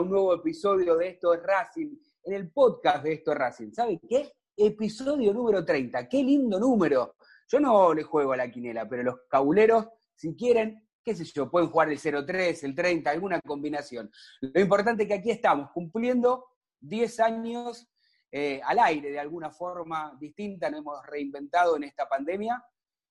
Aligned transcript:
Un 0.00 0.10
nuevo 0.10 0.34
episodio 0.34 0.96
de 0.96 1.08
Esto 1.10 1.32
es 1.32 1.42
Racing, 1.44 1.96
en 2.24 2.34
el 2.34 2.50
podcast 2.50 3.04
de 3.04 3.12
Esto 3.12 3.32
es 3.32 3.38
Racing. 3.38 3.70
¿Sabe 3.72 4.00
qué? 4.08 4.32
Episodio 4.56 5.32
número 5.32 5.64
30. 5.64 6.08
Qué 6.08 6.24
lindo 6.24 6.58
número. 6.58 7.14
Yo 7.48 7.60
no 7.60 7.94
le 7.94 8.02
juego 8.02 8.32
a 8.32 8.36
la 8.36 8.50
quinela, 8.50 8.88
pero 8.88 9.04
los 9.04 9.16
cabuleros, 9.28 9.86
si 10.16 10.34
quieren, 10.34 10.88
qué 11.04 11.14
sé 11.14 11.24
yo, 11.24 11.48
pueden 11.48 11.70
jugar 11.70 11.90
el 11.90 12.00
03, 12.00 12.64
el 12.64 12.74
30, 12.74 13.10
alguna 13.10 13.40
combinación. 13.42 14.10
Lo 14.40 14.60
importante 14.60 15.04
es 15.04 15.08
que 15.08 15.14
aquí 15.14 15.30
estamos 15.30 15.70
cumpliendo 15.72 16.46
10 16.80 17.20
años 17.20 17.86
eh, 18.30 18.60
al 18.64 18.78
aire 18.80 19.10
de 19.10 19.18
alguna 19.18 19.50
forma 19.50 20.16
distinta, 20.20 20.70
nos 20.70 20.80
hemos 20.80 21.06
reinventado 21.06 21.76
en 21.76 21.84
esta 21.84 22.08
pandemia. 22.08 22.62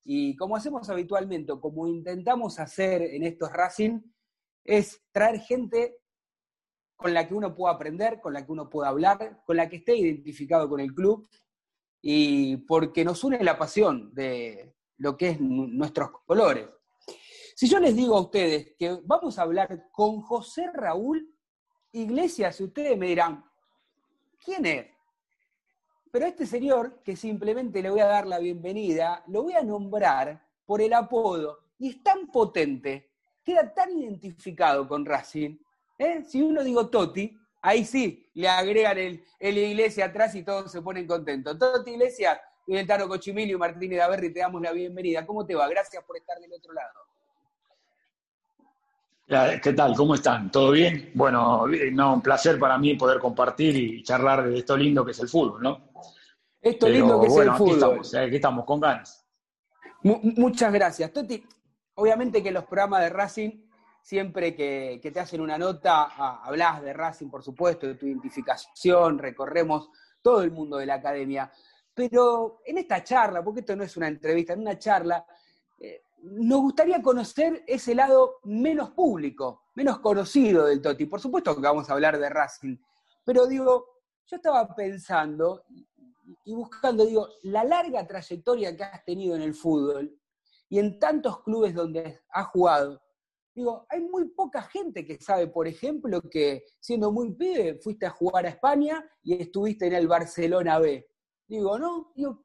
Y 0.03 0.35
como 0.35 0.55
hacemos 0.55 0.89
habitualmente, 0.89 1.53
como 1.59 1.87
intentamos 1.87 2.59
hacer 2.59 3.01
en 3.01 3.23
estos 3.23 3.51
Racing, 3.51 4.01
es 4.63 5.03
traer 5.11 5.39
gente 5.39 5.97
con 6.95 7.13
la 7.13 7.27
que 7.27 7.33
uno 7.33 7.55
pueda 7.55 7.73
aprender, 7.73 8.21
con 8.21 8.33
la 8.33 8.45
que 8.45 8.51
uno 8.51 8.69
pueda 8.69 8.89
hablar, 8.89 9.41
con 9.45 9.57
la 9.57 9.69
que 9.69 9.77
esté 9.77 9.95
identificado 9.95 10.69
con 10.69 10.79
el 10.79 10.93
club 10.93 11.27
y 12.01 12.57
porque 12.57 13.03
nos 13.03 13.23
une 13.23 13.43
la 13.43 13.57
pasión 13.57 14.13
de 14.13 14.75
lo 14.97 15.17
que 15.17 15.29
es 15.29 15.41
nuestros 15.41 16.11
colores. 16.25 16.69
Si 17.55 17.67
yo 17.67 17.79
les 17.79 17.95
digo 17.95 18.15
a 18.15 18.21
ustedes 18.21 18.75
que 18.77 18.99
vamos 19.03 19.39
a 19.39 19.43
hablar 19.43 19.89
con 19.91 20.21
José 20.21 20.69
Raúl 20.73 21.33
Iglesias, 21.91 22.59
ustedes 22.59 22.97
me 22.97 23.07
dirán, 23.07 23.43
¿quién 24.43 24.65
es? 24.65 24.85
Pero 26.15 26.27
este 26.27 26.45
señor, 26.45 27.01
que 27.03 27.17
simplemente 27.17 27.81
le 27.81 27.89
voy 27.89 27.99
a 27.99 28.05
dar 28.05 28.25
la 28.25 28.39
bienvenida, 28.39 29.21
lo 29.27 29.43
voy 29.43 29.51
a 29.55 29.61
nombrar 29.61 30.41
por 30.65 30.81
el 30.81 30.93
apodo, 30.93 31.59
y 31.77 31.89
es 31.89 32.03
tan 32.03 32.27
potente, 32.27 33.09
queda 33.43 33.73
tan 33.73 33.91
identificado 33.99 34.87
con 34.87 35.05
Racing, 35.05 35.57
¿Eh? 35.99 36.23
Si 36.25 36.41
uno 36.41 36.63
digo 36.63 36.89
Toti, 36.89 37.37
ahí 37.61 37.83
sí 37.83 38.29
le 38.33 38.47
agregan 38.47 38.97
el, 38.97 39.25
el 39.37 39.57
Iglesia 39.57 40.05
atrás 40.05 40.33
y 40.35 40.43
todos 40.43 40.71
se 40.71 40.81
ponen 40.81 41.05
contentos. 41.05 41.59
Toti 41.59 41.91
Iglesia, 41.91 42.41
Taro 42.87 43.09
Cochimilio 43.09 43.59
Martínez 43.59 43.99
Daverri, 43.99 44.31
te 44.31 44.39
damos 44.39 44.61
la 44.61 44.71
bienvenida. 44.71 45.25
¿Cómo 45.25 45.45
te 45.45 45.53
va? 45.53 45.67
Gracias 45.67 46.01
por 46.05 46.15
estar 46.15 46.39
del 46.39 46.53
otro 46.53 46.71
lado. 46.71 47.04
¿Qué 49.27 49.73
tal? 49.73 49.95
¿Cómo 49.95 50.13
están? 50.13 50.51
¿Todo 50.51 50.71
bien? 50.71 51.11
Bueno, 51.15 51.65
no, 51.91 52.13
un 52.13 52.21
placer 52.21 52.59
para 52.59 52.77
mí 52.77 52.93
poder 52.95 53.19
compartir 53.19 53.75
y 53.75 54.03
charlar 54.03 54.47
de 54.47 54.59
esto 54.59 54.77
lindo 54.77 55.03
que 55.03 55.11
es 55.11 55.19
el 55.19 55.27
fútbol, 55.27 55.63
¿no? 55.63 55.89
Esto 56.61 56.87
lindo 56.87 57.19
que 57.19 57.27
es 57.27 57.37
el 57.37 57.51
fútbol. 57.53 57.65
Aquí 57.65 57.73
estamos, 57.73 58.13
eh, 58.13 58.19
aquí 58.19 58.35
estamos, 58.35 58.65
con 58.65 58.79
ganas. 58.79 59.25
muchas 60.03 60.71
gracias. 60.71 61.11
Toti, 61.11 61.43
obviamente 61.95 62.43
que 62.43 62.51
los 62.51 62.65
programas 62.65 63.01
de 63.01 63.09
Racing 63.09 63.65
siempre 64.05 64.55
que, 64.55 65.01
te 65.01 65.19
hacen 65.19 65.41
una 65.41 65.57
nota, 65.57 66.03
hablas 66.43 66.83
de 66.83 66.93
Racing, 66.93 67.27
por 67.27 67.41
supuesto, 67.41 67.87
de 67.87 67.95
tu 67.95 68.05
identificación, 68.05 69.17
recorremos 69.17 69.89
todo 70.21 70.43
el 70.43 70.51
mundo 70.51 70.77
de 70.77 70.85
la 70.85 70.95
academia. 70.95 71.51
Pero 71.91 72.61
en 72.63 72.77
esta 72.77 73.03
charla, 73.03 73.43
porque 73.43 73.61
esto 73.61 73.75
no 73.75 73.83
es 73.83 73.97
una 73.97 74.07
entrevista, 74.07 74.53
en 74.53 74.59
una 74.59 74.77
charla, 74.77 75.25
eh, 75.25 75.34
nos 76.31 76.61
gustaría 76.61 77.01
conocer 77.01 77.63
ese 77.67 77.93
lado 77.93 78.39
menos 78.43 78.91
público, 78.91 79.63
menos 79.75 79.99
conocido 79.99 80.65
del 80.65 80.81
Toti. 80.81 81.05
Por 81.05 81.19
supuesto 81.19 81.55
que 81.55 81.61
vamos 81.61 81.89
a 81.89 81.93
hablar 81.93 82.17
de 82.17 82.29
Racing, 82.29 82.77
pero 83.23 83.45
digo, 83.45 83.85
yo 84.25 84.35
estaba 84.37 84.73
pensando 84.75 85.63
y 86.43 86.53
buscando, 86.53 87.05
digo, 87.05 87.27
la 87.43 87.63
larga 87.63 88.05
trayectoria 88.07 88.75
que 88.75 88.83
has 88.83 89.03
tenido 89.05 89.35
en 89.35 89.43
el 89.43 89.53
fútbol 89.53 90.19
y 90.69 90.79
en 90.79 90.97
tantos 90.99 91.43
clubes 91.43 91.75
donde 91.75 92.21
has 92.29 92.47
jugado, 92.47 93.01
Digo, 93.55 93.85
hay 93.87 94.01
muy 94.01 94.27
poca 94.27 94.63
gente 94.63 95.05
que 95.05 95.17
sabe, 95.17 95.47
por 95.47 95.65
ejemplo, 95.65 96.21
que 96.29 96.65
siendo 96.81 97.09
muy 97.09 97.33
pibe 97.35 97.79
fuiste 97.81 98.05
a 98.05 98.09
jugar 98.09 98.45
a 98.45 98.49
España 98.49 99.09
y 99.23 99.41
estuviste 99.41 99.87
en 99.87 99.93
el 99.93 100.09
Barcelona 100.09 100.77
B. 100.77 101.09
Digo, 101.47 101.79
¿no? 101.79 102.11
Digo, 102.13 102.43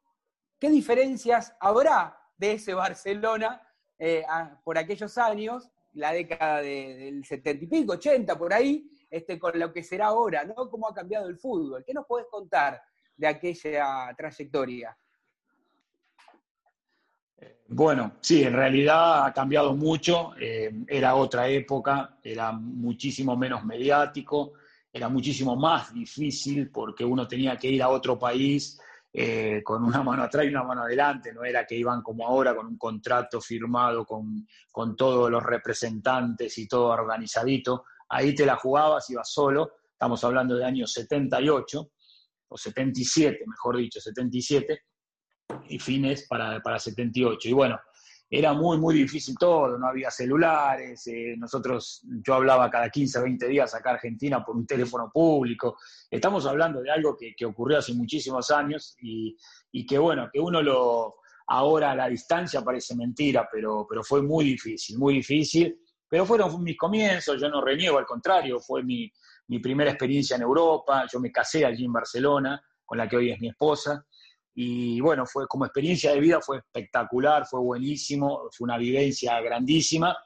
¿qué 0.57 0.69
diferencias 0.69 1.53
habrá 1.59 2.17
de 2.37 2.53
ese 2.53 2.73
Barcelona 2.73 3.61
eh, 4.03 4.25
por 4.63 4.79
aquellos 4.79 5.15
años, 5.19 5.69
la 5.93 6.11
década 6.11 6.59
del 6.61 7.23
setenta 7.23 7.63
y 7.63 7.67
pico, 7.67 7.93
80, 7.93 8.35
por 8.35 8.51
ahí, 8.51 8.89
este, 9.11 9.37
con 9.37 9.59
lo 9.59 9.71
que 9.71 9.83
será 9.83 10.07
ahora, 10.07 10.43
¿no? 10.43 10.55
¿Cómo 10.71 10.87
ha 10.87 10.93
cambiado 10.93 11.27
el 11.27 11.37
fútbol? 11.37 11.83
¿Qué 11.85 11.93
nos 11.93 12.07
podés 12.07 12.25
contar 12.31 12.81
de 13.15 13.27
aquella 13.27 14.11
trayectoria? 14.17 14.97
Bueno, 17.67 18.13
sí, 18.21 18.41
en 18.41 18.53
realidad 18.53 19.23
ha 19.23 19.33
cambiado 19.33 19.75
mucho. 19.75 20.33
Eh, 20.39 20.83
era 20.87 21.13
otra 21.13 21.47
época, 21.47 22.17
era 22.23 22.51
muchísimo 22.53 23.37
menos 23.37 23.63
mediático, 23.63 24.53
era 24.91 25.09
muchísimo 25.09 25.55
más 25.55 25.93
difícil 25.93 26.71
porque 26.71 27.05
uno 27.05 27.27
tenía 27.27 27.55
que 27.55 27.67
ir 27.67 27.83
a 27.83 27.89
otro 27.89 28.17
país 28.17 28.81
eh, 29.13 29.61
con 29.63 29.83
una 29.83 30.03
mano 30.03 30.23
atrás 30.23 30.45
y 30.45 30.49
una 30.49 30.63
mano 30.63 30.83
adelante. 30.83 31.33
No 31.33 31.43
era 31.43 31.65
que 31.65 31.75
iban 31.75 32.01
como 32.01 32.25
ahora 32.27 32.55
con 32.55 32.67
un 32.67 32.77
contrato 32.77 33.41
firmado 33.41 34.05
con, 34.05 34.47
con 34.71 34.95
todos 34.95 35.29
los 35.29 35.43
representantes 35.43 36.57
y 36.57 36.67
todo 36.67 36.87
organizadito. 36.87 37.85
Ahí 38.09 38.33
te 38.33 38.45
la 38.45 38.55
jugabas, 38.55 39.09
ibas 39.09 39.31
solo. 39.31 39.73
Estamos 39.91 40.23
hablando 40.23 40.55
de 40.55 40.65
años 40.65 40.93
78 40.93 41.91
o 42.47 42.57
77, 42.57 43.45
mejor 43.47 43.77
dicho, 43.77 44.01
77 44.01 44.81
y 45.69 45.79
fines 45.79 46.27
para, 46.27 46.59
para 46.61 46.79
78. 46.79 47.49
Y 47.49 47.53
bueno, 47.53 47.79
era 48.33 48.53
muy, 48.53 48.77
muy 48.77 48.95
difícil 48.95 49.35
todo, 49.37 49.77
no 49.77 49.87
había 49.87 50.09
celulares, 50.09 51.05
eh, 51.07 51.35
nosotros, 51.37 52.01
yo 52.25 52.35
hablaba 52.35 52.71
cada 52.71 52.89
15, 52.89 53.19
20 53.19 53.47
días 53.49 53.75
acá 53.75 53.89
a 53.89 53.93
Argentina 53.95 54.41
por 54.41 54.55
un 54.55 54.65
teléfono 54.65 55.11
público, 55.13 55.77
estamos 56.09 56.45
hablando 56.45 56.81
de 56.81 56.89
algo 56.89 57.17
que, 57.17 57.35
que 57.35 57.45
ocurrió 57.45 57.79
hace 57.79 57.93
muchísimos 57.93 58.49
años 58.49 58.95
y, 59.01 59.35
y, 59.73 59.85
que 59.85 59.97
bueno, 59.97 60.29
que 60.31 60.39
uno 60.39 60.61
lo, 60.61 61.15
ahora 61.47 61.91
a 61.91 61.95
la 61.95 62.07
distancia 62.07 62.61
parece 62.61 62.95
mentira, 62.95 63.49
pero, 63.51 63.85
pero 63.87 64.01
fue 64.01 64.21
muy 64.21 64.45
difícil, 64.45 64.97
muy 64.97 65.15
difícil, 65.15 65.77
pero 66.07 66.25
fueron 66.25 66.63
mis 66.63 66.77
comienzos, 66.77 67.39
yo 67.39 67.49
no 67.49 67.59
reniego, 67.61 67.97
al 67.97 68.05
contrario, 68.05 68.61
fue 68.61 68.81
mi, 68.81 69.11
mi 69.47 69.59
primera 69.59 69.91
experiencia 69.91 70.37
en 70.37 70.43
Europa, 70.43 71.05
yo 71.11 71.19
me 71.19 71.33
casé 71.33 71.65
allí 71.65 71.83
en 71.83 71.91
Barcelona, 71.91 72.63
con 72.85 72.97
la 72.97 73.09
que 73.09 73.17
hoy 73.17 73.31
es 73.31 73.41
mi 73.41 73.49
esposa, 73.49 74.05
y 74.53 74.99
bueno, 74.99 75.25
fue 75.25 75.47
como 75.47 75.65
experiencia 75.65 76.11
de 76.11 76.19
vida 76.19 76.41
fue 76.41 76.57
espectacular, 76.57 77.45
fue 77.45 77.61
buenísimo, 77.61 78.49
fue 78.51 78.65
una 78.65 78.77
vivencia 78.77 79.39
grandísima. 79.39 80.17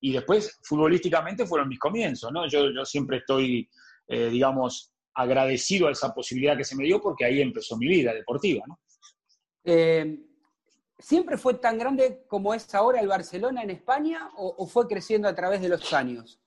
Y 0.00 0.12
después, 0.12 0.58
futbolísticamente, 0.62 1.46
fueron 1.46 1.68
mis 1.68 1.78
comienzos, 1.78 2.32
¿no? 2.32 2.48
Yo, 2.48 2.70
yo 2.72 2.84
siempre 2.84 3.18
estoy, 3.18 3.68
eh, 4.06 4.30
digamos, 4.30 4.92
agradecido 5.14 5.88
a 5.88 5.92
esa 5.92 6.12
posibilidad 6.12 6.56
que 6.56 6.64
se 6.64 6.76
me 6.76 6.84
dio 6.84 7.00
porque 7.00 7.24
ahí 7.24 7.40
empezó 7.40 7.76
mi 7.76 7.88
vida 7.88 8.12
deportiva, 8.12 8.64
¿no? 8.66 8.78
Eh, 9.64 10.24
¿Siempre 10.98 11.36
fue 11.36 11.54
tan 11.54 11.78
grande 11.78 12.24
como 12.26 12.54
es 12.54 12.74
ahora 12.74 13.00
el 13.00 13.06
Barcelona 13.06 13.62
en 13.62 13.70
España 13.70 14.30
o, 14.36 14.54
o 14.58 14.66
fue 14.66 14.88
creciendo 14.88 15.28
a 15.28 15.34
través 15.34 15.60
de 15.60 15.68
los 15.68 15.92
años? 15.92 16.40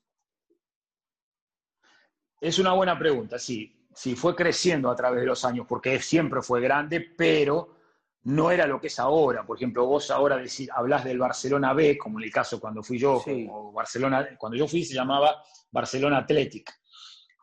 Es 2.42 2.60
una 2.60 2.74
buena 2.74 2.98
pregunta, 2.98 3.40
sí 3.40 3.81
sí, 3.94 4.16
fue 4.16 4.36
creciendo 4.36 4.90
a 4.90 4.96
través 4.96 5.22
de 5.22 5.28
los 5.28 5.44
años, 5.46 5.66
porque 5.68 6.00
siempre 6.00 6.42
fue 6.42 6.62
grande, 6.62 7.02
pero 7.18 7.76
no 8.24 8.52
era 8.52 8.68
lo 8.68 8.80
que 8.80 8.88
es 8.88 9.00
ahora. 9.00 9.46
Por 9.46 9.58
ejemplo, 9.58 9.86
vos 9.86 10.12
ahora 10.12 10.38
decís, 10.38 10.70
hablas 10.74 11.04
del 11.04 11.20
Barcelona 11.20 11.74
B, 11.74 11.98
como 11.98 12.20
en 12.20 12.26
el 12.26 12.32
caso 12.32 12.60
cuando 12.60 12.84
fui 12.84 12.98
yo, 12.98 13.24
o 13.50 13.72
Barcelona, 13.72 14.28
cuando 14.38 14.58
yo 14.58 14.68
fui 14.68 14.84
se 14.84 14.94
llamaba 14.94 15.44
Barcelona 15.72 16.20
Athletic, 16.20 16.72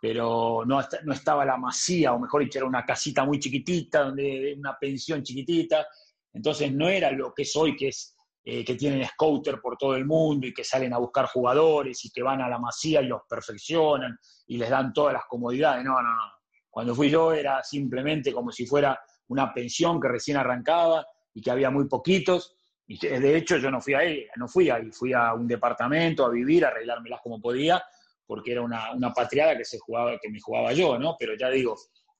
pero 0.01 0.63
no, 0.65 0.81
no 1.05 1.13
estaba 1.13 1.45
la 1.45 1.57
masía, 1.57 2.13
o 2.13 2.19
mejor 2.19 2.43
dicho, 2.43 2.59
era 2.59 2.67
una 2.67 2.85
casita 2.85 3.25
muy 3.25 3.39
chiquitita, 3.39 4.05
donde 4.05 4.55
una 4.57 4.79
pensión 4.79 5.23
chiquitita, 5.23 5.87
entonces 6.33 6.73
no 6.73 6.89
era 6.89 7.11
lo 7.11 7.35
que 7.35 7.43
es 7.43 7.57
hoy, 7.57 7.75
que 7.75 7.89
es 7.89 8.15
eh, 8.51 8.65
que 8.65 8.77
tienen 8.77 9.07
scouter 9.07 9.61
por 9.61 9.77
todo 9.77 9.95
el 9.95 10.07
mundo 10.07 10.47
y 10.47 10.55
que 10.55 10.65
salen 10.65 10.95
a 10.95 10.99
buscar 10.99 11.27
jugadores 11.27 12.03
y 12.07 12.11
que 12.11 12.23
van 12.23 12.41
a 12.41 12.49
la 12.49 12.59
masía 12.59 13.03
y 13.03 13.07
los 13.07 13.21
perfeccionan 13.29 14.19
y 14.47 14.57
les 14.57 14.71
dan 14.71 14.91
todas 14.93 15.13
las 15.13 15.25
comodidades. 15.29 15.85
No, 15.85 16.01
no, 16.01 16.15
no. 16.15 16.38
Cuando 16.79 16.95
fui 16.95 17.11
yo 17.11 17.33
era 17.33 17.61
simplemente 17.65 18.33
como 18.33 18.53
si 18.53 18.65
fuera 18.65 18.97
una 19.31 19.53
pensión 19.53 20.01
que 20.01 20.07
recién 20.07 20.37
arrancaba 20.37 21.05
y 21.35 21.43
que 21.43 21.51
había 21.51 21.71
muy 21.71 21.89
poquitos. 21.89 22.55
Y 22.87 23.05
de 23.05 23.37
hecho 23.37 23.57
yo 23.57 23.69
no 23.69 23.81
fui 23.81 23.95
ahí, 23.95 24.25
no 24.37 24.47
fui 24.47 24.71
ahí, 24.71 24.93
fui 24.93 25.13
a 25.13 25.35
un 25.35 25.49
departamento 25.49 26.25
a 26.25 26.29
vivir, 26.29 26.65
a 26.65 26.69
arreglármelas 26.69 27.21
como 27.21 27.41
podía, 27.41 27.83
porque 28.25 28.53
era 28.53 28.63
una, 28.63 28.93
una 28.93 29.13
patriada 29.13 29.57
que, 29.57 29.65
se 29.65 29.81
jugaba, 29.81 30.17
que 30.23 30.31
me 30.31 30.39
jugaba 30.41 30.73
yo, 30.73 30.97
¿no? 31.01 31.17
Pero 31.19 31.35
ya 31.37 31.51
digo, 31.51 31.75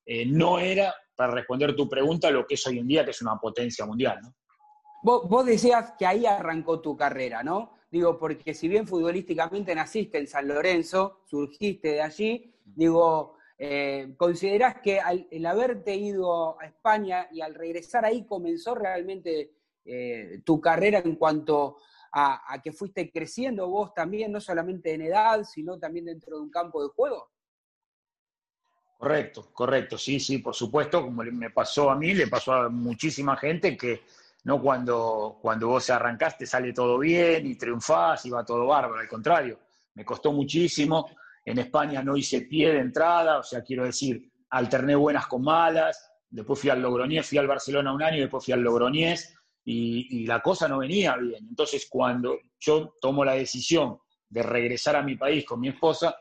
eh, 0.05 0.25
no 0.25 0.59
era, 0.59 0.93
para 1.15 1.35
responder 1.35 1.73
tu 1.73 1.87
pregunta, 1.87 2.29
lo 2.29 2.45
que 2.45 2.55
es 2.55 2.67
hoy 2.67 2.79
en 2.79 2.87
día, 2.87 3.05
que 3.05 3.11
es 3.11 3.21
una 3.21 3.37
potencia 3.37 3.85
mundial. 3.85 4.19
Vos, 5.03 5.21
vos 5.29 5.45
decías 5.45 5.93
que 5.97 6.05
ahí 6.05 6.25
arrancó 6.25 6.81
tu 6.81 6.97
carrera, 6.97 7.43
¿no? 7.43 7.77
Digo, 7.89 8.17
porque 8.17 8.53
si 8.53 8.67
bien 8.67 8.85
futbolísticamente 8.85 9.73
naciste 9.73 10.17
en 10.17 10.27
San 10.27 10.49
Lorenzo, 10.49 11.21
surgiste 11.23 11.93
de 11.93 12.01
allí, 12.01 12.53
digo, 12.65 13.38
eh, 13.61 14.13
¿Considerás 14.15 14.77
que 14.81 15.01
al, 15.01 15.27
el 15.29 15.45
haberte 15.45 15.93
ido 15.93 16.57
a 16.61 16.65
España 16.65 17.27
y 17.29 17.41
al 17.41 17.53
regresar 17.53 18.05
ahí 18.05 18.25
comenzó 18.25 18.73
realmente 18.73 19.51
eh, 19.83 20.41
tu 20.45 20.61
carrera 20.61 20.99
en 20.99 21.17
cuanto 21.17 21.75
a, 22.13 22.61
que 22.63 22.71
fuiste 22.71 23.11
creciendo 23.11 23.67
vos 23.67 23.93
también, 23.93 24.31
no 24.31 24.39
solamente 24.39 24.93
en 24.93 25.01
edad, 25.01 25.43
sino 25.43 25.77
también 25.77 26.05
dentro 26.05 26.37
de 26.37 26.43
un 26.43 26.49
campo 26.49 26.81
de 26.81 26.89
juego? 26.89 27.31
Correcto, 28.97 29.49
correcto, 29.51 29.97
sí, 29.97 30.21
sí, 30.21 30.37
por 30.37 30.55
supuesto, 30.55 31.03
como 31.03 31.23
me 31.23 31.49
pasó 31.49 31.89
a 31.89 31.95
mí, 31.95 32.13
le 32.13 32.27
pasó 32.27 32.53
a 32.53 32.69
muchísima 32.69 33.35
gente 33.35 33.75
que 33.75 34.03
no 34.45 34.61
cuando, 34.61 35.37
cuando 35.41 35.67
vos 35.67 35.89
arrancaste 35.89 36.45
sale 36.45 36.71
todo 36.71 36.97
bien 36.97 37.45
y 37.45 37.55
triunfás 37.55 38.25
y 38.25 38.29
va 38.29 38.45
todo 38.45 38.67
bárbaro, 38.67 39.01
al 39.01 39.07
contrario, 39.07 39.59
me 39.95 40.05
costó 40.05 40.31
muchísimo 40.31 41.09
en 41.49 41.57
España 41.57 42.03
no 42.03 42.15
hice 42.15 42.41
pie 42.41 42.71
de 42.71 42.79
entrada, 42.79 43.39
o 43.39 43.43
sea, 43.43 43.63
quiero 43.63 43.83
decir, 43.83 44.21
alterné 44.51 44.93
buenas 44.93 45.25
con 45.25 45.41
malas, 45.41 46.11
después 46.29 46.59
fui 46.59 46.69
al 46.69 46.79
Logroñés, 46.79 47.27
fui 47.27 47.39
al 47.39 47.47
Barcelona 47.47 47.91
un 47.91 48.03
año, 48.03 48.19
después 48.19 48.45
fui 48.45 48.53
al 48.53 48.61
Logroñés, 48.61 49.35
y, 49.65 50.27
la 50.27 50.41
cosa 50.41 50.67
no 50.67 50.77
venía 50.77 51.15
bien. 51.17 51.47
Entonces, 51.49 51.87
cuando 51.89 52.37
yo 52.59 52.93
tomo 53.01 53.25
la 53.25 53.33
decisión 53.33 53.97
de 54.29 54.43
regresar 54.43 54.95
a 54.95 55.01
mi 55.01 55.15
país 55.15 55.43
con 55.43 55.59
mi 55.59 55.69
esposa, 55.69 56.15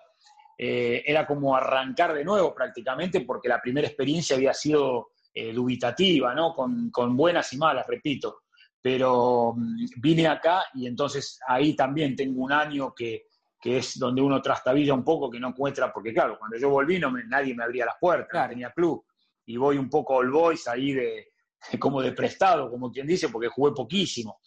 eh, 0.56 1.02
era 1.06 1.26
como 1.26 1.54
arrancar 1.54 2.14
de 2.14 2.24
nuevo 2.24 2.54
prácticamente, 2.54 3.20
porque 3.20 3.48
la 3.48 3.60
primera 3.60 3.86
experiencia 3.86 4.34
había 4.34 4.54
sido 4.54 5.10
eh, 5.34 5.52
dubitativa, 5.52 6.34
¿no? 6.34 6.54
Con, 6.54 6.90
con, 6.90 7.14
buenas 7.14 7.52
y 7.52 7.58
malas, 7.58 7.86
repito. 7.86 8.44
Pero 8.80 9.54
mm, 9.54 9.84
vine 10.00 10.26
acá 10.26 10.64
y 10.72 10.86
entonces 10.86 11.38
ahí 11.46 11.76
también 11.76 12.16
tengo 12.16 12.42
un 12.42 12.52
año 12.52 12.94
que, 12.94 13.26
que 13.60 13.78
es 13.78 13.98
donde 13.98 14.22
uno 14.22 14.40
trastabilla 14.40 14.94
un 14.94 15.04
poco, 15.04 15.30
que 15.30 15.40
no 15.40 15.48
encuentra, 15.48 15.92
porque 15.92 16.12
claro, 16.12 16.38
cuando 16.38 16.56
yo 16.56 16.70
volví 16.70 16.98
no 16.98 17.10
me, 17.10 17.24
nadie 17.24 17.54
me 17.54 17.64
abría 17.64 17.86
las 17.86 17.96
puertas, 18.00 18.42
no 18.42 18.48
tenía 18.48 18.70
club, 18.70 19.04
y 19.46 19.56
voy 19.56 19.78
un 19.78 19.90
poco 19.90 20.16
all 20.16 20.30
boys 20.30 20.68
ahí 20.68 20.92
de, 20.92 21.32
como 21.80 22.00
de 22.00 22.12
prestado, 22.12 22.70
como 22.70 22.90
quien 22.90 23.06
dice, 23.06 23.28
porque 23.28 23.48
jugué 23.48 23.72
poquísimo. 23.72 24.40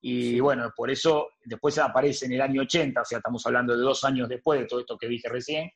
Y 0.00 0.38
bueno, 0.38 0.70
por 0.76 0.90
eso 0.90 1.28
después 1.44 1.76
aparece 1.78 2.26
en 2.26 2.32
el 2.32 2.40
año 2.40 2.62
80, 2.62 3.00
o 3.00 3.04
sea, 3.04 3.18
estamos 3.18 3.44
hablando 3.46 3.76
de 3.76 3.82
dos 3.82 4.04
años 4.04 4.28
después 4.28 4.60
de 4.60 4.66
todo 4.66 4.80
esto 4.80 4.96
que 4.96 5.08
dije 5.08 5.28
recién, 5.28 5.70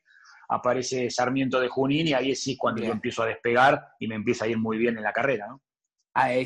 aparece 0.48 1.10
Sarmiento 1.10 1.58
de 1.58 1.68
Junín 1.68 2.08
y 2.08 2.12
ahí 2.12 2.36
sí 2.36 2.56
cuando 2.56 2.82
yo 2.82 2.92
empiezo 2.92 3.22
a 3.22 3.26
despegar 3.26 3.84
y 3.98 4.06
me 4.06 4.14
empieza 4.14 4.44
a 4.44 4.48
ir 4.48 4.58
muy 4.58 4.78
bien 4.78 4.96
en 4.96 5.02
la 5.02 5.12
carrera, 5.12 5.48
¿no? 5.48 5.60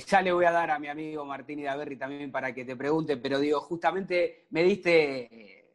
ya 0.06 0.22
le 0.22 0.32
voy 0.32 0.44
a 0.44 0.52
dar 0.52 0.70
a 0.70 0.78
mi 0.78 0.86
amigo 0.86 1.24
Martín 1.24 1.58
Idaverri 1.58 1.96
también 1.96 2.30
para 2.30 2.54
que 2.54 2.64
te 2.64 2.76
pregunte, 2.76 3.16
pero 3.16 3.40
digo, 3.40 3.60
justamente 3.60 4.46
me 4.50 4.62
diste 4.62 5.65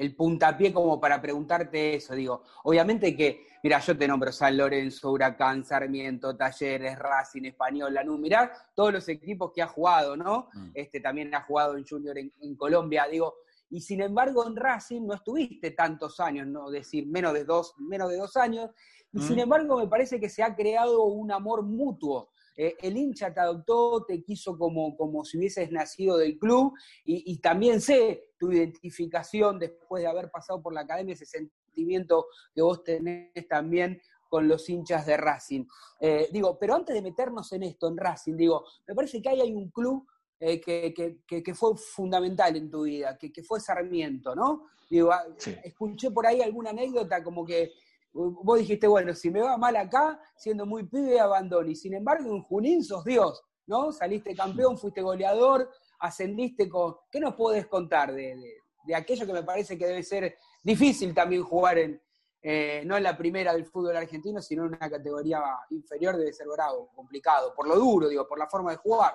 el 0.00 0.16
puntapié 0.16 0.72
como 0.72 0.98
para 0.98 1.20
preguntarte 1.20 1.96
eso. 1.96 2.14
Digo, 2.14 2.42
obviamente 2.64 3.14
que, 3.14 3.46
mira, 3.62 3.78
yo 3.80 3.94
te 3.98 4.08
nombro 4.08 4.32
San 4.32 4.56
Lorenzo, 4.56 5.12
Huracán, 5.12 5.62
Sarmiento, 5.62 6.34
Talleres, 6.34 6.98
Racing, 6.98 7.44
Español, 7.44 7.92
Lanús, 7.92 8.18
mirá 8.18 8.50
todos 8.74 8.94
los 8.94 9.08
equipos 9.10 9.52
que 9.54 9.60
ha 9.60 9.66
jugado, 9.66 10.16
¿no? 10.16 10.48
Mm. 10.54 10.70
Este 10.72 11.00
también 11.00 11.34
ha 11.34 11.42
jugado 11.42 11.76
en 11.76 11.86
Junior 11.86 12.16
en, 12.16 12.32
en, 12.40 12.56
Colombia, 12.56 13.06
digo, 13.10 13.34
y 13.68 13.82
sin 13.82 14.00
embargo 14.00 14.46
en 14.46 14.56
Racing 14.56 15.02
no 15.02 15.12
estuviste 15.12 15.72
tantos 15.72 16.18
años, 16.18 16.46
no 16.46 16.70
decir 16.70 17.06
menos 17.06 17.34
de 17.34 17.44
dos, 17.44 17.74
menos 17.78 18.08
de 18.08 18.16
dos 18.16 18.38
años, 18.38 18.70
y 19.12 19.18
mm. 19.18 19.22
sin 19.22 19.38
embargo 19.38 19.76
me 19.80 19.86
parece 19.86 20.18
que 20.18 20.30
se 20.30 20.42
ha 20.42 20.56
creado 20.56 21.04
un 21.04 21.30
amor 21.30 21.62
mutuo 21.62 22.30
eh, 22.56 22.76
el 22.82 22.96
hincha 22.96 23.32
te 23.32 23.40
adoptó, 23.40 24.04
te 24.04 24.22
quiso 24.22 24.58
como, 24.58 24.96
como 24.96 25.24
si 25.24 25.38
hubieses 25.38 25.70
nacido 25.70 26.16
del 26.16 26.38
club 26.38 26.74
y, 27.04 27.32
y, 27.32 27.38
también 27.38 27.80
sé 27.80 28.30
tu 28.38 28.52
identificación 28.52 29.58
después 29.58 30.02
de 30.02 30.08
haber 30.08 30.30
pasado 30.30 30.62
por 30.62 30.74
la 30.74 30.82
academia, 30.82 31.14
ese 31.14 31.26
sentimiento 31.26 32.26
que 32.54 32.62
vos 32.62 32.82
tenés 32.84 33.48
también 33.48 34.00
con 34.30 34.46
los 34.46 34.70
hinchas 34.70 35.04
de 35.04 35.16
Racing. 35.16 35.64
Eh, 35.98 36.28
digo, 36.32 36.56
pero 36.58 36.76
antes 36.76 36.94
de 36.94 37.02
meternos 37.02 37.52
en 37.52 37.64
esto, 37.64 37.88
en 37.88 37.96
Racing, 37.96 38.36
digo, 38.36 38.64
me 38.86 38.94
parece 38.94 39.20
que 39.20 39.28
ahí 39.28 39.40
hay 39.40 39.52
un 39.52 39.70
club 39.70 40.06
eh, 40.38 40.60
que, 40.60 40.94
que, 40.94 41.42
que, 41.42 41.54
fue 41.54 41.76
fundamental 41.76 42.56
en 42.56 42.70
tu 42.70 42.84
vida, 42.84 43.18
que, 43.18 43.42
fue 43.42 43.60
Sarmiento, 43.60 44.34
¿no? 44.34 44.68
Digo, 44.88 45.12
ah, 45.12 45.26
sí. 45.36 45.54
escuché 45.64 46.10
por 46.10 46.26
ahí 46.26 46.40
alguna 46.40 46.70
anécdota 46.70 47.22
como 47.22 47.44
que 47.44 47.72
vos 48.12 48.58
dijiste, 48.58 48.86
bueno, 48.86 49.14
si 49.14 49.30
me 49.30 49.40
va 49.40 49.56
mal 49.56 49.76
acá, 49.76 50.20
siendo 50.36 50.66
muy 50.66 50.84
pibe, 50.84 51.20
abandono. 51.20 51.68
Y 51.68 51.76
sin 51.76 51.94
embargo, 51.94 52.34
en 52.34 52.42
Junín 52.42 52.84
sos 52.84 53.04
Dios, 53.04 53.42
¿no? 53.66 53.92
Saliste 53.92 54.34
campeón, 54.34 54.78
fuiste 54.78 55.02
goleador, 55.02 55.70
ascendiste 56.00 56.68
con... 56.68 56.96
¿Qué 57.10 57.20
nos 57.20 57.34
podés 57.34 57.66
contar 57.66 58.12
de, 58.12 58.36
de, 58.36 58.54
de 58.84 58.94
aquello 58.94 59.26
que 59.26 59.32
me 59.32 59.42
parece 59.42 59.78
que 59.78 59.86
debe 59.86 60.02
ser 60.02 60.36
difícil 60.62 61.14
también 61.14 61.42
jugar 61.42 61.78
en, 61.78 62.02
eh, 62.42 62.82
no 62.86 62.96
en 62.96 63.02
la 63.02 63.16
primera 63.16 63.52
del 63.52 63.66
fútbol 63.66 63.96
argentino, 63.96 64.40
sino 64.40 64.64
en 64.64 64.74
una 64.74 64.90
categoría 64.90 65.42
inferior 65.70 66.16
debe 66.16 66.32
ser 66.32 66.46
bravo, 66.48 66.90
complicado, 66.94 67.52
por 67.54 67.68
lo 67.68 67.76
duro, 67.76 68.08
digo, 68.08 68.26
por 68.26 68.38
la 68.38 68.48
forma 68.48 68.70
de 68.70 68.78
jugar. 68.78 69.14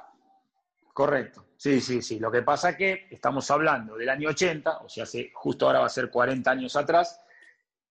Correcto, 0.93 1.47
sí, 1.57 1.81
sí, 1.81 2.01
sí. 2.01 2.19
Lo 2.19 2.31
que 2.31 2.43
pasa 2.43 2.69
es 2.69 2.77
que 2.77 3.07
estamos 3.09 3.49
hablando 3.49 3.97
del 3.97 4.09
año 4.09 4.29
80, 4.29 4.77
o 4.77 4.89
sea, 4.89 5.03
hace, 5.03 5.31
justo 5.33 5.65
ahora 5.65 5.79
va 5.79 5.87
a 5.87 5.89
ser 5.89 6.11
40 6.11 6.49
años 6.51 6.75
atrás, 6.75 7.19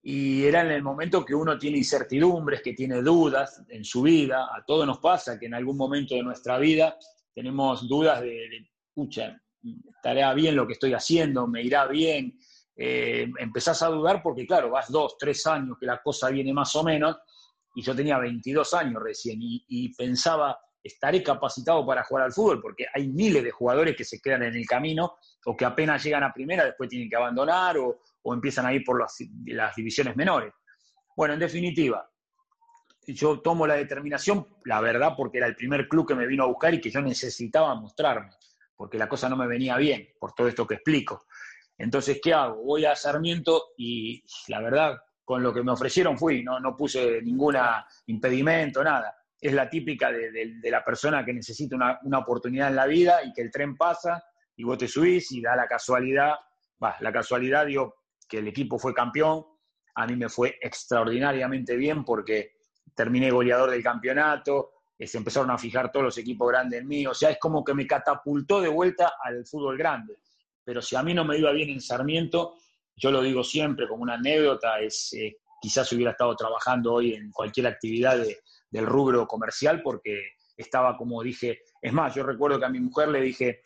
y 0.06 0.44
era 0.44 0.60
en 0.60 0.70
el 0.70 0.82
momento 0.82 1.24
que 1.24 1.34
uno 1.34 1.58
tiene 1.58 1.78
incertidumbres, 1.78 2.60
que 2.60 2.74
tiene 2.74 3.00
dudas 3.00 3.64
en 3.68 3.82
su 3.84 4.02
vida. 4.02 4.50
A 4.54 4.62
todos 4.62 4.86
nos 4.86 4.98
pasa 4.98 5.38
que 5.38 5.46
en 5.46 5.54
algún 5.54 5.78
momento 5.78 6.14
de 6.14 6.22
nuestra 6.22 6.58
vida 6.58 6.98
tenemos 7.34 7.88
dudas 7.88 8.20
de, 8.20 8.28
de 8.28 8.68
escucha, 8.86 9.40
estará 9.96 10.34
bien 10.34 10.56
lo 10.56 10.66
que 10.66 10.74
estoy 10.74 10.92
haciendo, 10.92 11.46
me 11.46 11.62
irá 11.62 11.86
bien. 11.86 12.38
Eh, 12.76 13.30
empezás 13.38 13.82
a 13.82 13.88
dudar 13.88 14.22
porque, 14.22 14.46
claro, 14.46 14.70
vas 14.70 14.90
dos, 14.90 15.16
tres 15.18 15.46
años 15.46 15.78
que 15.80 15.86
la 15.86 16.02
cosa 16.02 16.28
viene 16.28 16.52
más 16.52 16.76
o 16.76 16.84
menos, 16.84 17.16
y 17.74 17.82
yo 17.82 17.96
tenía 17.96 18.18
22 18.18 18.74
años 18.74 19.02
recién, 19.02 19.38
y, 19.40 19.94
pensaba, 19.94 20.58
estaré 20.82 21.22
capacitado 21.22 21.84
para 21.86 22.04
jugar 22.04 22.24
al 22.24 22.32
fútbol, 22.32 22.60
porque 22.60 22.84
hay 22.92 23.08
miles 23.08 23.42
de 23.42 23.50
jugadores 23.50 23.96
que 23.96 24.04
se 24.04 24.20
quedan 24.20 24.42
en 24.42 24.54
el 24.54 24.66
camino 24.66 25.16
o 25.46 25.56
que 25.56 25.64
apenas 25.64 26.04
llegan 26.04 26.24
a 26.24 26.32
primera, 26.32 26.64
después 26.64 26.90
tienen 26.90 27.08
que 27.08 27.16
abandonar 27.16 27.78
o, 27.78 28.00
empiezan 28.32 28.64
a 28.64 28.72
ir 28.72 28.84
por 28.84 29.00
las, 29.00 29.16
las 29.46 29.76
divisiones 29.76 30.16
menores. 30.16 30.52
Bueno, 31.16 31.34
en 31.34 31.40
definitiva, 31.40 32.08
yo 33.06 33.40
tomo 33.40 33.66
la 33.66 33.74
determinación, 33.74 34.46
la 34.64 34.80
verdad, 34.80 35.12
porque 35.16 35.38
era 35.38 35.46
el 35.46 35.56
primer 35.56 35.88
club 35.88 36.08
que 36.08 36.14
me 36.14 36.26
vino 36.26 36.44
a 36.44 36.46
buscar 36.46 36.72
y 36.72 36.80
que 36.80 36.90
yo 36.90 37.02
necesitaba 37.02 37.74
mostrarme 37.74 38.30
porque 38.76 38.98
la 38.98 39.08
cosa 39.08 39.28
no 39.28 39.36
me 39.36 39.46
venía 39.46 39.76
bien, 39.76 40.08
por 40.18 40.32
todo 40.32 40.48
esto 40.48 40.66
que 40.66 40.74
explico. 40.74 41.26
Entonces, 41.78 42.20
¿qué 42.22 42.32
hago? 42.32 42.62
Voy 42.62 42.84
a 42.84 42.94
Sarmiento 42.94 43.72
y 43.76 44.22
la 44.48 44.60
verdad, 44.60 44.98
con 45.24 45.42
lo 45.42 45.52
que 45.52 45.62
me 45.62 45.72
ofrecieron 45.72 46.18
fui, 46.18 46.42
no, 46.42 46.60
no 46.60 46.76
puse 46.76 47.20
ningún 47.22 47.56
impedimento, 48.06 48.82
nada. 48.84 49.16
Es 49.40 49.52
la 49.52 49.68
típica 49.68 50.10
de, 50.10 50.60
la 50.64 50.84
persona 50.84 51.24
que 51.24 51.32
necesita 51.32 51.76
una, 51.76 51.98
una, 52.02 52.18
oportunidad 52.18 52.68
en 52.68 52.76
la 52.76 52.86
vida 52.86 53.22
y 53.24 53.32
que 53.32 53.42
el 53.42 53.50
tren 53.50 53.76
pasa 53.76 54.22
y 54.56 54.64
vos 54.64 54.78
te 54.78 54.88
subís 54.88 55.30
y 55.32 55.42
da 55.42 55.56
la 55.56 55.66
casualidad, 55.66 56.34
va, 56.82 56.96
la 57.00 57.12
casualidad, 57.12 57.66
digo, 57.66 57.96
el 58.36 58.48
equipo 58.48 58.78
fue 58.78 58.94
campeón, 58.94 59.44
a 59.94 60.06
mí 60.06 60.16
me 60.16 60.28
fue 60.28 60.58
extraordinariamente 60.60 61.76
bien 61.76 62.04
porque 62.04 62.52
terminé 62.94 63.30
goleador 63.30 63.70
del 63.70 63.82
campeonato, 63.82 64.72
eh, 64.98 65.06
se 65.06 65.18
empezaron 65.18 65.50
a 65.50 65.58
fijar 65.58 65.90
todos 65.90 66.04
los 66.04 66.18
equipos 66.18 66.48
grandes 66.48 66.80
en 66.80 66.88
mí, 66.88 67.06
o 67.06 67.14
sea, 67.14 67.30
es 67.30 67.38
como 67.38 67.64
que 67.64 67.74
me 67.74 67.86
catapultó 67.86 68.60
de 68.60 68.68
vuelta 68.68 69.14
al 69.22 69.44
fútbol 69.46 69.76
grande. 69.76 70.18
Pero 70.64 70.80
si 70.80 70.96
a 70.96 71.02
mí 71.02 71.12
no 71.12 71.24
me 71.24 71.38
iba 71.38 71.52
bien 71.52 71.70
en 71.70 71.80
Sarmiento, 71.80 72.56
yo 72.96 73.10
lo 73.10 73.20
digo 73.22 73.42
siempre 73.42 73.88
como 73.88 74.02
una 74.02 74.14
anécdota, 74.14 74.80
es 74.80 75.12
eh, 75.14 75.36
quizás 75.60 75.90
hubiera 75.92 76.12
estado 76.12 76.36
trabajando 76.36 76.94
hoy 76.94 77.14
en 77.14 77.30
cualquier 77.30 77.66
actividad 77.66 78.24
del 78.70 78.86
rubro 78.86 79.26
comercial 79.26 79.82
porque 79.82 80.22
estaba, 80.56 80.96
como 80.96 81.22
dije, 81.22 81.62
es 81.80 81.92
más, 81.92 82.14
yo 82.14 82.22
recuerdo 82.22 82.58
que 82.58 82.66
a 82.66 82.70
mi 82.70 82.80
mujer 82.80 83.08
le 83.08 83.20
dije, 83.20 83.62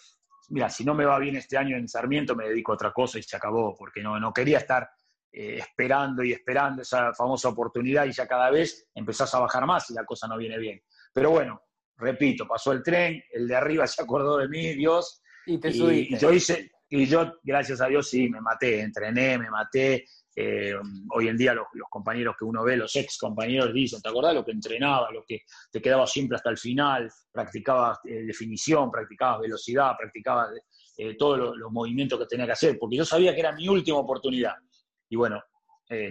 mira, 0.48 0.68
si 0.68 0.84
no 0.84 0.94
me 0.94 1.04
va 1.04 1.18
bien 1.18 1.36
este 1.36 1.56
año 1.56 1.76
en 1.76 1.88
Sarmiento, 1.88 2.34
me 2.34 2.48
dedico 2.48 2.72
a 2.72 2.74
otra 2.74 2.92
cosa 2.92 3.18
y 3.18 3.22
se 3.22 3.36
acabó, 3.36 3.74
porque 3.76 4.02
no, 4.02 4.18
no 4.18 4.32
quería 4.32 4.58
estar 4.58 4.88
eh, 5.30 5.58
esperando 5.58 6.24
y 6.24 6.32
esperando 6.32 6.82
esa 6.82 7.12
famosa 7.12 7.48
oportunidad 7.48 8.06
y 8.06 8.12
ya 8.12 8.26
cada 8.26 8.50
vez 8.50 8.88
empezás 8.94 9.34
a 9.34 9.40
bajar 9.40 9.66
más 9.66 9.90
y 9.90 9.94
la 9.94 10.04
cosa 10.04 10.26
no 10.26 10.38
viene 10.38 10.58
bien. 10.58 10.80
Pero 11.12 11.30
bueno, 11.30 11.60
repito, 11.96 12.46
pasó 12.46 12.72
el 12.72 12.82
tren, 12.82 13.22
el 13.30 13.46
de 13.46 13.56
arriba 13.56 13.86
se 13.86 14.02
acordó 14.02 14.38
de 14.38 14.48
mí, 14.48 14.74
Dios. 14.74 15.22
Y 15.46 15.58
te 15.58 15.72
subiste. 15.72 16.14
Y 16.14 16.18
yo 16.18 16.32
hice, 16.32 16.70
y 16.88 17.06
yo, 17.06 17.34
gracias 17.42 17.80
a 17.80 17.86
Dios, 17.86 18.08
sí, 18.08 18.28
me 18.28 18.40
maté, 18.40 18.80
entrené, 18.80 19.38
me 19.38 19.50
maté. 19.50 20.06
Eh, 20.40 20.73
hoy 21.16 21.26
en 21.26 21.37
día 21.37 21.52
los, 21.52 21.66
compañeros 21.90 22.37
que 22.38 22.45
uno 22.45 22.62
ve, 22.62 22.76
los 22.76 22.95
ex 22.95 23.18
compañeros 23.18 23.75
dicen, 23.75 24.00
¿te 24.00 24.09
acordás 24.09 24.35
lo 24.35 24.45
que 24.45 24.52
entrenaba, 24.52 25.11
lo 25.11 25.25
que 25.26 25.40
te 25.73 25.83
quedaba 25.83 26.07
siempre 26.07 26.37
hasta 26.37 26.50
el 26.50 26.57
final? 26.57 27.11
Practicabas 27.33 27.99
eh, 28.04 28.23
definición, 28.23 28.88
practicabas 28.88 29.40
velocidad, 29.40 29.95
practicabas 29.99 30.50
eh, 30.97 31.16
todos 31.16 31.59
los, 31.59 31.73
movimientos 31.73 32.21
que 32.21 32.26
tenía 32.26 32.47
que 32.47 32.52
hacer, 32.52 32.78
porque 32.78 32.99
yo 32.99 33.04
sabía 33.04 33.35
que 33.35 33.40
era 33.40 33.50
mi 33.50 33.66
última 33.68 33.99
oportunidad. 33.99 34.54
Y 35.09 35.16
bueno, 35.16 35.42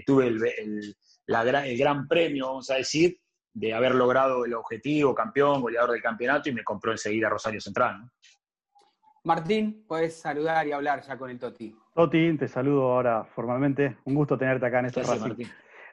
tuve 0.06 0.28
el, 0.28 0.44
el 0.44 1.78
gran 1.78 2.06
premio, 2.06 2.48
vamos 2.48 2.70
a 2.70 2.76
decir, 2.76 3.18
de 3.54 3.74
haber 3.74 3.96
logrado 3.96 4.44
el 4.44 4.54
objetivo, 4.56 5.16
campeón, 5.16 5.62
goleador 5.62 5.92
del 5.92 6.02
campeonato, 6.02 6.50
y 6.50 6.54
me 6.54 6.66
compró 6.66 6.92
enseguida 6.92 7.30
Rosario 7.30 7.62
Central. 7.62 8.02
Martín, 9.28 9.84
puedes 9.86 10.18
saludar 10.22 10.66
y 10.68 10.72
hablar 10.72 11.02
ya 11.02 11.18
con 11.18 11.30
el 11.30 11.38
Toti. 11.38 11.76
Toti, 11.94 12.38
te 12.38 12.48
saludo 12.48 12.84
ahora 12.94 13.26
formalmente. 13.26 13.98
Un 14.06 14.16
gusto 14.16 14.38
tenerte 14.38 14.66
acá 14.66 14.80
en 14.80 14.86
este 14.86 15.04
Racing. 15.04 15.46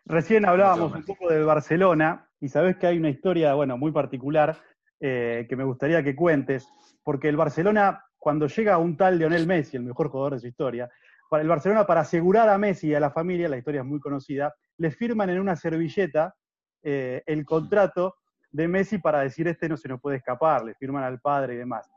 Recién 0.04 0.46
hablábamos 0.46 0.94
un 0.94 1.04
poco 1.04 1.28
del 1.28 1.44
Barcelona 1.44 2.28
y 2.40 2.48
sabés 2.48 2.76
que 2.76 2.86
hay 2.86 2.96
una 2.96 3.08
historia, 3.08 3.54
bueno, 3.54 3.76
muy 3.76 3.90
particular 3.90 4.56
eh, 5.00 5.46
que 5.48 5.56
me 5.56 5.64
gustaría 5.64 6.04
que 6.04 6.14
cuentes, 6.14 6.68
porque 7.02 7.28
el 7.28 7.36
Barcelona, 7.36 8.04
cuando 8.18 8.46
llega 8.46 8.78
un 8.78 8.96
tal 8.96 9.18
Lionel 9.18 9.48
Messi, 9.48 9.78
el 9.78 9.82
mejor 9.82 10.10
jugador 10.10 10.34
de 10.34 10.40
su 10.40 10.46
historia, 10.46 10.88
para 11.28 11.42
el 11.42 11.48
Barcelona, 11.48 11.84
para 11.84 12.02
asegurar 12.02 12.48
a 12.48 12.56
Messi 12.56 12.88
y 12.88 12.94
a 12.94 13.00
la 13.00 13.10
familia, 13.10 13.48
la 13.48 13.56
historia 13.56 13.80
es 13.80 13.86
muy 13.86 13.98
conocida, 13.98 14.54
le 14.76 14.92
firman 14.92 15.30
en 15.30 15.40
una 15.40 15.56
servilleta 15.56 16.36
eh, 16.84 17.22
el 17.26 17.44
contrato 17.44 18.14
de 18.52 18.68
Messi 18.68 18.98
para 18.98 19.22
decir 19.22 19.48
este 19.48 19.68
no 19.68 19.76
se 19.76 19.88
nos 19.88 20.00
puede 20.00 20.18
escapar, 20.18 20.64
le 20.64 20.74
firman 20.76 21.02
al 21.02 21.18
padre 21.18 21.54
y 21.54 21.56
demás. 21.56 21.90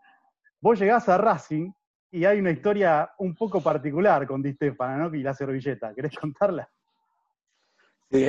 Vos 0.68 0.80
llegás 0.80 1.08
a 1.08 1.18
Racing 1.18 1.72
y 2.12 2.26
hay 2.26 2.40
una 2.40 2.52
historia 2.52 3.12
un 3.20 3.34
poco 3.34 3.62
particular 3.62 4.28
con 4.28 4.42
Di 4.42 4.52
Stefano, 4.52 5.08
¿no? 5.08 5.16
Y 5.16 5.24
la 5.24 5.34
servilleta. 5.34 5.94
¿Querés 5.96 6.14
contarla? 6.20 6.70
Sí, 8.12 8.26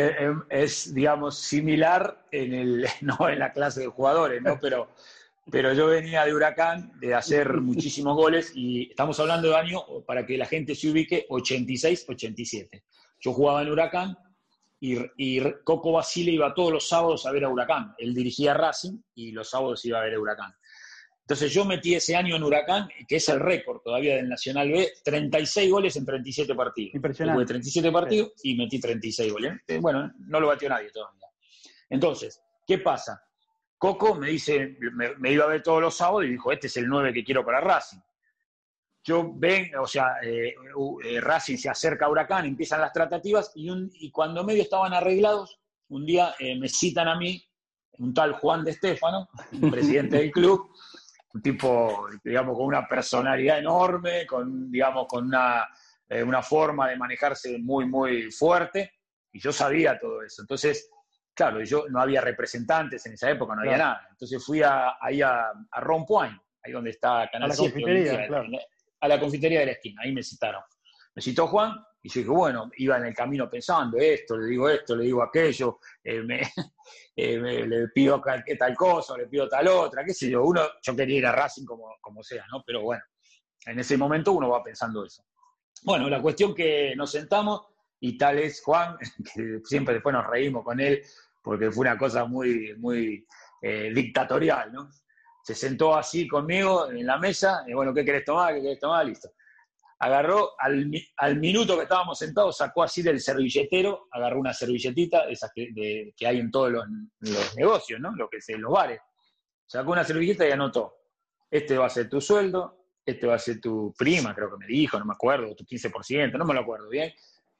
es, 0.48 0.94
digamos, 0.94 1.36
similar 1.36 2.26
en 2.30 2.54
el, 2.54 2.86
no 3.00 3.28
en 3.28 3.40
la 3.40 3.50
clase 3.50 3.80
de 3.80 3.86
jugadores, 3.88 4.40
¿no? 4.40 4.56
Pero, 4.60 4.94
pero 5.50 5.72
yo 5.72 5.88
venía 5.88 6.24
de 6.24 6.32
Huracán, 6.32 6.92
de 7.00 7.12
hacer 7.12 7.54
muchísimos 7.60 8.14
goles, 8.14 8.52
y 8.54 8.88
estamos 8.88 9.18
hablando 9.18 9.48
de 9.48 9.56
año, 9.56 9.80
para 10.06 10.24
que 10.24 10.38
la 10.38 10.46
gente 10.46 10.76
se 10.76 10.90
ubique, 10.90 11.26
86-87. 11.30 12.84
Yo 13.18 13.32
jugaba 13.32 13.62
en 13.62 13.72
Huracán, 13.72 14.16
y, 14.80 15.40
Coco 15.64 15.90
Basile 15.90 16.30
iba 16.30 16.54
todos 16.54 16.72
los 16.72 16.88
sábados 16.88 17.26
a 17.26 17.32
ver 17.32 17.44
a 17.44 17.48
Huracán. 17.48 17.94
Él 17.98 18.14
dirigía 18.14 18.54
Racing 18.54 19.00
y 19.16 19.32
los 19.32 19.50
sábados 19.50 19.84
iba 19.84 19.98
a 19.98 20.04
ver 20.04 20.14
a 20.14 20.20
Huracán. 20.20 20.54
Entonces 21.28 21.52
yo 21.52 21.66
metí 21.66 21.94
ese 21.94 22.16
año 22.16 22.36
en 22.36 22.42
Huracán, 22.42 22.88
que 23.06 23.16
es 23.16 23.28
el 23.28 23.38
récord 23.38 23.82
todavía 23.82 24.16
del 24.16 24.30
Nacional 24.30 24.72
B, 24.72 24.92
36 25.04 25.70
goles 25.70 25.96
en 25.96 26.06
37 26.06 26.54
partidos. 26.54 26.94
Impresionante. 26.94 27.36
Tuve 27.36 27.46
37 27.46 27.92
partidos 27.92 28.32
y 28.42 28.56
metí 28.56 28.80
36 28.80 29.32
goles. 29.32 29.52
Eh, 29.66 29.78
bueno, 29.78 30.10
no 30.20 30.40
lo 30.40 30.46
batió 30.46 30.70
nadie 30.70 30.90
todavía. 30.90 31.26
Entonces, 31.90 32.42
¿qué 32.66 32.78
pasa? 32.78 33.22
Coco 33.76 34.14
me 34.14 34.30
dice, 34.30 34.78
me, 34.94 35.16
me, 35.16 35.32
iba 35.32 35.44
a 35.44 35.48
ver 35.48 35.62
todos 35.62 35.82
los 35.82 35.94
sábados 35.94 36.24
y 36.24 36.30
dijo, 36.30 36.50
este 36.50 36.68
es 36.68 36.76
el 36.78 36.88
9 36.88 37.12
que 37.12 37.22
quiero 37.22 37.44
para 37.44 37.60
Racing 37.60 38.00
yo 39.08 39.32
ven, 39.34 39.70
o 39.76 39.86
sea, 39.86 40.16
eh, 40.22 40.54
eh, 41.04 41.20
Racing 41.20 41.56
se 41.56 41.70
acerca 41.70 42.04
a 42.04 42.10
Huracán, 42.10 42.44
empiezan 42.44 42.82
las 42.82 42.92
tratativas 42.92 43.52
y, 43.54 43.70
un, 43.70 43.90
y 43.94 44.10
cuando 44.10 44.44
medio 44.44 44.62
estaban 44.62 44.92
arreglados, 44.92 45.58
un 45.88 46.04
día 46.04 46.34
eh, 46.38 46.58
me 46.58 46.68
citan 46.68 47.08
a 47.08 47.16
mí, 47.16 47.42
un 47.92 48.12
tal 48.12 48.34
Juan 48.34 48.64
de 48.64 48.72
Estefano, 48.72 49.28
presidente 49.70 50.18
del 50.18 50.30
club, 50.30 50.70
un 51.38 51.42
tipo, 51.42 52.08
digamos, 52.24 52.56
con 52.56 52.66
una 52.66 52.86
personalidad 52.86 53.58
enorme, 53.58 54.26
con, 54.26 54.70
digamos, 54.70 55.06
con 55.06 55.26
una, 55.26 55.68
una 56.26 56.42
forma 56.42 56.88
de 56.88 56.96
manejarse 56.96 57.58
muy, 57.58 57.86
muy 57.86 58.30
fuerte, 58.32 58.92
y 59.32 59.40
yo 59.40 59.52
sabía 59.52 59.98
todo 59.98 60.22
eso. 60.22 60.42
Entonces, 60.42 60.90
claro, 61.34 61.62
yo 61.62 61.84
no 61.88 62.00
había 62.00 62.20
representantes 62.20 63.06
en 63.06 63.12
esa 63.12 63.30
época, 63.30 63.54
no 63.54 63.62
había 63.62 63.78
nada. 63.78 64.08
Entonces 64.10 64.44
fui 64.44 64.62
a, 64.62 64.96
ahí 65.00 65.22
a, 65.22 65.52
a 65.70 65.80
Ron 65.80 66.04
Point, 66.04 66.36
ahí 66.64 66.72
donde 66.72 66.90
está 66.90 67.28
Canal 67.30 67.50
a 67.50 67.54
la 67.54 68.26
claro 68.26 68.48
a 69.00 69.06
la 69.06 69.20
confitería 69.20 69.60
de 69.60 69.66
la 69.66 69.72
esquina, 69.72 70.02
ahí 70.04 70.12
me 70.12 70.24
citaron. 70.24 70.60
Me 71.14 71.22
citó 71.22 71.46
Juan 71.46 71.72
y 72.02 72.08
yo 72.08 72.20
dije, 72.20 72.30
bueno, 72.30 72.70
iba 72.76 72.96
en 72.96 73.06
el 73.06 73.14
camino 73.14 73.50
pensando 73.50 73.98
esto, 73.98 74.36
le 74.36 74.46
digo 74.46 74.68
esto, 74.68 74.94
le 74.94 75.04
digo 75.04 75.22
aquello, 75.22 75.80
eh, 76.02 76.22
eh, 77.16 77.38
me, 77.38 77.66
le 77.66 77.88
pido 77.88 78.20
tal 78.58 78.76
cosa, 78.76 79.16
le 79.16 79.26
pido 79.26 79.48
tal 79.48 79.68
otra, 79.68 80.04
qué 80.04 80.14
sé 80.14 80.30
yo. 80.30 80.44
Uno, 80.44 80.62
yo 80.82 80.96
quería 80.96 81.18
ir 81.18 81.26
a 81.26 81.32
Racing 81.32 81.64
como, 81.64 81.96
como 82.00 82.22
sea, 82.22 82.44
¿no? 82.52 82.62
Pero 82.64 82.82
bueno, 82.82 83.02
en 83.66 83.78
ese 83.78 83.96
momento 83.96 84.32
uno 84.32 84.48
va 84.48 84.62
pensando 84.62 85.04
eso. 85.04 85.24
Bueno, 85.82 86.08
la 86.08 86.22
cuestión 86.22 86.54
que 86.54 86.94
nos 86.96 87.10
sentamos 87.10 87.66
y 88.00 88.16
tal 88.16 88.38
es 88.38 88.62
Juan, 88.62 88.96
que 89.34 89.60
siempre 89.64 89.94
después 89.94 90.12
nos 90.12 90.26
reímos 90.26 90.64
con 90.64 90.78
él, 90.80 91.02
porque 91.42 91.70
fue 91.70 91.82
una 91.82 91.98
cosa 91.98 92.24
muy, 92.26 92.74
muy 92.76 93.26
eh, 93.62 93.90
dictatorial, 93.94 94.72
¿no? 94.72 94.88
se 95.48 95.54
sentó 95.54 95.96
así 95.96 96.28
conmigo 96.28 96.90
en 96.90 97.06
la 97.06 97.16
mesa, 97.16 97.64
y 97.66 97.72
bueno, 97.72 97.94
¿qué 97.94 98.04
querés 98.04 98.22
tomar? 98.22 98.52
¿Qué 98.54 98.60
querés 98.60 98.80
tomar? 98.80 99.06
Listo. 99.06 99.30
Agarró, 100.00 100.52
al, 100.58 101.36
minuto 101.38 101.76
que 101.76 101.82
estábamos 101.82 102.18
sentados, 102.18 102.56
sacó 102.56 102.84
así 102.84 103.02
del 103.02 103.20
servilletero, 103.20 104.06
agarró 104.12 104.38
una 104.38 104.54
servilletita, 104.54 105.28
esas 105.28 105.50
que, 105.52 106.12
hay 106.24 106.38
en 106.38 106.50
todos 106.52 106.70
los, 106.70 106.86
negocios, 107.56 108.00
¿no? 108.00 108.14
Lo 108.14 108.28
que 108.28 108.36
es 108.36 108.48
en 108.50 108.62
los 108.62 108.72
bares. 108.72 109.00
Sacó 109.66 109.90
una 109.90 110.04
servilleta 110.04 110.46
y 110.46 110.52
anotó, 110.52 110.94
este 111.50 111.76
va 111.76 111.86
a 111.86 111.90
ser 111.90 112.08
tu 112.08 112.20
sueldo, 112.20 112.78
este 113.04 113.26
va 113.26 113.34
a 113.34 113.38
ser 113.38 113.60
tu 113.60 113.92
prima, 113.98 114.34
creo 114.34 114.50
que 114.50 114.58
me 114.58 114.66
dijo, 114.66 114.98
no 114.98 115.04
me 115.04 115.14
acuerdo, 115.14 115.54
tu 115.56 115.64
15%, 115.64 116.38
no 116.38 116.44
me 116.44 116.54
lo 116.54 116.60
acuerdo 116.60 116.88
bien. 116.88 117.12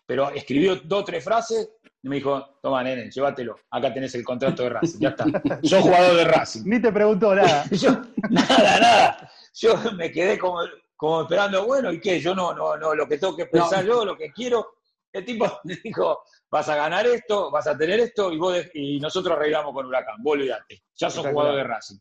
pero 0.07 0.31
escribió 0.31 0.77
dos 0.77 1.03
o 1.03 1.05
tres 1.05 1.25
frases 1.25 1.71
y 2.03 2.09
me 2.09 2.17
dijo, 2.17 2.59
toma, 2.63 2.85
nene, 2.85 3.11
llévatelo, 3.11 3.57
acá 3.71 3.93
tenés 3.93 4.15
el 4.15 4.25
contrato 4.25 4.63
de 4.63 4.69
Racing, 4.69 5.01
ya 5.01 5.09
está. 5.09 5.25
Yo 5.63 5.83
jugador 5.83 6.17
de 6.17 6.25
Racing. 6.25 6.63
Ni 6.65 6.81
te 6.81 6.93
preguntó 6.93 7.35
nada. 7.35 7.65
nada, 8.31 8.81
nada. 8.81 9.33
Yo 9.55 9.75
me 9.97 10.13
quedé 10.13 10.39
como, 10.39 10.61
como 10.99 11.23
esperando, 11.23 11.65
bueno, 11.65 11.93
¿y 11.93 12.01
qué? 12.01 12.21
Yo 12.21 12.35
no, 12.35 12.53
no, 12.53 12.77
no, 12.77 12.93
lo 12.93 13.09
que 13.09 13.19
tengo 13.19 13.37
que 13.37 13.47
pensar 13.47 13.85
yo, 13.85 14.05
lo 14.05 14.17
que 14.17 14.33
quiero. 14.33 14.75
El 15.13 15.25
tipo 15.25 15.47
me 15.65 15.77
dijo, 15.77 16.25
vas 16.51 16.69
a 16.69 16.75
ganar 16.75 17.07
esto, 17.07 17.51
vas 17.51 17.69
a 17.69 17.79
tener 17.79 18.01
esto, 18.01 18.33
y, 18.33 18.37
vos 18.37 18.59
y 18.75 18.99
nosotros 18.99 19.37
arreglamos 19.37 19.73
con 19.73 19.87
Huracán, 19.87 20.17
vos 20.23 20.35
olvidate, 20.35 20.83
ya 20.97 21.09
sos 21.09 21.27
jugador 21.27 21.55
de 21.55 21.65
Racing. 21.65 21.99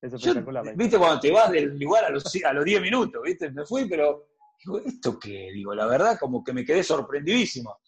Es 0.00 0.12
espectacular. 0.14 0.64
Viste, 0.74 0.96
cuando 0.96 1.20
te 1.20 1.30
vas 1.30 1.50
del 1.50 1.78
lugar 1.78 2.06
a 2.06 2.10
los, 2.10 2.24
a 2.42 2.52
los 2.54 2.64
10 2.64 2.80
minutos, 2.80 3.22
viste, 3.22 3.50
me 3.50 3.66
fui, 3.66 3.86
pero 3.86 4.28
digo, 4.58 4.78
¿esto 4.78 5.18
qué? 5.18 5.50
Digo, 5.52 5.74
la 5.74 5.86
verdad, 5.86 6.18
como 6.18 6.42
que 6.42 6.54
me 6.54 6.64
quedé 6.64 6.82
sorprendidísimo 6.82 7.78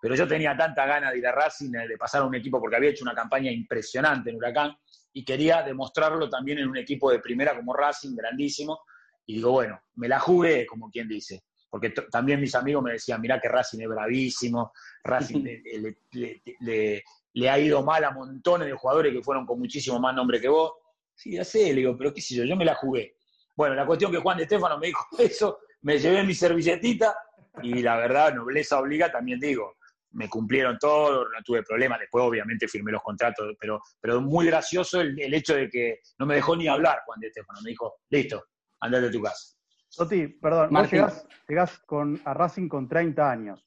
pero 0.00 0.14
yo 0.14 0.28
tenía 0.28 0.56
tanta 0.56 0.86
ganas 0.86 1.12
de 1.12 1.18
ir 1.18 1.26
a 1.26 1.32
Racing, 1.32 1.70
de 1.70 1.96
pasar 1.98 2.22
a 2.22 2.26
un 2.26 2.34
equipo, 2.36 2.60
porque 2.60 2.76
había 2.76 2.90
hecho 2.90 3.02
una 3.02 3.14
campaña 3.14 3.50
impresionante 3.50 4.30
en 4.30 4.36
Huracán, 4.36 4.76
y 5.12 5.24
quería 5.24 5.62
demostrarlo 5.62 6.28
también 6.28 6.58
en 6.58 6.68
un 6.68 6.76
equipo 6.76 7.10
de 7.10 7.18
primera 7.18 7.56
como 7.56 7.72
Racing, 7.72 8.14
grandísimo, 8.14 8.82
y 9.26 9.34
digo, 9.36 9.50
bueno, 9.52 9.80
me 9.96 10.08
la 10.08 10.18
jugué, 10.18 10.66
como 10.66 10.90
quien 10.90 11.08
dice, 11.08 11.42
porque 11.68 11.90
también 11.90 12.40
mis 12.40 12.54
amigos 12.54 12.82
me 12.82 12.92
decían, 12.92 13.20
mirá 13.20 13.40
que 13.40 13.48
Racing 13.48 13.80
es 13.80 13.88
bravísimo, 13.88 14.72
Racing 15.04 15.44
le, 16.60 17.50
ha 17.50 17.58
ido 17.58 17.82
mal 17.82 18.04
a 18.04 18.12
montones 18.12 18.68
de 18.68 18.74
jugadores 18.74 19.12
que 19.12 19.22
fueron 19.22 19.44
con 19.44 19.58
muchísimo 19.58 19.98
más 19.98 20.14
nombre 20.14 20.40
que 20.40 20.48
vos. 20.48 20.72
Sí, 21.14 21.32
ya 21.32 21.44
sé, 21.44 21.68
le 21.68 21.80
digo, 21.80 21.96
pero 21.96 22.14
qué 22.14 22.20
sé 22.20 22.34
yo, 22.34 22.44
yo 22.44 22.56
me 22.56 22.64
la 22.64 22.74
jugué. 22.74 23.16
Bueno, 23.54 23.74
la 23.74 23.86
cuestión 23.86 24.12
que 24.12 24.18
Juan 24.18 24.36
de 24.36 24.44
Estefano 24.44 24.78
me 24.78 24.88
dijo 24.88 25.06
eso, 25.18 25.58
me 25.82 25.98
llevé 25.98 26.22
mi 26.22 26.34
servilletita 26.34 27.16
y 27.62 27.82
la 27.82 27.96
verdad, 27.96 28.34
nobleza 28.34 28.78
obliga, 28.78 29.10
también 29.10 29.40
digo, 29.40 29.76
me 30.12 30.28
cumplieron 30.28 30.78
todo, 30.78 31.24
no 31.24 31.42
tuve 31.44 31.62
problemas, 31.62 32.00
después 32.00 32.24
obviamente 32.24 32.68
firmé 32.68 32.92
los 32.92 33.02
contratos, 33.02 33.54
pero, 33.60 33.80
pero 34.00 34.20
muy 34.20 34.46
gracioso 34.46 35.00
el, 35.00 35.34
hecho 35.34 35.54
de 35.54 35.68
que 35.68 36.00
no 36.18 36.26
me 36.26 36.36
dejó 36.36 36.56
ni 36.56 36.68
hablar 36.68 37.00
Juan 37.04 37.20
de 37.20 37.28
Estefano, 37.28 37.60
me 37.62 37.70
dijo, 37.70 37.96
listo, 38.10 38.44
andate 38.80 39.06
a 39.06 39.10
tu 39.10 39.22
casa. 39.22 39.56
Soti, 39.88 40.28
perdón, 40.28 40.70
vos 40.70 40.90
llegás, 41.48 41.78
con, 41.86 42.20
a 42.24 42.34
Racing 42.34 42.68
con 42.68 42.88
30 42.88 43.30
años. 43.30 43.66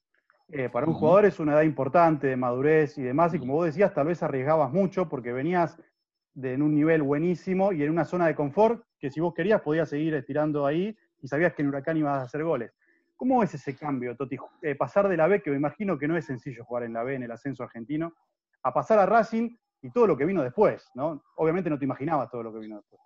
Eh, 0.52 0.70
para 0.70 0.88
un 0.88 0.94
jugador 0.94 1.26
es 1.26 1.40
una 1.40 1.54
edad 1.54 1.62
importante 1.62 2.28
de 2.28 2.36
madurez 2.36 2.98
y 2.98 3.04
demás, 3.04 3.34
y 3.34 3.40
como 3.40 3.54
vos 3.54 3.66
decías, 3.66 3.94
tal 3.94 4.08
vez 4.08 4.22
arriesgabas 4.24 4.72
mucho 4.72 5.08
porque 5.08 5.32
venías 5.32 5.78
de, 6.34 6.54
en 6.54 6.62
un 6.62 6.74
nivel 6.74 7.04
buenísimo 7.04 7.72
y 7.72 7.84
en 7.84 7.92
una 7.92 8.06
zona 8.06 8.28
de 8.28 8.36
confort 8.36 8.84
que 9.00 9.12
si 9.12 9.20
vos 9.20 9.34
querías 9.34 9.62
podías 9.62 9.90
seguir 9.90 10.14
estirando 10.16 10.66
ahí 10.66 10.96
y 11.22 11.28
sabías 11.28 11.54
que 11.54 11.62
en 11.62 11.70
Huracán 11.70 11.98
ibas 11.98 12.20
a 12.20 12.24
hacer 12.24 12.44
goles. 12.44 12.72
¿Cómo 13.16 13.44
es 13.44 13.54
ese 13.54 13.76
cambio, 13.76 14.16
Toti? 14.16 14.38
Eh, 14.62 14.76
pasar 14.76 15.08
de 15.10 15.18
la 15.18 15.28
B, 15.28 15.42
que 15.42 15.52
me 15.52 15.58
imagino 15.58 15.98
que 15.98 16.08
no 16.08 16.16
es 16.16 16.26
sencillo 16.26 16.64
jugar 16.64 16.84
en 16.84 16.94
la 16.94 17.04
B, 17.04 17.16
en 17.16 17.24
el 17.24 17.32
ascenso 17.32 17.64
argentino, 17.64 18.14
a 18.64 18.74
pasar 18.74 18.98
a 19.00 19.06
Racing 19.06 19.50
y 19.82 19.92
todo 19.92 20.08
lo 20.08 20.18
que 20.18 20.26
vino 20.26 20.42
después, 20.42 20.90
¿no? 20.96 21.22
Obviamente 21.36 21.70
no 21.70 21.78
te 21.78 21.86
imaginabas 21.86 22.30
todo 22.30 22.44
lo 22.44 22.54
que 22.54 22.60
vino 22.60 22.78
después. 22.78 23.02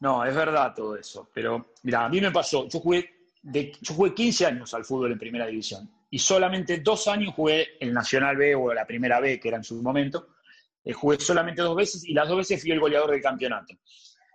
No, 0.00 0.24
es 0.24 0.34
verdad 0.34 0.74
todo 0.74 0.96
eso. 0.96 1.28
Pero, 1.32 1.72
mira, 1.82 2.04
a 2.04 2.08
mí 2.08 2.20
me 2.20 2.30
pasó, 2.30 2.66
yo 2.68 2.80
jugué, 2.80 3.28
de, 3.42 3.72
yo 3.80 3.94
jugué 3.94 4.14
15 4.14 4.46
años 4.46 4.74
al 4.74 4.84
fútbol 4.84 5.12
en 5.12 5.18
primera 5.18 5.46
división 5.46 5.90
y 6.10 6.18
solamente 6.18 6.78
dos 6.80 7.06
años 7.06 7.34
jugué 7.34 7.78
el 7.78 7.92
Nacional 7.92 8.36
B 8.36 8.54
o 8.54 8.74
la 8.74 8.86
primera 8.86 9.20
B, 9.20 9.38
que 9.38 9.48
era 9.48 9.58
en 9.58 9.64
su 9.64 9.80
momento. 9.82 10.28
Eh, 10.82 10.92
jugué 10.92 11.20
solamente 11.20 11.62
dos 11.62 11.76
veces 11.76 12.04
y 12.04 12.14
las 12.14 12.28
dos 12.28 12.38
veces 12.38 12.60
fui 12.60 12.72
el 12.72 12.80
goleador 12.80 13.10
del 13.10 13.22
campeonato. 13.22 13.74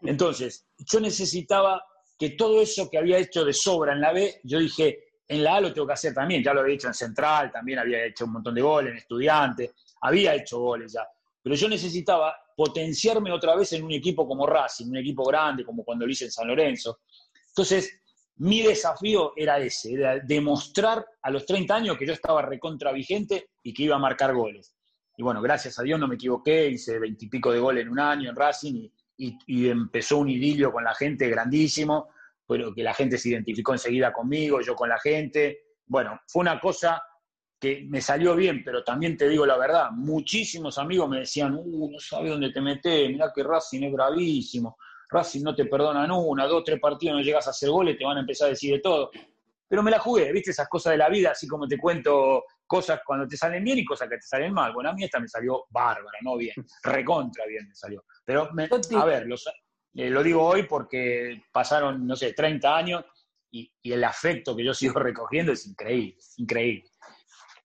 Entonces, 0.02 0.68
yo 0.78 1.00
necesitaba 1.00 1.84
que 2.18 2.32
todo 2.32 2.62
eso 2.62 2.90
que 2.90 2.98
había 2.98 3.18
hecho 3.18 3.44
de 3.44 3.52
sobra 3.52 3.94
en 3.94 4.02
la 4.02 4.14
B, 4.14 4.40
yo 4.44 4.60
dije, 4.60 5.06
en 5.28 5.44
la 5.44 5.56
A 5.56 5.62
lo 5.62 5.74
tengo 5.74 5.88
que 5.88 5.94
hacer 5.94 6.14
también, 6.14 6.44
ya 6.44 6.54
lo 6.54 6.62
había 6.62 6.76
hecho 6.76 6.88
en 6.88 6.94
Central, 6.94 7.52
también 7.52 7.80
había 7.80 8.06
hecho 8.06 8.26
un 8.26 8.34
montón 8.34 8.54
de 8.54 8.62
goles 8.62 8.92
en 8.92 8.98
Estudiantes, 8.98 9.74
había 10.02 10.36
hecho 10.36 10.60
goles 10.60 10.94
ya, 10.94 11.06
pero 11.42 11.56
yo 11.56 11.68
necesitaba 11.68 12.36
potenciarme 12.56 13.32
otra 13.32 13.56
vez 13.56 13.74
en 13.74 13.84
un 13.84 13.92
equipo 13.92 14.28
como 14.28 14.48
Racing, 14.48 14.88
un 14.90 14.98
equipo 14.98 15.24
grande, 15.26 15.66
como 15.66 15.84
cuando 15.84 16.06
lo 16.06 16.12
hice 16.12 16.26
en 16.26 16.32
San 16.32 16.48
Lorenzo. 16.48 17.00
Entonces, 17.50 18.00
mi 18.38 18.62
desafío 18.62 19.34
era 19.36 19.60
ese, 19.60 19.94
era 19.94 20.20
demostrar 20.20 21.06
a 21.22 21.30
los 21.30 21.46
30 21.46 21.76
años 21.76 21.98
que 21.98 22.06
yo 22.06 22.14
estaba 22.14 22.42
recontra 22.42 22.92
vigente 22.92 23.50
y 23.64 23.74
que 23.74 23.84
iba 23.84 23.96
a 23.96 24.00
marcar 24.00 24.34
goles. 24.34 24.76
Y 25.18 25.24
bueno, 25.24 25.42
gracias 25.42 25.80
a 25.80 25.84
Dios 25.84 26.00
no 26.00 26.08
me 26.08 26.16
equivoqué, 26.16 26.68
hice 26.68 27.00
veintipico 27.00 27.52
de 27.52 27.60
goles 27.60 27.84
en 27.84 27.90
un 27.90 28.00
año 28.00 28.30
en 28.30 28.36
Racing 28.36 28.90
y, 29.18 29.38
y, 29.48 29.70
empezó 29.70 30.18
un 30.18 30.30
idilio 30.30 30.74
con 30.74 30.84
la 30.84 30.94
gente 30.94 31.30
grandísimo, 31.30 32.10
pero 32.46 32.74
que 32.74 32.84
la 32.84 32.94
gente 32.94 33.18
se 33.18 33.30
identificó 33.30 33.72
enseguida 33.72 34.12
conmigo, 34.12 34.60
yo 34.60 34.76
con 34.76 34.90
la 34.90 35.00
gente. 35.00 35.60
Bueno, 35.86 36.20
fue 36.28 36.42
una 36.42 36.60
cosa 36.60 37.02
que 37.66 37.84
me 37.90 38.00
salió 38.00 38.36
bien, 38.36 38.64
pero 38.64 38.84
también 38.84 39.18
te 39.18 39.28
digo 39.28 39.44
la 39.44 39.58
verdad, 39.58 39.90
muchísimos 39.92 40.78
amigos 40.78 41.10
me 41.10 41.20
decían, 41.22 41.56
uh, 41.56 41.92
no 41.92 42.00
sabes 42.00 42.30
dónde 42.30 42.52
te 42.52 42.62
metes, 42.62 43.10
mirá 43.10 43.32
que 43.34 43.42
Racing 43.42 43.82
es 43.82 43.92
bravísimo, 43.92 44.78
Racing 45.10 45.42
no 45.42 45.56
te 45.56 45.66
perdonan 45.66 46.12
una, 46.12 46.46
dos, 46.46 46.64
tres 46.64 46.80
partidos, 46.80 47.18
no 47.18 47.24
llegas 47.24 47.48
a 47.48 47.50
hacer 47.50 47.70
goles, 47.70 47.98
te 47.98 48.06
van 48.06 48.18
a 48.18 48.20
empezar 48.20 48.48
a 48.48 48.50
decir 48.50 48.74
de 48.74 48.82
todo. 48.82 49.10
Pero 49.68 49.82
me 49.82 49.90
la 49.90 49.98
jugué, 49.98 50.32
viste 50.32 50.52
esas 50.52 50.70
cosas 50.70 50.92
de 50.92 50.98
la 50.98 51.10
vida, 51.10 51.32
así 51.32 51.48
como 51.48 51.68
te 51.68 51.80
cuento 51.80 52.44
cosas 52.68 53.02
cuando 53.04 53.28
te 53.28 53.36
salen 53.36 53.64
bien 53.64 53.80
y 53.80 53.86
cosas 53.86 54.08
que 54.10 54.18
te 54.18 54.28
salen 54.28 54.54
mal. 54.54 54.72
Bueno, 54.72 54.92
a 54.92 54.94
mí 54.94 55.04
esta 55.04 55.20
me 55.20 55.28
salió 55.28 55.66
bárbara, 55.72 56.20
no 56.22 56.38
bien, 56.38 56.54
recontra 56.84 57.48
bien 57.48 57.68
me 57.68 57.74
salió. 57.74 58.04
Pero, 58.24 58.48
a 58.96 59.06
ver, 59.06 59.28
eh, 59.96 60.10
lo 60.12 60.22
digo 60.22 60.44
hoy 60.44 60.64
porque 60.64 61.42
pasaron, 61.52 62.06
no 62.06 62.16
sé, 62.16 62.34
30 62.34 62.78
años 62.78 63.06
y, 63.50 63.72
el 63.84 64.04
afecto 64.04 64.56
que 64.56 64.64
yo 64.64 64.74
sigo 64.74 65.00
recogiendo 65.00 65.52
es 65.52 65.66
increíble, 65.66 66.18
increíble. 66.38 66.90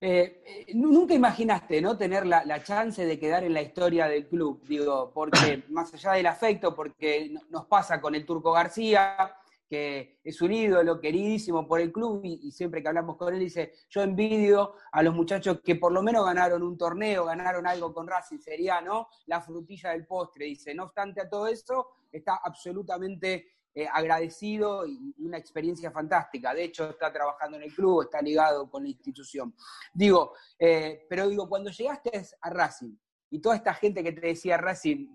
Eh, 0.02 0.42
eh, 0.46 0.72
nunca 0.74 1.12
imaginaste, 1.12 1.82
¿no? 1.82 1.96
Tener 1.96 2.24
la, 2.26 2.42
la, 2.46 2.62
chance 2.62 3.04
de 3.04 3.18
quedar 3.18 3.44
en 3.44 3.52
la 3.52 3.60
historia 3.60 4.06
del 4.06 4.26
club, 4.28 4.62
digo, 4.66 5.12
porque 5.12 5.32
más 5.68 5.92
allá 5.92 6.12
del 6.12 6.26
afecto, 6.26 6.74
porque 6.74 7.34
nos 7.50 7.66
pasa 7.66 8.00
con 8.00 8.14
el 8.14 8.24
Turco 8.24 8.52
García, 8.52 9.34
que 9.70 10.18
es 10.24 10.42
un 10.42 10.52
ídolo 10.52 11.00
queridísimo 11.00 11.64
por 11.68 11.80
el 11.80 11.92
club 11.92 12.22
y, 12.24 12.50
siempre 12.50 12.82
que 12.82 12.88
hablamos 12.88 13.16
con 13.16 13.32
él 13.32 13.38
dice, 13.38 13.72
yo 13.88 14.02
envidio 14.02 14.74
a 14.90 15.00
los 15.00 15.14
muchachos 15.14 15.60
que 15.62 15.76
por 15.76 15.92
lo 15.92 16.02
menos 16.02 16.24
ganaron 16.24 16.64
un 16.64 16.76
torneo, 16.76 17.24
ganaron 17.24 17.68
algo 17.68 17.94
con 17.94 18.08
Racing, 18.08 18.38
sería 18.38 18.80
¿no? 18.80 19.06
la 19.26 19.40
frutilla 19.40 19.90
del 19.90 20.06
postre, 20.06 20.46
dice, 20.46 20.74
no 20.74 20.84
obstante 20.84 21.20
a 21.20 21.28
todo 21.28 21.46
eso, 21.46 21.86
está 22.10 22.40
absolutamente 22.42 23.60
eh, 23.74 23.87
agradecido 23.92 24.87
y 24.87 25.14
una 25.18 25.38
experiencia 25.38 25.90
fantástica, 25.90 26.54
de 26.54 26.64
hecho 26.64 26.90
está 26.90 27.12
trabajando 27.12 27.56
en 27.56 27.64
el 27.64 27.74
club, 27.74 28.02
está 28.02 28.20
ligado 28.20 28.70
con 28.70 28.83
la 28.83 28.88
institución. 28.88 29.54
Digo, 29.92 30.35
eh, 30.59 31.06
pero 31.09 31.28
digo, 31.28 31.48
cuando 31.48 31.70
llegaste 31.70 32.11
a 32.40 32.50
Racing 32.50 32.96
y 33.30 33.40
toda 33.40 33.56
esta 33.56 33.74
gente 33.74 34.02
que 34.02 34.12
te 34.12 34.26
decía 34.26 34.56
Racing 34.56 35.09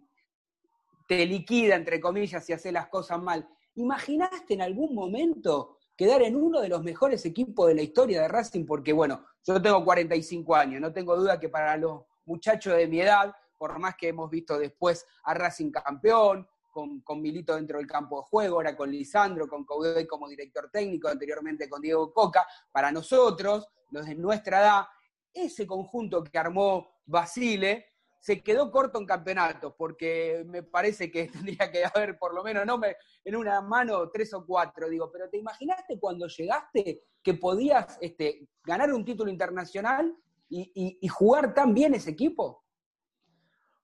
te 1.08 1.26
liquida, 1.26 1.76
entre 1.76 2.00
comillas, 2.00 2.50
y 2.50 2.54
hace 2.54 2.72
las 2.72 2.88
cosas 2.88 3.22
mal, 3.22 3.48
¿Imaginaste 3.76 4.54
en 4.54 4.62
algún 4.62 4.96
momento 4.96 5.80
quedar 5.98 6.22
en 6.22 6.38
uno 6.38 6.62
de 6.62 6.70
los 6.70 6.82
mejores 6.82 7.26
equipos 7.26 7.68
de 7.68 7.76
la 7.76 7.82
historia 7.82 8.22
de 8.22 8.28
Racing? 8.30 8.66
Porque, 8.66 8.94
bueno, 8.94 9.26
yo 9.44 9.62
tengo 9.62 9.84
45 9.84 10.56
años, 10.56 10.82
no 10.82 10.94
tengo 10.94 11.16
duda 11.16 11.40
que 11.40 11.50
para 11.50 11.76
los 11.76 12.04
muchachos 12.26 12.78
de 12.78 12.88
mi 12.88 13.02
edad, 13.02 13.36
por 13.58 13.78
más 13.80 13.96
que 13.98 14.10
hemos 14.10 14.30
visto 14.30 14.58
después 14.58 15.06
a 15.24 15.34
Racing 15.34 15.72
campeón, 15.72 16.48
con, 16.76 17.22
Milito 17.22 17.56
dentro 17.56 17.78
del 17.78 17.88
campo 17.88 18.18
de 18.18 18.28
juego, 18.30 18.56
ahora 18.58 18.76
con 18.76 18.92
Lisandro, 18.92 19.48
con 19.48 19.64
Coudet 19.64 20.06
como 20.08 20.28
director 20.28 20.70
técnico, 20.70 21.08
anteriormente 21.08 21.70
con 21.70 21.82
Diego 21.82 22.12
Coca, 22.12 22.46
para 22.72 22.92
nosotros, 22.92 23.68
los 23.92 24.06
de 24.06 24.16
nuestra 24.16 24.60
edad, 24.60 24.86
ese 25.34 25.66
conjunto 25.66 26.24
que 26.24 26.38
armó 26.38 27.00
Basile 27.06 27.86
se 28.20 28.44
quedó 28.44 28.72
corto 28.72 29.00
en 29.00 29.06
campeonatos, 29.06 29.74
porque 29.78 30.44
me 30.48 30.64
parece 30.64 31.10
que 31.10 31.28
tendría 31.32 31.72
que 31.72 31.86
haber 31.86 32.18
por 32.18 32.34
lo 32.34 32.44
menos, 32.44 32.66
no 32.66 32.78
me, 32.78 32.98
en 33.24 33.36
una 33.38 33.62
mano, 33.62 34.10
tres 34.10 34.34
o 34.34 34.46
cuatro, 34.46 34.90
digo, 34.90 35.10
pero 35.12 35.30
¿te 35.30 35.38
imaginaste 35.38 35.98
cuando 35.98 36.28
llegaste 36.28 37.04
que 37.24 37.36
podías 37.36 37.98
este, 38.02 38.50
ganar 38.66 38.92
un 38.94 39.06
título 39.06 39.32
internacional 39.32 40.14
y, 40.50 41.08
jugar 41.08 41.54
tan 41.54 41.74
bien 41.74 41.96
ese 41.96 42.12
equipo? 42.12 42.65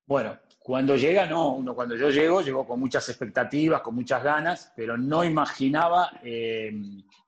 Bueno, 0.06 0.38
cuando 0.64 0.96
llega, 0.96 1.26
no, 1.26 1.56
uno 1.56 1.74
cuando 1.74 1.96
yo 1.96 2.10
llego, 2.12 2.42
llegó 2.42 2.68
con 2.68 2.80
muchas 2.80 3.08
expectativas, 3.10 3.82
con 3.82 3.96
muchas 3.96 4.24
ganas, 4.24 4.72
pero 4.76 4.96
no 4.96 5.24
imaginaba 5.24 6.12
eh, 6.24 6.72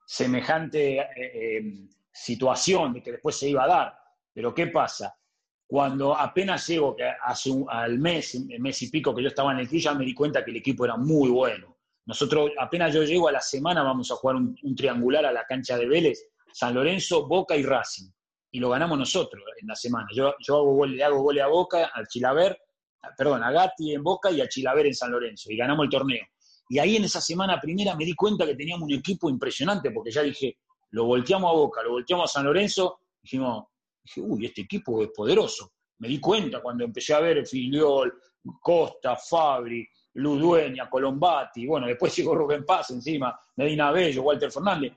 semejante 0.06 0.98
eh, 1.00 1.08
eh, 1.16 1.88
situación 2.12 2.92
de 2.92 3.02
que 3.02 3.12
después 3.12 3.36
se 3.36 3.48
iba 3.48 3.64
a 3.64 3.68
dar. 3.68 3.98
Pero 4.32 4.54
¿qué 4.54 4.68
pasa? 4.68 5.16
Cuando 5.66 6.16
apenas 6.16 6.66
llego, 6.68 6.94
que 6.94 7.04
hace 7.04 7.50
al 7.68 7.98
mes, 7.98 8.40
mes 8.60 8.82
y 8.82 8.90
pico 8.90 9.14
que 9.14 9.22
yo 9.22 9.28
estaba 9.28 9.52
en 9.52 9.58
el 9.58 9.68
club, 9.68 9.80
ya 9.80 9.94
me 9.94 10.04
di 10.04 10.14
cuenta 10.14 10.44
que 10.44 10.52
el 10.52 10.58
equipo 10.58 10.84
era 10.84 10.96
muy 10.96 11.30
bueno. 11.30 11.76
Nosotros, 12.06 12.50
apenas 12.58 12.94
yo 12.94 13.02
llego 13.02 13.28
a 13.28 13.32
la 13.32 13.40
semana, 13.40 13.82
vamos 13.82 14.10
a 14.12 14.16
jugar 14.16 14.36
un, 14.36 14.76
triangular 14.76 15.26
a 15.26 15.32
la 15.32 15.44
cancha 15.44 15.76
de 15.76 15.86
Vélez, 15.86 16.28
San 16.52 16.74
Lorenzo, 16.74 17.26
Boca 17.26 17.56
y 17.56 17.64
Racing. 17.64 18.10
Y 18.52 18.60
lo 18.60 18.70
ganamos 18.70 18.96
nosotros 18.96 19.42
en 19.60 19.66
la 19.66 19.74
semana. 19.74 20.06
Yo, 20.14 20.34
yo 20.38 20.56
hago 20.58 20.86
le 20.86 21.02
hago 21.02 21.22
gol 21.22 21.40
a 21.40 21.48
Boca, 21.48 21.90
al 21.92 22.06
Chilaver, 22.06 22.56
perdón, 23.16 23.42
a 23.42 23.50
Gatti 23.50 23.94
en 23.94 24.02
Boca 24.02 24.30
y 24.30 24.40
a 24.40 24.48
Chilaver 24.48 24.86
en 24.86 24.94
San 24.94 25.10
Lorenzo. 25.10 25.50
Y 25.50 25.56
ganamos 25.56 25.84
el 25.84 25.90
torneo. 25.90 26.24
Y 26.68 26.78
ahí 26.78 26.96
en 26.96 27.04
esa 27.04 27.20
semana 27.20 27.60
primera 27.60 27.94
me 27.94 28.04
di 28.04 28.14
cuenta 28.14 28.46
que 28.46 28.54
teníamos 28.54 28.84
un 28.84 28.94
equipo 28.94 29.28
impresionante, 29.28 29.90
porque 29.90 30.10
ya 30.10 30.22
dije, 30.22 30.58
lo 30.90 31.04
volteamos 31.04 31.50
a 31.50 31.54
Boca, 31.54 31.82
lo 31.82 31.90
volteamos 31.90 32.30
a 32.30 32.32
San 32.32 32.44
Lorenzo, 32.44 33.00
dijimos, 33.22 33.64
dije, 34.02 34.20
uy, 34.20 34.46
este 34.46 34.62
equipo 34.62 35.02
es 35.02 35.10
poderoso. 35.14 35.72
Me 35.98 36.08
di 36.08 36.20
cuenta 36.20 36.60
cuando 36.60 36.84
empecé 36.84 37.14
a 37.14 37.20
ver 37.20 37.46
Filiol, 37.46 38.12
Costa, 38.60 39.16
Fabri, 39.16 39.86
Ludueña, 40.14 40.88
Colombati, 40.88 41.66
bueno, 41.66 41.86
después 41.86 42.14
llegó 42.16 42.34
Rubén 42.34 42.64
Paz 42.64 42.90
encima, 42.90 43.38
Medina 43.56 43.90
Bello, 43.90 44.22
Walter 44.22 44.50
Fernández. 44.50 44.92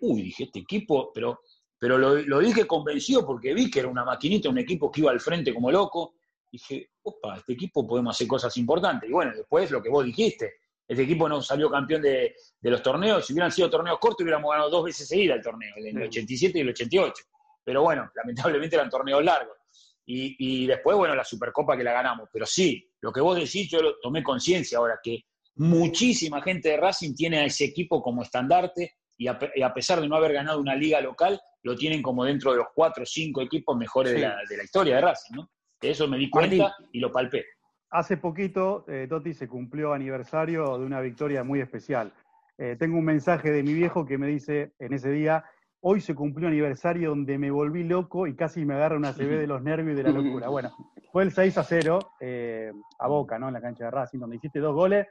Uy, 0.00 0.22
dije, 0.22 0.44
este 0.44 0.60
equipo, 0.60 1.12
pero, 1.12 1.42
pero 1.78 1.98
lo, 1.98 2.16
lo, 2.16 2.38
dije 2.40 2.66
convencido 2.66 3.24
porque 3.24 3.54
vi 3.54 3.70
que 3.70 3.80
era 3.80 3.88
una 3.88 4.04
maquinita, 4.04 4.48
un 4.48 4.58
equipo 4.58 4.90
que 4.90 5.00
iba 5.00 5.10
al 5.10 5.20
frente 5.20 5.54
como 5.54 5.70
loco. 5.70 6.14
Dije, 6.52 6.90
opa, 7.02 7.38
este 7.38 7.54
equipo 7.54 7.86
podemos 7.86 8.14
hacer 8.14 8.28
cosas 8.28 8.54
importantes. 8.58 9.08
Y 9.08 9.12
bueno, 9.12 9.32
después 9.34 9.70
lo 9.70 9.82
que 9.82 9.88
vos 9.88 10.04
dijiste, 10.04 10.52
este 10.86 11.02
equipo 11.02 11.28
no 11.28 11.40
salió 11.40 11.70
campeón 11.70 12.02
de, 12.02 12.36
de 12.60 12.70
los 12.70 12.82
torneos. 12.82 13.26
Si 13.26 13.32
hubieran 13.32 13.50
sido 13.50 13.70
torneos 13.70 13.98
cortos, 13.98 14.22
hubiéramos 14.22 14.50
ganado 14.50 14.70
dos 14.70 14.84
veces 14.84 15.08
seguida 15.08 15.34
el 15.34 15.42
torneo, 15.42 15.74
el 15.76 16.02
87 16.02 16.58
y 16.58 16.60
el 16.60 16.68
88. 16.68 17.24
Pero 17.64 17.82
bueno, 17.82 18.10
lamentablemente 18.14 18.76
eran 18.76 18.90
torneos 18.90 19.24
largos. 19.24 19.56
Y, 20.04 20.66
después, 20.66 20.96
bueno, 20.96 21.14
la 21.14 21.24
Supercopa 21.24 21.76
que 21.76 21.84
la 21.84 21.92
ganamos. 21.92 22.28
Pero 22.32 22.44
sí, 22.44 22.90
lo 23.00 23.12
que 23.12 23.20
vos 23.20 23.36
decís, 23.36 23.70
yo 23.70 23.80
lo 23.80 23.98
tomé 23.98 24.22
conciencia 24.22 24.78
ahora, 24.78 24.98
que 25.02 25.24
muchísima 25.56 26.42
gente 26.42 26.70
de 26.70 26.76
Racing 26.76 27.14
tiene 27.14 27.38
a 27.38 27.44
ese 27.44 27.64
equipo 27.64 28.02
como 28.02 28.22
estandarte 28.22 28.96
y 29.16 29.28
a, 29.28 29.72
pesar 29.72 30.00
de 30.00 30.08
no 30.08 30.16
haber 30.16 30.32
ganado 30.32 30.58
una 30.58 30.74
liga 30.74 31.00
local, 31.00 31.40
lo 31.62 31.76
tienen 31.76 32.02
como 32.02 32.24
dentro 32.24 32.50
de 32.50 32.58
los 32.58 32.66
cuatro 32.74 33.04
o 33.04 33.06
cinco 33.06 33.40
equipos 33.40 33.76
mejores 33.76 34.14
de, 34.14 34.20
la, 34.20 34.64
historia 34.64 34.96
de 34.96 35.00
Racing, 35.00 35.36
¿no? 35.36 35.50
Eso 35.82 36.08
me 36.08 36.18
di 36.18 36.30
cuenta 36.30 36.74
y 36.92 37.00
lo 37.00 37.10
palpé. 37.10 37.44
Hace 37.90 38.16
poquito, 38.16 38.86
eh, 38.88 39.06
Toti, 39.08 39.34
se 39.34 39.48
cumplió 39.48 39.92
aniversario 39.92 40.78
de 40.78 40.86
una 40.86 41.00
victoria 41.00 41.44
muy 41.44 41.60
especial. 41.60 42.12
Eh, 42.56 42.76
tengo 42.78 42.98
un 42.98 43.04
mensaje 43.04 43.50
de 43.50 43.62
mi 43.62 43.74
viejo 43.74 44.06
que 44.06 44.16
me 44.16 44.28
dice 44.28 44.72
en 44.78 44.94
ese 44.94 45.10
día, 45.10 45.44
hoy 45.80 46.00
se 46.00 46.14
cumplió 46.14 46.48
aniversario 46.48 47.10
donde 47.10 47.36
me 47.36 47.50
volví 47.50 47.84
loco 47.84 48.26
y 48.26 48.34
casi 48.34 48.64
me 48.64 48.74
agarra 48.74 48.96
una 48.96 49.12
CB 49.12 49.38
de 49.38 49.46
los 49.46 49.62
nervios 49.62 49.94
y 49.94 49.96
de 49.96 50.02
la 50.04 50.10
locura. 50.10 50.48
Bueno, 50.48 50.70
fue 51.10 51.24
el 51.24 51.32
6 51.32 51.58
a 51.58 51.64
0 51.64 51.98
eh, 52.20 52.72
a 52.98 53.08
Boca, 53.08 53.38
¿no? 53.38 53.48
En 53.48 53.54
la 53.54 53.60
cancha 53.60 53.84
de 53.84 53.90
Racing, 53.90 54.20
donde 54.20 54.36
hiciste 54.36 54.60
dos 54.60 54.74
goles 54.74 55.06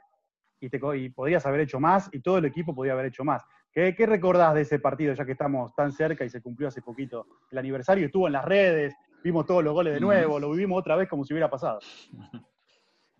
y, 0.60 0.68
te, 0.70 0.80
y 0.96 1.10
podías 1.10 1.44
haber 1.46 1.60
hecho 1.60 1.78
más 1.78 2.08
y 2.12 2.20
todo 2.20 2.38
el 2.38 2.46
equipo 2.46 2.74
podía 2.74 2.94
haber 2.94 3.06
hecho 3.06 3.22
más. 3.22 3.44
¿Qué, 3.70 3.94
¿Qué, 3.94 4.06
recordás 4.06 4.54
de 4.54 4.62
ese 4.62 4.78
partido, 4.78 5.14
ya 5.14 5.24
que 5.24 5.32
estamos 5.32 5.74
tan 5.74 5.92
cerca 5.92 6.24
y 6.24 6.30
se 6.30 6.42
cumplió 6.42 6.68
hace 6.68 6.82
poquito 6.82 7.26
el 7.50 7.58
aniversario? 7.58 8.06
Estuvo 8.06 8.26
en 8.26 8.32
las 8.32 8.44
redes, 8.44 8.94
vimos 9.22 9.46
todos 9.46 9.62
los 9.62 9.72
goles 9.72 9.94
de 9.94 10.00
nuevo, 10.00 10.38
lo 10.38 10.50
vivimos 10.50 10.78
otra 10.78 10.96
vez 10.96 11.08
como 11.08 11.24
si 11.24 11.32
hubiera 11.32 11.50
pasado. 11.50 11.80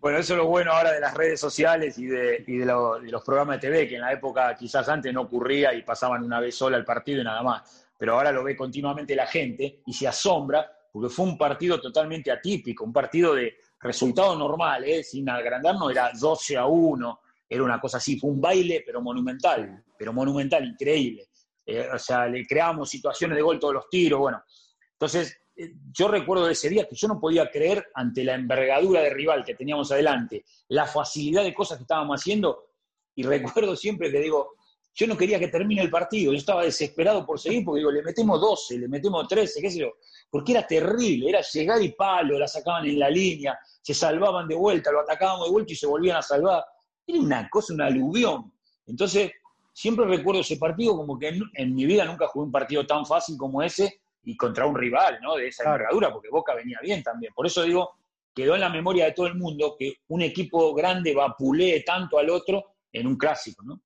Bueno, 0.03 0.17
eso 0.17 0.33
es 0.33 0.37
lo 0.37 0.47
bueno 0.47 0.73
ahora 0.73 0.91
de 0.91 0.99
las 0.99 1.13
redes 1.13 1.39
sociales 1.39 1.97
y 1.97 2.07
de, 2.07 2.43
los 2.65 3.23
programas 3.23 3.61
de 3.61 3.69
TV, 3.69 3.87
que 3.87 3.95
en 3.95 4.01
la 4.01 4.11
época 4.11 4.53
quizás 4.53 4.89
antes 4.89 5.13
no 5.13 5.21
ocurría 5.21 5.73
y 5.73 5.81
pasaban 5.81 6.25
una 6.25 6.41
vez 6.41 6.55
sola 6.55 6.75
el 6.75 6.83
partido 6.83 7.21
y 7.21 7.23
nada 7.23 7.41
más. 7.41 7.87
Pero 7.97 8.15
ahora 8.15 8.33
lo 8.33 8.43
ve 8.43 8.53
continuamente 8.53 9.15
la 9.15 9.27
gente 9.27 9.79
y 9.85 9.93
se 9.93 10.05
asombra 10.05 10.69
porque 10.91 11.07
fue 11.07 11.25
un 11.25 11.37
partido 11.37 11.79
totalmente 11.79 12.29
atípico, 12.31 12.83
un 12.83 12.91
partido 12.91 13.33
de 13.33 13.55
resultado 13.79 14.37
normal, 14.37 14.83
¿eh? 14.83 15.05
sin 15.05 15.29
agrandarnos, 15.29 15.89
era 15.89 16.11
12 16.13 16.57
a 16.57 16.65
1, 16.65 17.21
era 17.47 17.63
una 17.63 17.79
cosa 17.79 17.95
así, 17.95 18.19
fue 18.19 18.29
un 18.29 18.41
baile 18.41 18.83
pero 18.85 18.99
monumental, 19.01 19.85
pero 19.97 20.11
monumental, 20.11 20.65
increíble. 20.65 21.29
Eh, 21.65 21.87
o 21.93 21.97
sea, 21.97 22.27
le 22.27 22.45
creamos 22.45 22.89
situaciones 22.89 23.37
de 23.37 23.41
gol 23.41 23.57
todos 23.57 23.75
los 23.75 23.89
tiros, 23.89 24.19
bueno. 24.19 24.43
Entonces, 24.91 25.42
yo 25.91 26.07
recuerdo 26.07 26.49
ese 26.49 26.69
día 26.69 26.87
que 26.87 26.95
yo 26.95 27.07
no 27.07 27.19
podía 27.19 27.49
creer 27.49 27.87
ante 27.93 28.23
la 28.23 28.35
envergadura 28.35 29.01
de 29.01 29.09
rival 29.11 29.43
que 29.43 29.55
teníamos 29.55 29.91
adelante, 29.91 30.45
la 30.69 30.85
facilidad 30.85 31.43
de 31.43 31.53
cosas 31.53 31.77
que 31.77 31.83
estábamos 31.83 32.19
haciendo, 32.19 32.69
y 33.15 33.23
recuerdo 33.23 33.75
siempre 33.75 34.11
que 34.11 34.19
digo, 34.19 34.55
yo 34.95 35.07
no 35.07 35.17
quería 35.17 35.39
que 35.39 35.47
termine 35.47 35.81
el 35.81 35.89
partido, 35.89 36.31
yo 36.31 36.37
estaba 36.37 36.63
desesperado 36.63 37.25
por 37.25 37.39
seguir, 37.39 37.65
porque 37.65 37.79
digo, 37.79 37.91
le 37.91 38.03
metemos 38.03 38.39
12, 38.39 38.77
le 38.77 38.87
metemos 38.87 39.27
13, 39.27 39.61
qué 39.61 39.71
sé 39.71 39.79
yo, 39.79 39.93
porque 40.29 40.51
era 40.51 40.65
terrible, 40.67 41.29
era 41.29 41.41
llegar 41.41 41.81
y 41.81 41.89
palo, 41.93 42.37
la 42.37 42.47
sacaban 42.47 42.85
en 42.85 42.99
la 42.99 43.09
línea, 43.09 43.57
se 43.81 43.93
salvaban 43.93 44.47
de 44.47 44.55
vuelta, 44.55 44.91
lo 44.91 45.01
atacábamos 45.01 45.47
de 45.47 45.51
vuelta 45.51 45.73
y 45.73 45.75
se 45.75 45.87
volvían 45.87 46.17
a 46.17 46.21
salvar. 46.21 46.63
Era 47.05 47.19
una 47.19 47.49
cosa, 47.49 47.73
una 47.73 47.87
aluvión. 47.87 48.53
Entonces, 48.85 49.31
siempre 49.73 50.05
recuerdo 50.05 50.41
ese 50.41 50.57
partido 50.57 50.95
como 50.95 51.17
que 51.17 51.39
en 51.53 51.75
mi 51.75 51.85
vida 51.85 52.05
nunca 52.05 52.27
jugué 52.27 52.45
un 52.45 52.51
partido 52.51 52.85
tan 52.85 53.05
fácil 53.05 53.35
como 53.37 53.61
ese, 53.61 54.02
y 54.23 54.37
contra 54.37 54.65
un 54.65 54.75
rival, 54.75 55.19
¿no? 55.21 55.35
De 55.35 55.47
esa 55.47 55.63
envergadura, 55.65 56.11
porque 56.11 56.29
Boca 56.29 56.53
venía 56.53 56.79
bien 56.81 57.03
también. 57.03 57.33
Por 57.33 57.45
eso 57.45 57.63
digo, 57.63 57.91
quedó 58.33 58.55
en 58.55 58.61
la 58.61 58.69
memoria 58.69 59.05
de 59.05 59.11
todo 59.11 59.27
el 59.27 59.35
mundo 59.35 59.75
que 59.77 59.97
un 60.07 60.21
equipo 60.21 60.73
grande 60.73 61.13
vapulee 61.13 61.83
tanto 61.83 62.17
al 62.17 62.29
otro 62.29 62.75
en 62.91 63.07
un 63.07 63.17
clásico, 63.17 63.63
¿no? 63.63 63.81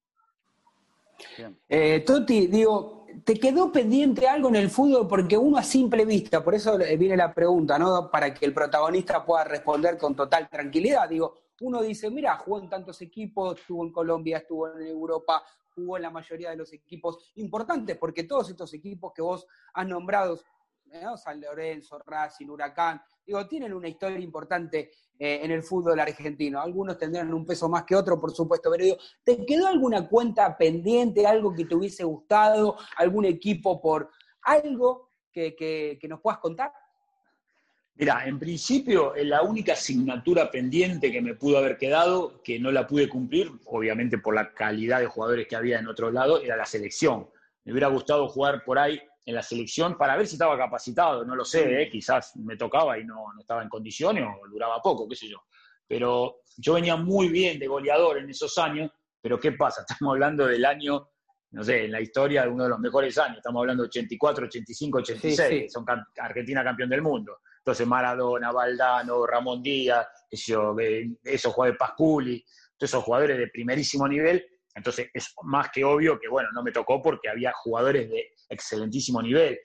Eh, 1.68 2.04
Toti, 2.06 2.48
digo, 2.48 3.08
¿te 3.24 3.40
quedó 3.40 3.72
pendiente 3.72 4.28
algo 4.28 4.50
en 4.50 4.58
el 4.58 4.70
fútbol? 4.70 5.08
Porque 5.08 5.38
uno 5.38 5.58
a 5.58 5.64
simple 5.64 6.06
vista, 6.06 6.44
por 6.44 6.54
eso 6.54 6.78
viene 6.78 7.18
la 7.18 7.34
pregunta, 7.34 7.80
¿no? 7.80 8.12
Para 8.12 8.34
que 8.34 8.46
el 8.46 8.54
protagonista 8.54 9.26
pueda 9.26 9.44
responder 9.44 9.98
con 9.98 10.16
total 10.16 10.48
tranquilidad. 10.50 11.10
Digo, 11.10 11.36
uno 11.62 11.82
dice, 11.82 12.10
mira, 12.12 12.38
jugó 12.38 12.60
en 12.60 12.70
tantos 12.70 13.02
equipos, 13.02 13.60
estuvo 13.60 13.84
en 13.84 13.92
Colombia, 13.92 14.38
estuvo 14.38 14.72
en 14.72 14.88
Europa, 14.88 15.44
jugó 15.78 15.98
en 15.98 16.04
la 16.04 16.10
mayoría 16.10 16.50
de 16.50 16.56
los 16.56 16.74
equipos 16.74 17.32
importantes, 17.36 17.96
porque 17.98 18.24
todos 18.24 18.50
estos 18.50 18.74
equipos 18.74 19.14
que 19.14 19.22
vos 19.22 19.46
has 19.74 19.88
nombrado, 19.88 20.40
San 21.18 21.40
Lorenzo, 21.40 22.00
Racing, 22.06 22.48
Huracán, 22.48 23.02
digo, 23.26 23.46
tienen 23.48 23.74
una 23.74 23.90
historia 23.90 24.20
importante 24.20 24.92
eh, 25.20 25.42
en 25.44 25.52
el 25.52 25.62
fútbol 25.62 26.00
argentino. 26.00 26.60
Algunos 26.62 26.98
tendrán 26.98 27.34
un 27.34 27.46
peso 27.46 27.70
más 27.70 27.84
que 27.84 27.96
otro, 27.96 28.20
por 28.20 28.32
supuesto, 28.32 28.72
pero 28.72 28.84
digo, 28.84 28.98
¿te 29.24 29.46
quedó 29.46 29.68
alguna 29.68 30.08
cuenta 30.08 30.58
pendiente, 30.58 31.28
algo 31.28 31.54
que 31.54 31.66
te 31.66 31.76
hubiese 31.76 32.04
gustado, 32.04 32.78
algún 32.96 33.26
equipo 33.26 33.80
por 33.82 34.10
algo 34.42 35.12
que 35.32 36.00
nos 36.10 36.22
puedas 36.22 36.40
contar? 36.40 36.72
Mira, 38.00 38.28
en 38.28 38.38
principio, 38.38 39.14
la 39.24 39.42
única 39.42 39.74
asignatura 39.74 40.52
pendiente 40.52 41.12
que 41.12 41.20
me 41.20 41.34
pudo 41.34 41.58
haber 41.58 41.80
quedado, 41.80 42.44
que 42.44 42.60
no 42.60 42.72
la 42.72 42.86
pude 42.86 43.10
cumplir, 43.10 43.52
obviamente 43.66 44.20
por 44.20 44.36
la 44.36 44.54
calidad 44.54 45.00
de 45.00 45.08
jugadores 45.08 45.48
que 45.48 45.56
había 45.56 45.80
en 45.80 45.88
otro 45.88 46.12
lado, 46.12 46.40
era 46.40 46.56
la 46.56 46.66
selección. 46.66 47.28
Me 47.66 47.72
hubiera 47.72 47.88
gustado 47.88 48.28
jugar 48.28 48.64
por 48.64 48.78
ahí 48.78 49.02
en 49.26 49.34
la 49.34 49.42
selección 49.42 49.98
para 49.98 50.16
ver 50.16 50.28
si 50.28 50.36
estaba 50.36 50.56
capacitado, 50.56 51.26
no 51.26 51.36
lo 51.36 51.44
sé, 51.44 51.82
¿eh? 51.82 51.90
quizás 51.90 52.36
me 52.36 52.56
tocaba 52.56 53.00
y 53.00 53.04
no, 53.04 53.34
no 53.34 53.42
estaba 53.42 53.64
en 53.64 53.70
condiciones 53.70 54.24
o 54.24 54.48
duraba 54.48 54.80
poco, 54.80 55.10
qué 55.10 55.16
sé 55.16 55.28
yo. 55.28 55.42
Pero 55.88 56.42
yo 56.56 56.76
venía 56.76 56.96
muy 56.98 57.30
bien 57.30 57.58
de 57.58 57.66
goleador 57.66 58.20
en 58.20 58.30
esos 58.30 58.56
años, 58.60 58.92
pero 59.20 59.40
¿qué 59.40 59.54
pasa? 59.54 59.82
Estamos 59.90 60.14
hablando 60.14 60.46
del 60.46 60.64
año 60.66 61.10
no 61.50 61.64
sé, 61.64 61.86
en 61.86 61.92
la 61.94 62.02
historia 62.02 62.44
de 62.44 62.50
uno 62.50 62.66
de 62.66 62.70
los 62.70 62.80
mejores 62.80 63.18
años, 63.18 63.38
estamos 63.38 63.62
hablando 63.62 63.84
de 63.84 63.88
84, 63.88 64.46
85, 64.48 64.98
86, 64.98 65.72
son 65.72 65.86
Argentina 66.18 66.62
campeón 66.62 66.90
del 66.90 67.02
mundo. 67.02 67.40
Entonces 67.68 67.86
Maradona, 67.86 68.54
Valdano, 68.54 69.28
Ramón 69.28 69.62
Díaz, 69.62 70.08
eso, 70.32 70.74
esos 71.22 71.54
jugadores 71.54 71.78
Pasculi, 71.78 72.42
todos 72.78 72.90
esos 72.92 73.04
jugadores 73.04 73.38
de 73.38 73.48
primerísimo 73.50 74.08
nivel. 74.08 74.42
Entonces 74.74 75.10
es 75.14 75.34
más 75.44 75.70
que 75.70 75.84
obvio 75.84 76.18
que, 76.18 76.30
bueno, 76.30 76.48
no 76.54 76.64
me 76.64 76.72
tocó 76.72 77.02
porque 77.02 77.28
había 77.28 77.52
jugadores 77.52 78.10
de 78.10 78.30
excelentísimo 78.48 79.22
nivel. 79.22 79.60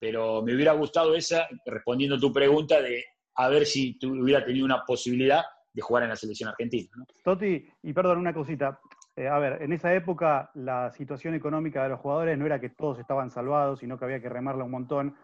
Pero 0.00 0.42
me 0.42 0.52
hubiera 0.52 0.72
gustado 0.72 1.14
esa, 1.14 1.46
respondiendo 1.64 2.16
a 2.16 2.18
tu 2.18 2.32
pregunta, 2.32 2.82
de 2.82 3.04
a 3.36 3.48
ver 3.48 3.66
si 3.66 3.96
tú 4.00 4.20
hubiera 4.20 4.44
tenido 4.44 4.64
una 4.64 4.84
posibilidad 4.84 5.44
de 5.72 5.80
jugar 5.80 6.02
en 6.02 6.08
la 6.08 6.16
selección 6.16 6.48
argentina. 6.48 6.90
Toti, 7.22 7.68
y 7.84 7.92
perdón, 7.92 8.18
una 8.18 8.34
cosita. 8.34 8.80
Eh, 9.14 9.28
a 9.28 9.38
ver, 9.38 9.62
en 9.62 9.72
esa 9.72 9.94
época 9.94 10.50
la 10.54 10.90
situación 10.90 11.34
económica 11.34 11.84
de 11.84 11.90
los 11.90 12.00
jugadores 12.00 12.36
no 12.36 12.46
era 12.46 12.60
que 12.60 12.70
todos 12.70 12.98
estaban 12.98 13.30
salvados, 13.30 13.78
sino 13.78 13.96
que 13.96 14.06
había 14.06 14.20
que 14.20 14.28
remarla 14.28 14.64
un 14.64 14.72
montón. 14.72 15.14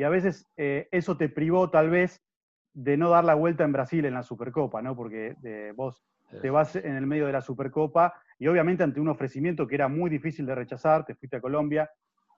Y 0.00 0.02
a 0.02 0.08
veces 0.08 0.50
eh, 0.56 0.88
eso 0.92 1.18
te 1.18 1.28
privó 1.28 1.68
tal 1.68 1.90
vez 1.90 2.24
de 2.72 2.96
no 2.96 3.10
dar 3.10 3.22
la 3.22 3.34
vuelta 3.34 3.64
en 3.64 3.72
Brasil 3.72 4.02
en 4.06 4.14
la 4.14 4.22
Supercopa, 4.22 4.80
¿no? 4.80 4.96
Porque 4.96 5.36
eh, 5.44 5.74
vos 5.76 6.02
te 6.40 6.48
vas 6.48 6.74
en 6.74 6.96
el 6.96 7.06
medio 7.06 7.26
de 7.26 7.32
la 7.32 7.42
Supercopa 7.42 8.14
y 8.38 8.46
obviamente 8.46 8.82
ante 8.82 8.98
un 8.98 9.08
ofrecimiento 9.08 9.66
que 9.66 9.74
era 9.74 9.88
muy 9.88 10.08
difícil 10.08 10.46
de 10.46 10.54
rechazar, 10.54 11.04
te 11.04 11.14
fuiste 11.14 11.36
a 11.36 11.40
Colombia, 11.42 11.90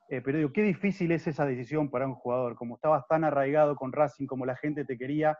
eh, 0.08 0.20
pero 0.20 0.38
digo, 0.38 0.52
qué 0.52 0.62
difícil 0.62 1.12
es 1.12 1.24
esa 1.28 1.46
decisión 1.46 1.88
para 1.88 2.08
un 2.08 2.16
jugador, 2.16 2.56
como 2.56 2.74
estabas 2.74 3.06
tan 3.06 3.22
arraigado 3.22 3.76
con 3.76 3.92
Racing, 3.92 4.26
como 4.26 4.44
la 4.44 4.56
gente 4.56 4.84
te 4.84 4.98
quería, 4.98 5.38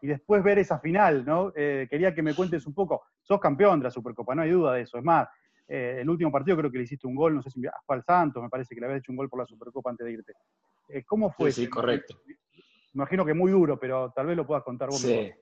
y 0.00 0.06
después 0.06 0.44
ver 0.44 0.60
esa 0.60 0.78
final, 0.78 1.24
¿no? 1.24 1.52
quería 1.52 2.14
que 2.14 2.22
me 2.22 2.34
cuentes 2.34 2.68
un 2.68 2.74
poco, 2.74 3.02
sos 3.20 3.40
campeón 3.40 3.80
de 3.80 3.84
la 3.84 3.90
Supercopa, 3.90 4.36
no 4.36 4.42
hay 4.42 4.50
duda 4.50 4.74
de 4.74 4.82
eso, 4.82 4.96
es 4.96 5.02
más, 5.02 5.26
el 5.66 6.08
último 6.08 6.30
partido 6.30 6.56
creo 6.56 6.70
que 6.70 6.78
le 6.78 6.84
hiciste 6.84 7.06
un 7.06 7.14
gol, 7.14 7.34
no 7.34 7.42
sé 7.42 7.50
si 7.50 7.60
fue 7.86 7.96
al 7.96 8.04
Santos, 8.04 8.42
me 8.42 8.48
parece 8.48 8.74
que 8.74 8.80
le 8.80 8.86
habías 8.86 9.00
hecho 9.00 9.12
un 9.12 9.16
gol 9.16 9.28
por 9.28 9.40
la 9.40 9.46
Supercopa 9.46 9.90
antes 9.90 10.04
de 10.06 10.12
irte. 10.12 10.32
Eh, 10.88 11.04
¿Cómo 11.04 11.30
fue? 11.30 11.50
Sí, 11.52 11.68
correcto. 11.68 12.20
Imagino 12.94 13.24
que 13.24 13.34
muy 13.34 13.50
duro, 13.50 13.78
pero 13.78 14.12
tal 14.14 14.26
vez 14.26 14.36
lo 14.36 14.46
puedas 14.46 14.62
contar 14.62 14.88
vos. 14.88 15.00
Sí. 15.00 15.32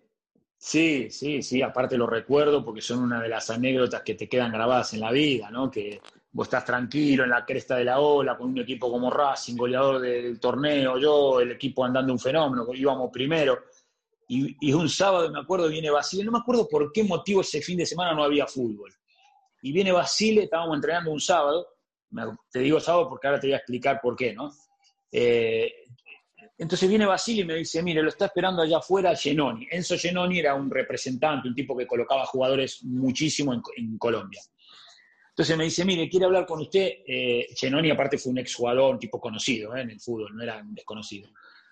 Sí, 0.57 1.11
sí, 1.11 1.43
sí, 1.43 1.61
aparte 1.61 1.99
lo 1.99 2.07
recuerdo 2.07 2.65
porque 2.65 2.81
son 2.81 3.01
una 3.01 3.21
de 3.21 3.29
las 3.29 3.51
anécdotas 3.51 4.03
que 4.03 4.15
te 4.15 4.29
quedan 4.29 4.53
grabadas 4.53 4.95
en 4.95 5.01
la 5.01 5.11
vida, 5.11 5.51
¿no? 5.51 5.69
Que 5.69 6.01
vos 6.31 6.47
estás 6.47 6.65
tranquilo 6.65 7.25
en 7.25 7.31
la 7.31 7.45
cresta 7.45 7.75
de 7.75 7.83
la 7.83 7.99
ola 7.99 8.37
con 8.37 8.51
un 8.51 8.59
equipo 8.59 8.89
como 8.89 9.11
Racing, 9.11 9.57
goleador 9.57 10.01
del 10.01 10.39
torneo, 10.39 10.99
yo, 10.99 11.41
el 11.41 11.51
equipo 11.51 11.85
andando 11.85 12.13
un 12.13 12.21
fenómeno, 12.21 12.65
íbamos 12.75 13.11
primero. 13.13 13.59
Y, 14.29 14.57
y, 14.61 14.73
un 14.73 14.89
sábado, 14.89 15.29
me 15.33 15.41
acuerdo, 15.41 15.69
viene 15.69 15.91
Basile, 15.91 16.25
no 16.25 16.31
me 16.31 16.39
acuerdo 16.39 16.69
por 16.69 16.93
qué 16.93 17.03
motivo 17.03 17.41
ese 17.41 17.61
fin 17.61 17.79
de 17.79 17.85
semana 17.85 18.15
no 18.15 18.23
había 18.23 18.47
fútbol. 18.47 18.95
Y 19.62 19.72
viene 19.72 19.92
Basile, 19.92 20.44
estábamos 20.44 20.75
entrenando 20.75 21.12
un 21.12 21.20
sábado, 21.20 21.68
te 22.51 22.59
digo 22.59 22.81
sábado 22.81 23.09
porque 23.09 23.29
ahora 23.29 23.40
te 23.40 23.46
voy 23.46 23.55
a 23.55 23.59
explicar 23.59 24.01
por 24.03 24.16
qué, 24.16 24.35
¿no? 24.35 24.53
Eh, 25.11 25.72
entonces 26.59 26.88
viene 26.88 27.07
Basile 27.07 27.42
y 27.42 27.44
me 27.44 27.55
dice, 27.55 27.83
mire, 27.83 28.03
lo 28.03 28.09
está 28.09 28.27
esperando 28.27 28.62
allá 28.62 28.79
afuera 28.79 29.16
Genoni. 29.16 29.66
Enzo 29.70 29.96
Genoni 29.96 30.40
era 30.40 30.55
un 30.55 30.70
representante, 30.70 31.48
un 31.48 31.55
tipo 31.55 31.77
que 31.77 31.87
colocaba 31.87 32.27
jugadores 32.27 32.83
muchísimo 32.85 33.55
en, 33.55 33.98
Colombia. 33.98 34.40
Entonces 35.31 35.57
me 35.57 35.64
dice, 35.64 35.85
mire, 35.85 36.09
quiere 36.09 36.27
hablar 36.27 36.44
con 36.44 36.61
usted. 36.61 36.90
Eh, 37.07 37.46
Genoni 37.57 37.90
aparte 37.90 38.18
fue 38.18 38.33
un 38.33 38.38
exjugador, 38.38 38.94
un 38.94 38.98
tipo 38.98 39.20
conocido 39.20 39.75
eh, 39.77 39.83
en 39.83 39.90
el 39.90 40.01
fútbol, 40.01 40.35
no 40.37 40.42
era 40.42 40.59
un 40.59 40.75
desconocido. 40.75 41.31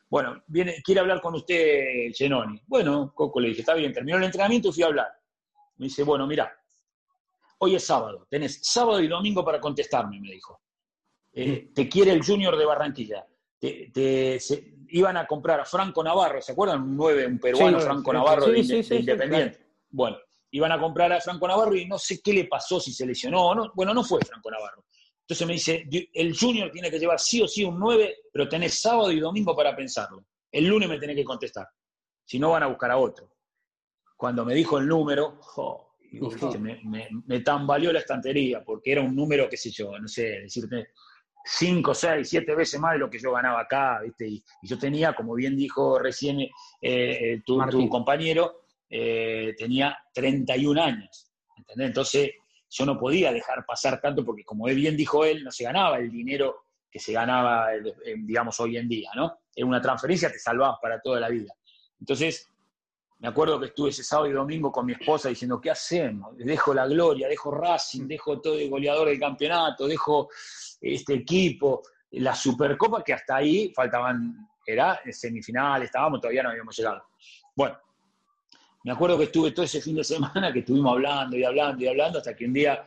Bueno, 0.09 0.42
viene, 0.46 0.81
quiere 0.83 1.00
hablar 1.00 1.20
con 1.20 1.35
usted 1.35 2.12
Genoni. 2.14 2.61
Bueno, 2.66 3.12
Coco 3.14 3.40
le 3.40 3.48
dije, 3.48 3.61
está 3.61 3.74
bien, 3.74 3.92
terminó 3.92 4.16
el 4.16 4.24
entrenamiento 4.24 4.68
y 4.68 4.72
fui 4.72 4.83
a 4.83 4.87
hablar. 4.87 5.09
Me 5.76 5.87
dice, 5.87 6.03
bueno, 6.03 6.26
mira, 6.26 6.60
hoy 7.61 7.77
es 7.77 7.85
sábado, 7.85 8.27
tenés 8.29 8.61
sábado 8.62 9.01
y 9.01 9.09
domingo 9.09 9.44
para 9.44 9.61
contestarme, 9.61 10.20
me 10.20 10.33
dijo. 10.33 10.61
Eh, 11.33 11.70
te 11.75 11.88
quiere 11.88 12.12
el 12.12 12.25
Junior 12.25 12.57
de 12.57 12.64
Barranquilla 12.64 13.27
te, 13.61 14.40
iban 14.88 15.16
a 15.16 15.27
comprar 15.27 15.61
a 15.61 15.64
Franco 15.64 16.03
Navarro, 16.03 16.40
¿se 16.40 16.53
acuerdan? 16.53 16.83
Un 16.83 16.96
9, 16.96 17.27
un 17.27 17.38
peruano, 17.38 17.81
Franco 17.81 18.12
Navarro 18.12 18.46
de, 18.46 18.59
Independiente. 18.59 19.66
Bueno, 19.90 20.16
iban 20.51 20.73
a 20.73 20.81
comprar 20.81 21.12
a 21.12 21.20
Franco 21.20 21.46
Navarro 21.46 21.77
y 21.77 21.87
no 21.87 21.99
sé 21.99 22.20
qué 22.23 22.33
le 22.33 22.44
pasó, 22.46 22.81
si 22.81 22.92
se 22.92 23.07
lesionó 23.07 23.55
no. 23.55 23.70
Bueno, 23.75 23.92
no 23.92 24.03
fue 24.03 24.20
Franco 24.25 24.51
Navarro. 24.51 24.85
Entonces 25.20 25.46
me 25.46 25.53
dice, 25.53 25.87
el 26.14 26.37
Junior 26.37 26.70
tiene 26.73 26.90
que 26.90 26.99
llevar 26.99 27.20
sí 27.20 27.40
o 27.42 27.46
sí 27.46 27.62
un 27.62 27.79
9, 27.79 28.16
pero 28.33 28.49
tenés 28.49 28.81
sábado 28.81 29.12
y 29.12 29.20
domingo 29.20 29.55
para 29.55 29.77
pensarlo. 29.77 30.25
El 30.51 30.66
lunes 30.66 30.88
me 30.88 30.99
tenés 30.99 31.14
que 31.14 31.25
contestar. 31.25 31.68
Si 32.25 32.38
no, 32.38 32.51
van 32.51 32.64
a 32.64 32.66
buscar 32.66 32.90
a 32.90 32.96
otro. 32.96 33.31
Cuando 34.16 34.44
me 34.44 34.55
dijo 34.55 34.79
el 34.79 34.88
número, 34.88 35.38
me, 36.59 36.81
me, 36.85 37.09
me, 37.27 37.40
tambaleó 37.40 37.92
la 37.92 38.01
estantería, 38.01 38.62
porque 38.64 38.92
era 38.92 39.03
un 39.03 39.14
número, 39.14 39.49
qué 39.49 39.57
sé 39.57 39.70
yo, 39.70 39.99
no 39.99 40.09
sé, 40.09 40.40
decirte, 40.42 40.88
cinco, 41.44 41.94
seis, 41.94 42.29
siete 42.29 42.55
veces 42.55 42.81
más 42.81 42.92
de 42.92 42.99
lo 42.99 43.11
que 43.11 43.18
yo 43.18 43.33
ganaba 43.33 43.61
acá, 43.61 44.01
¿viste? 44.03 44.29
Y, 44.29 44.44
yo 44.62 44.79
tenía, 44.79 45.14
como 45.14 45.35
bien 45.35 45.57
dijo 45.57 45.99
recién 45.99 46.40
eh, 46.40 46.51
eh, 46.83 47.42
tu, 47.44 47.59
compañero, 47.88 48.62
eh, 48.88 49.55
tenía 49.57 49.96
31 50.12 50.83
años, 50.83 51.31
¿entendés? 51.57 51.88
Entonces 51.88 52.31
yo 52.68 52.87
no 52.87 52.99
podía 52.99 53.33
dejar 53.33 53.64
pasar 53.66 54.01
tanto 54.01 54.25
porque, 54.25 54.44
como 54.44 54.66
bien 54.66 54.96
dijo 54.96 55.25
él, 55.25 55.42
no 55.44 55.51
se 55.51 55.64
ganaba 55.64 55.99
el 55.99 56.11
dinero 56.11 56.64
que 56.90 56.99
se 56.99 57.12
ganaba, 57.12 57.68
digamos, 58.16 58.59
hoy 58.59 58.77
en 58.77 58.88
día, 58.88 59.11
¿no? 59.14 59.38
En 59.55 59.68
una 59.68 59.81
transferencia 59.81 60.31
te 60.31 60.40
salvabas 60.40 60.79
para 60.83 61.01
toda 61.01 61.20
la 61.20 61.29
vida. 61.29 61.55
Entonces, 62.01 62.51
me 63.20 63.28
acuerdo 63.28 63.61
que 63.61 63.66
estuve 63.66 63.90
ese 63.90 64.02
sábado 64.02 64.30
y 64.30 64.33
domingo 64.33 64.72
con 64.72 64.87
mi 64.87 64.92
esposa 64.94 65.28
diciendo, 65.28 65.61
¿qué 65.61 65.70
hacemos? 65.70 66.35
Dejo 66.38 66.72
la 66.72 66.87
gloria, 66.87 67.28
dejo 67.28 67.50
Racing, 67.50 68.06
dejo 68.06 68.40
todo 68.40 68.59
el 68.59 68.70
goleador 68.70 69.09
del 69.09 69.20
campeonato, 69.20 69.87
dejo 69.87 70.30
este 70.80 71.14
equipo, 71.14 71.83
la 72.12 72.35
Supercopa, 72.35 73.04
que 73.04 73.12
hasta 73.12 73.37
ahí 73.37 73.72
faltaban, 73.76 74.48
era 74.64 75.00
semifinal, 75.11 75.83
estábamos, 75.83 76.18
todavía 76.18 76.42
no 76.42 76.48
habíamos 76.48 76.74
llegado. 76.74 77.09
Bueno, 77.54 77.78
me 78.85 78.92
acuerdo 78.92 79.18
que 79.18 79.24
estuve 79.24 79.50
todo 79.50 79.66
ese 79.66 79.83
fin 79.83 79.96
de 79.96 80.04
semana 80.04 80.50
que 80.50 80.61
estuvimos 80.61 80.92
hablando 80.92 81.37
y 81.37 81.44
hablando 81.44 81.85
y 81.85 81.88
hablando 81.88 82.18
hasta 82.18 82.35
que 82.35 82.46
un 82.46 82.54
día 82.54 82.83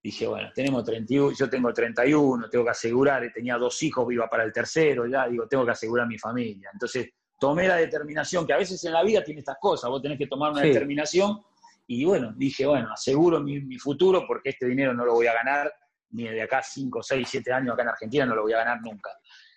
dije, 0.00 0.28
bueno, 0.28 0.48
tenemos 0.54 0.84
31, 0.84 1.36
yo 1.36 1.50
tengo 1.50 1.74
31, 1.74 2.48
tengo 2.48 2.64
que 2.64 2.70
asegurar, 2.70 3.28
tenía 3.34 3.56
dos 3.58 3.82
hijos, 3.82 4.12
iba 4.12 4.30
para 4.30 4.44
el 4.44 4.52
tercero, 4.52 5.08
ya 5.08 5.26
digo, 5.26 5.48
tengo 5.48 5.64
que 5.64 5.72
asegurar 5.72 6.06
mi 6.06 6.18
familia. 6.18 6.70
Entonces 6.72 7.10
tomé 7.40 7.66
la 7.66 7.76
determinación, 7.76 8.46
que 8.46 8.52
a 8.52 8.58
veces 8.58 8.82
en 8.84 8.92
la 8.92 9.02
vida 9.02 9.24
tiene 9.24 9.40
estas 9.40 9.56
cosas, 9.58 9.90
vos 9.90 10.02
tenés 10.02 10.18
que 10.18 10.26
tomar 10.26 10.52
una 10.52 10.62
determinación 10.62 11.40
y 11.86 12.04
bueno, 12.04 12.32
dije, 12.36 12.66
bueno, 12.66 12.92
aseguro 12.92 13.40
mi, 13.40 13.60
mi, 13.60 13.78
futuro 13.78 14.24
porque 14.26 14.50
este 14.50 14.66
dinero 14.66 14.94
no 14.94 15.04
lo 15.04 15.14
voy 15.14 15.26
a 15.26 15.32
ganar 15.32 15.72
ni 16.10 16.24
de 16.24 16.42
acá 16.42 16.62
5, 16.62 17.02
6, 17.02 17.28
7 17.28 17.52
años 17.52 17.72
acá 17.72 17.82
en 17.82 17.88
Argentina, 17.88 18.26
no 18.26 18.34
lo 18.36 18.42
voy 18.42 18.52
a 18.52 18.58
ganar 18.58 18.80
nunca. 18.82 19.10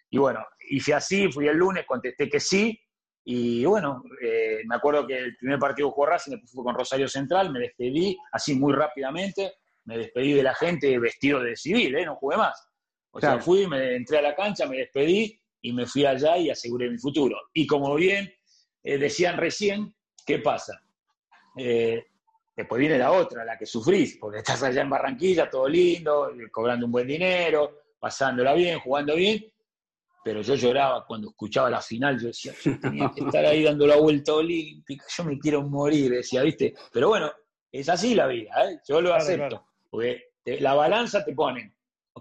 Y 0.09 0.17
bueno, 0.17 0.45
hice 0.69 0.93
así, 0.93 1.31
fui 1.31 1.47
el 1.47 1.57
lunes, 1.57 1.85
contesté 1.85 2.29
que 2.29 2.39
sí, 2.39 2.79
y 3.25 3.63
bueno, 3.65 4.03
eh, 4.21 4.61
me 4.65 4.75
acuerdo 4.75 5.07
que 5.07 5.17
el 5.17 5.37
primer 5.37 5.57
partido 5.57 5.91
jugó 5.91 6.07
Racing, 6.07 6.37
fue 6.45 6.63
con 6.63 6.75
Rosario 6.75 7.07
Central, 7.07 7.51
me 7.51 7.59
despedí 7.59 8.17
así 8.31 8.55
muy 8.55 8.73
rápidamente, 8.73 9.53
me 9.85 9.97
despedí 9.97 10.33
de 10.33 10.43
la 10.43 10.53
gente 10.53 10.97
vestido 10.99 11.39
de 11.41 11.55
civil, 11.55 11.95
¿eh? 11.95 12.05
no 12.05 12.15
jugué 12.15 12.37
más. 12.37 12.69
O 13.11 13.19
sea, 13.19 13.39
fui, 13.39 13.67
me 13.67 13.95
entré 13.95 14.17
a 14.17 14.21
la 14.21 14.35
cancha, 14.35 14.65
me 14.65 14.77
despedí 14.77 15.39
y 15.63 15.73
me 15.73 15.87
fui 15.87 16.05
allá 16.05 16.37
y 16.37 16.51
aseguré 16.51 16.91
mi 16.91 16.99
futuro. 16.99 17.35
Y 17.53 17.65
como 17.65 17.95
bien 17.95 18.31
eh, 18.83 18.99
decían 18.99 19.37
recién, 19.37 19.95
¿qué 20.25 20.37
pasa? 20.37 20.79
Eh, 21.57 22.05
Después 22.55 22.79
viene 22.79 22.99
la 22.99 23.11
otra, 23.11 23.43
la 23.43 23.57
que 23.57 23.65
sufrís, 23.65 24.17
porque 24.17 24.39
estás 24.39 24.61
allá 24.61 24.81
en 24.83 24.89
Barranquilla, 24.89 25.49
todo 25.49 25.67
lindo, 25.67 26.31
cobrando 26.51 26.85
un 26.85 26.91
buen 26.91 27.07
dinero, 27.07 27.79
pasándola 27.99 28.53
bien, 28.53 28.79
jugando 28.79 29.15
bien, 29.15 29.43
pero 30.23 30.41
yo 30.41 30.53
lloraba 30.53 31.03
cuando 31.05 31.29
escuchaba 31.29 31.71
la 31.71 31.81
final, 31.81 32.19
yo 32.19 32.27
decía, 32.27 32.53
yo 32.63 32.79
tenía 32.79 33.11
que 33.13 33.21
estar 33.21 33.43
ahí 33.45 33.63
dando 33.63 33.87
la 33.87 33.95
vuelta 33.95 34.35
olímpica, 34.35 35.03
yo 35.17 35.23
me 35.23 35.39
quiero 35.39 35.63
morir, 35.63 36.11
decía, 36.11 36.43
¿viste? 36.43 36.75
Pero 36.91 37.09
bueno, 37.09 37.31
es 37.71 37.89
así 37.89 38.13
la 38.13 38.27
vida, 38.27 38.51
¿eh? 38.69 38.79
yo 38.87 39.01
lo 39.01 39.15
acepto, 39.15 39.65
porque 39.89 40.29
la 40.45 40.75
balanza 40.75 41.25
te 41.25 41.33
ponen, 41.33 41.73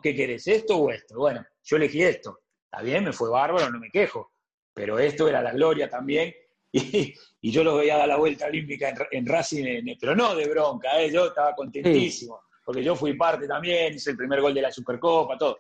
¿qué 0.03 0.15
querés, 0.15 0.47
esto 0.47 0.79
o 0.79 0.91
esto? 0.91 1.19
Bueno, 1.19 1.45
yo 1.63 1.77
elegí 1.77 2.03
esto, 2.03 2.41
está 2.73 2.83
bien, 2.83 3.05
me 3.05 3.13
fue 3.13 3.29
bárbaro, 3.29 3.71
no 3.71 3.79
me 3.79 3.91
quejo, 3.91 4.33
pero 4.73 4.99
esto 4.99 5.29
era 5.29 5.43
la 5.43 5.53
gloria 5.53 5.91
también, 5.91 6.35
y, 6.73 7.15
yo 7.43 7.63
los 7.63 7.77
veía 7.77 7.99
dar 7.99 8.09
la 8.09 8.17
vuelta 8.17 8.47
olímpica 8.47 8.95
en, 9.11 9.27
Racing, 9.27 9.85
pero 10.01 10.17
no 10.17 10.35
de 10.35 10.49
bronca, 10.49 10.99
¿eh? 10.99 11.13
yo 11.13 11.27
estaba 11.27 11.55
contentísimo, 11.55 12.41
porque 12.65 12.83
yo 12.83 12.97
fui 12.97 13.13
parte 13.13 13.47
también, 13.47 13.95
hice 13.95 14.13
el 14.13 14.17
primer 14.17 14.41
gol 14.41 14.55
de 14.55 14.63
la 14.63 14.73
Supercopa, 14.73 15.37
todo. 15.37 15.59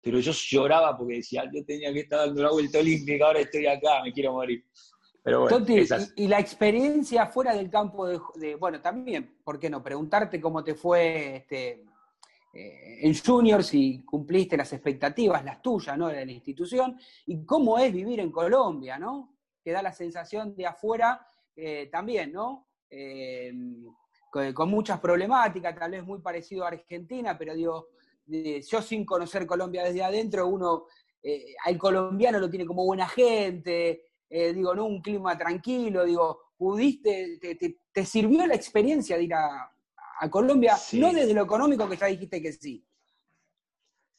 Pero 0.00 0.20
yo 0.20 0.32
lloraba 0.32 0.96
porque 0.96 1.16
decía, 1.16 1.44
yo 1.52 1.64
tenía 1.64 1.92
que 1.92 2.00
estar 2.00 2.20
dando 2.20 2.42
la 2.42 2.50
vuelta 2.50 2.78
olímpica, 2.78 3.26
ahora 3.26 3.40
estoy 3.40 3.66
acá, 3.66 4.02
me 4.02 4.12
quiero 4.12 4.32
morir. 4.32 4.64
Pero 5.22 5.40
bueno, 5.40 5.64
y, 6.16 6.28
la 6.28 6.38
experiencia 6.38 7.26
fuera 7.26 7.54
del 7.54 7.70
campo 7.70 8.06
de, 8.06 8.54
bueno, 8.56 8.80
también, 8.82 9.38
¿por 9.42 9.58
qué 9.58 9.70
no? 9.70 9.82
Preguntarte 9.82 10.40
cómo 10.40 10.62
te 10.62 10.74
fue 10.74 11.36
este, 11.36 11.84
eh, 12.54 13.00
en 13.02 13.14
Junior, 13.18 13.64
si 13.64 14.04
cumpliste 14.04 14.56
las 14.56 14.72
expectativas, 14.72 15.44
las 15.44 15.60
tuyas, 15.60 15.98
¿no? 15.98 16.08
De 16.08 16.24
la 16.24 16.32
institución, 16.32 16.98
y 17.26 17.44
cómo 17.44 17.78
es 17.78 17.92
vivir 17.92 18.20
en 18.20 18.30
Colombia, 18.30 18.98
¿no? 18.98 19.32
que 19.62 19.72
da 19.72 19.80
la 19.80 19.92
sensación 19.92 20.54
de 20.54 20.66
afuera 20.66 21.26
eh, 21.56 21.88
también, 21.90 22.32
¿no? 22.32 22.68
Eh, 22.90 23.50
con, 24.30 24.68
muchas 24.68 25.00
problemáticas, 25.00 25.74
tal 25.74 25.92
vez 25.92 26.04
muy 26.04 26.20
parecido 26.20 26.64
a 26.64 26.68
Argentina, 26.68 27.36
pero 27.38 27.54
digo, 27.54 27.88
yo 28.26 28.82
sin 28.82 29.06
conocer 29.06 29.46
Colombia 29.46 29.84
desde 29.84 30.02
adentro, 30.02 30.48
uno 30.48 30.84
al 31.64 31.78
colombiano 31.78 32.38
lo 32.38 32.50
tiene 32.50 32.66
como 32.66 32.84
buena 32.84 33.08
gente, 33.08 34.02
digo, 34.28 34.74
¿no? 34.74 34.84
Un 34.84 35.00
clima 35.00 35.38
tranquilo, 35.38 36.04
digo, 36.04 36.40
pudiste, 36.58 37.38
te, 37.92 38.04
sirvió 38.04 38.46
la 38.46 38.54
experiencia 38.54 39.16
de 39.16 39.24
ir 39.24 39.34
a, 39.34 39.73
Colombia, 40.30 40.76
no 40.94 41.12
desde 41.12 41.34
lo 41.34 41.42
económico 41.42 41.88
que 41.88 41.96
ya 41.96 42.06
dijiste 42.06 42.40
que 42.40 42.52
sí. 42.52 42.84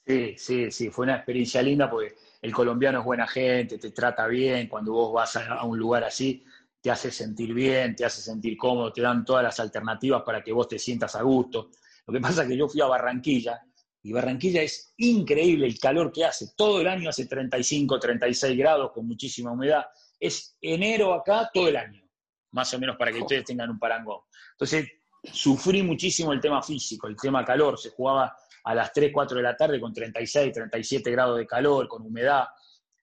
Sí, 0.05 0.36
sí, 0.38 0.71
sí, 0.71 0.89
fue 0.91 1.05
una 1.05 1.15
experiencia 1.15 1.63
linda 1.63 1.89
porque 1.89 2.15
el 2.41 2.53
colombiano 2.53 2.99
es 2.99 3.05
buena 3.05 3.27
gente, 3.27 3.79
te 3.79 3.89
trata 3.89 4.27
bien, 4.27 4.67
cuando 4.67 4.91
vos 4.93 5.12
vas 5.13 5.36
a, 5.38 5.63
un 5.63 5.79
lugar 5.79 6.03
así, 6.03 6.43
te 6.79 6.91
hace 6.91 7.12
sentir 7.12 7.55
bien, 7.55 7.95
te 7.95 8.05
hace 8.05 8.21
sentir 8.21 8.55
cómodo, 8.55 8.93
te 8.93 9.01
dan 9.01 9.25
todas 9.25 9.43
las 9.43 9.60
alternativas 9.60 10.21
para 10.21 10.43
que 10.43 10.51
vos 10.51 10.67
te 10.67 10.77
sientas 10.77 11.15
a 11.15 11.23
gusto. 11.23 11.71
Lo 12.05 12.13
que 12.13 12.19
pasa 12.19 12.43
es 12.43 12.49
que 12.49 12.55
yo 12.55 12.67
fui 12.67 12.81
a 12.81 12.86
Barranquilla 12.86 13.65
y 14.03 14.13
Barranquilla 14.13 14.62
es 14.62 14.93
increíble 14.97 15.65
el 15.65 15.79
calor 15.79 16.12
que 16.12 16.23
hace. 16.23 16.53
Todo 16.55 16.81
el 16.81 16.88
año 16.88 17.10
hace 17.10 17.25
35, 17.25 17.99
36 17.99 18.55
grados 18.55 18.91
con 18.91 19.08
muchísima 19.08 19.51
humedad. 19.51 19.86
Es 20.19 20.55
enero 20.62 21.15
acá 21.15 21.49
todo 21.51 21.67
el 21.69 21.77
año, 21.77 22.08
más 22.51 22.71
o 22.75 22.77
menos 22.77 22.97
para 22.97 23.12
que 23.12 23.21
ustedes 23.21 23.45
tengan 23.45 23.71
un 23.71 23.79
parangón. 23.79 24.19
Entonces, 24.51 24.88
sufrí 25.32 25.84
muchísimo 25.84 26.34
el 26.34 26.40
tema 26.40 26.62
físico, 26.62 27.08
el 27.08 27.16
tema 27.16 27.44
calor. 27.44 27.78
Se 27.80 27.92
jugaba 27.92 28.36
a 28.64 28.76
las 28.76 28.92
3, 28.94 29.12
4 29.14 29.38
de 29.38 29.44
la 29.44 29.56
tarde 29.56 29.80
con 29.80 29.94
36, 29.94 30.54
37 30.54 31.12
grados 31.12 31.38
de 31.38 31.46
calor, 31.46 31.88
con 31.88 32.04
humedad. 32.04 32.46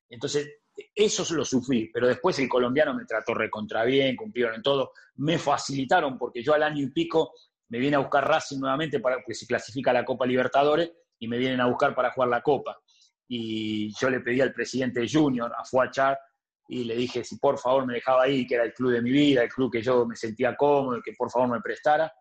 Entonces, 0.08 0.48
eso 0.94 1.34
lo 1.34 1.44
sufrí, 1.44 1.90
pero 1.92 2.08
después 2.08 2.38
el 2.38 2.48
colombiano 2.48 2.94
me 2.94 3.04
trató 3.04 3.34
recontra 3.34 3.84
bien, 3.84 4.16
cumplieron 4.16 4.54
en 4.54 4.62
todo, 4.62 4.92
me 5.16 5.38
facilitaron 5.38 6.18
porque 6.18 6.42
yo 6.42 6.54
al 6.54 6.62
año 6.62 6.82
y 6.82 6.90
pico 6.90 7.32
me 7.68 7.78
viene 7.78 7.96
a 7.96 8.00
buscar 8.00 8.26
Racing 8.26 8.58
nuevamente 8.58 9.00
para 9.00 9.22
que 9.24 9.34
se 9.34 9.46
clasifica 9.46 9.92
la 9.92 10.04
Copa 10.04 10.26
Libertadores 10.26 10.90
y 11.18 11.28
me 11.28 11.38
vienen 11.38 11.60
a 11.60 11.66
buscar 11.66 11.94
para 11.94 12.12
jugar 12.12 12.28
la 12.28 12.42
Copa. 12.42 12.78
Y 13.28 13.94
yo 13.98 14.10
le 14.10 14.20
pedí 14.20 14.40
al 14.40 14.52
presidente 14.52 15.06
Junior, 15.10 15.52
a 15.56 15.64
Fuachar, 15.64 16.18
y 16.68 16.84
le 16.84 16.96
dije 16.96 17.24
si 17.24 17.36
por 17.38 17.58
favor 17.58 17.86
me 17.86 17.94
dejaba 17.94 18.24
ahí, 18.24 18.46
que 18.46 18.54
era 18.54 18.64
el 18.64 18.72
club 18.72 18.92
de 18.92 19.02
mi 19.02 19.10
vida, 19.10 19.42
el 19.42 19.48
club 19.48 19.70
que 19.70 19.82
yo 19.82 20.06
me 20.06 20.16
sentía 20.16 20.56
cómodo, 20.56 21.00
que 21.02 21.12
por 21.12 21.30
favor 21.30 21.48
me 21.48 21.60
prestara 21.60 22.12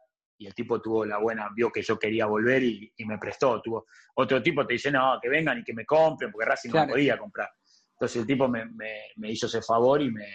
y 0.42 0.48
el 0.48 0.56
tipo 0.56 0.82
tuvo 0.82 1.06
la 1.06 1.20
buena, 1.20 1.50
vio 1.56 1.72
que 1.72 1.84
yo 1.84 2.00
quería 2.00 2.26
volver 2.26 2.64
y, 2.64 2.92
me 3.06 3.20
prestó. 3.20 3.62
Tuvo, 3.62 3.86
otro 4.16 4.42
tipo 4.42 4.66
te 4.66 4.74
dice, 4.74 4.90
no, 4.90 5.20
que 5.22 5.30
vengan 5.30 5.60
y 5.60 5.64
que 5.64 5.72
me 5.74 5.86
compren, 5.86 6.32
porque 6.32 6.50
Racing 6.50 6.72
no 6.72 6.88
podía 6.88 7.16
comprar. 7.16 7.48
Entonces 7.94 8.22
el 8.22 8.26
tipo 8.26 8.48
me, 8.48 8.66
hizo 9.30 9.46
ese 9.46 9.62
favor 9.62 10.02
y 10.02 10.10
me, 10.10 10.26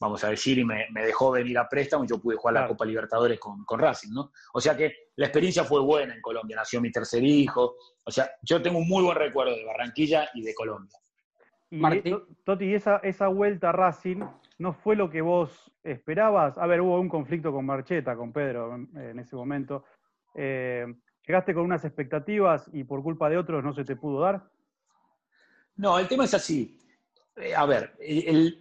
vamos 0.00 0.24
a 0.24 0.30
decir, 0.30 0.58
y 0.58 0.64
me, 0.64 0.86
dejó 0.94 1.32
venir 1.32 1.58
a 1.58 1.68
préstamo 1.68 2.04
y 2.04 2.08
yo 2.08 2.18
pude 2.18 2.36
jugar 2.36 2.54
la 2.54 2.68
Copa 2.68 2.86
Libertadores 2.86 3.38
con, 3.38 3.62
con, 3.66 3.78
Racing, 3.78 4.14
¿no? 4.14 4.32
O 4.54 4.62
sea 4.62 4.74
que 4.74 4.94
la 5.16 5.26
experiencia 5.26 5.62
fue 5.62 5.82
buena 5.82 6.14
en 6.14 6.22
Colombia, 6.22 6.56
nació 6.56 6.80
mi 6.80 6.90
tercer 6.90 7.22
hijo. 7.22 7.76
O 8.02 8.10
sea, 8.10 8.30
yo 8.40 8.62
tengo 8.62 8.78
un 8.78 8.88
muy 8.88 9.02
buen 9.02 9.18
recuerdo 9.18 9.54
de 9.54 9.66
Barranquilla 9.66 10.30
y 10.32 10.42
de 10.42 10.54
Colombia. 10.54 10.98
Y 11.70 11.82
Toti, 12.44 12.74
esa, 12.74 12.96
esa 12.98 13.28
vuelta 13.28 13.68
a 13.68 13.72
Racing 13.72 14.24
no 14.58 14.72
fue 14.72 14.96
lo 14.96 15.08
que 15.08 15.20
vos 15.20 15.72
esperabas. 15.84 16.58
A 16.58 16.66
ver, 16.66 16.80
hubo 16.80 16.98
un 17.00 17.08
conflicto 17.08 17.52
con 17.52 17.64
Marcheta, 17.64 18.16
con 18.16 18.32
Pedro 18.32 18.74
en, 18.74 19.18
ese 19.18 19.36
momento. 19.36 19.84
Eh, 20.34 20.84
¿Llegaste 21.26 21.54
con 21.54 21.64
unas 21.64 21.84
expectativas 21.84 22.68
y 22.72 22.82
por 22.82 23.02
culpa 23.02 23.30
de 23.30 23.38
otros 23.38 23.62
no 23.62 23.72
se 23.72 23.84
te 23.84 23.94
pudo 23.94 24.20
dar? 24.20 24.42
No, 25.76 25.98
el 25.98 26.08
tema 26.08 26.24
es 26.24 26.34
así. 26.34 26.76
Eh, 27.36 27.54
a 27.54 27.64
ver, 27.66 27.96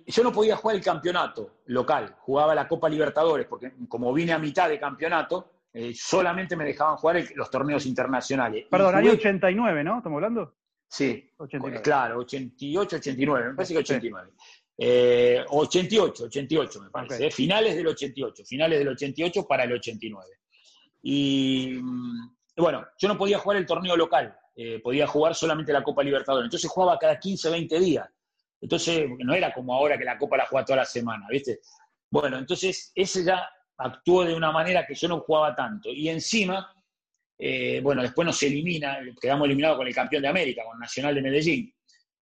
yo 0.06 0.24
no 0.24 0.32
podía 0.32 0.56
jugar 0.56 0.76
el 0.76 0.84
campeonato 0.84 1.62
local, 1.66 2.16
jugaba 2.20 2.54
la 2.54 2.68
Copa 2.68 2.88
Libertadores, 2.88 3.48
porque 3.48 3.74
como 3.88 4.14
vine 4.14 4.34
a 4.34 4.40
mitad 4.40 4.70
de 4.70 4.80
campeonato, 4.80 5.52
eh, 5.74 5.94
solamente 5.96 6.56
me 6.56 6.64
dejaban 6.64 6.96
jugar 6.98 7.24
los 7.36 7.50
torneos 7.50 7.86
internacionales. 7.86 8.68
Perdón, 8.70 8.96
año 8.96 9.12
89, 9.12 9.84
¿no? 9.84 9.98
¿Estamos 9.98 10.18
hablando? 10.18 10.59
Sí, 10.90 11.32
claro, 11.84 12.20
88, 12.20 12.96
89, 12.96 13.50
me 13.50 13.56
parece 13.56 13.74
que 13.74 13.80
89. 13.80 14.32
88, 15.50 16.24
88 16.26 16.82
me 16.82 16.90
parece, 16.90 17.28
¿eh? 17.28 17.32
finales 17.32 17.76
del 17.76 17.88
88, 17.88 18.44
finales 18.46 18.80
del 18.80 18.88
88 18.90 19.46
para 19.48 19.66
el 19.66 19.74
89. 19.74 20.28
Y 21.04 21.80
mm, 21.82 22.36
bueno, 22.58 22.86
yo 22.98 23.08
no 23.08 23.18
podía 23.18 23.38
jugar 23.38 23.58
el 23.58 23.66
torneo 23.66 23.96
local, 23.96 24.36
podía 24.84 25.06
jugar 25.06 25.36
solamente 25.36 25.72
la 25.72 25.84
Copa 25.84 26.04
Libertadores, 26.04 26.46
entonces 26.46 26.70
jugaba 26.70 26.98
cada 26.98 27.20
15, 27.20 27.50
20 27.50 27.80
días. 27.80 28.10
Entonces, 28.62 29.08
no 29.20 29.34
era 29.34 29.54
como 29.54 29.74
ahora 29.74 29.98
que 29.98 30.04
la 30.04 30.18
Copa 30.18 30.38
la 30.38 30.46
juega 30.46 30.66
toda 30.66 30.78
la 30.78 30.86
semana, 30.86 31.28
¿viste? 31.30 31.62
Bueno, 32.12 32.38
entonces 32.38 32.92
ese 32.96 33.24
ya 33.24 33.48
actuó 33.78 34.26
de 34.26 34.36
una 34.36 34.52
manera 34.52 34.86
que 34.86 34.96
yo 34.96 35.08
no 35.08 35.22
jugaba 35.22 35.56
tanto. 35.56 35.90
Y 35.90 36.10
encima, 36.10 36.74
eh, 37.42 37.80
bueno, 37.82 38.02
después 38.02 38.26
nos 38.26 38.44
elimina, 38.44 39.00
quedamos 39.20 39.46
eliminados 39.46 39.78
con 39.78 39.88
el 39.88 39.96
campeón 39.96 40.22
de 40.22 40.28
América, 40.28 40.64
con 40.66 40.78
Nacional 40.78 41.16
de 41.16 41.22
Medellín. 41.22 41.74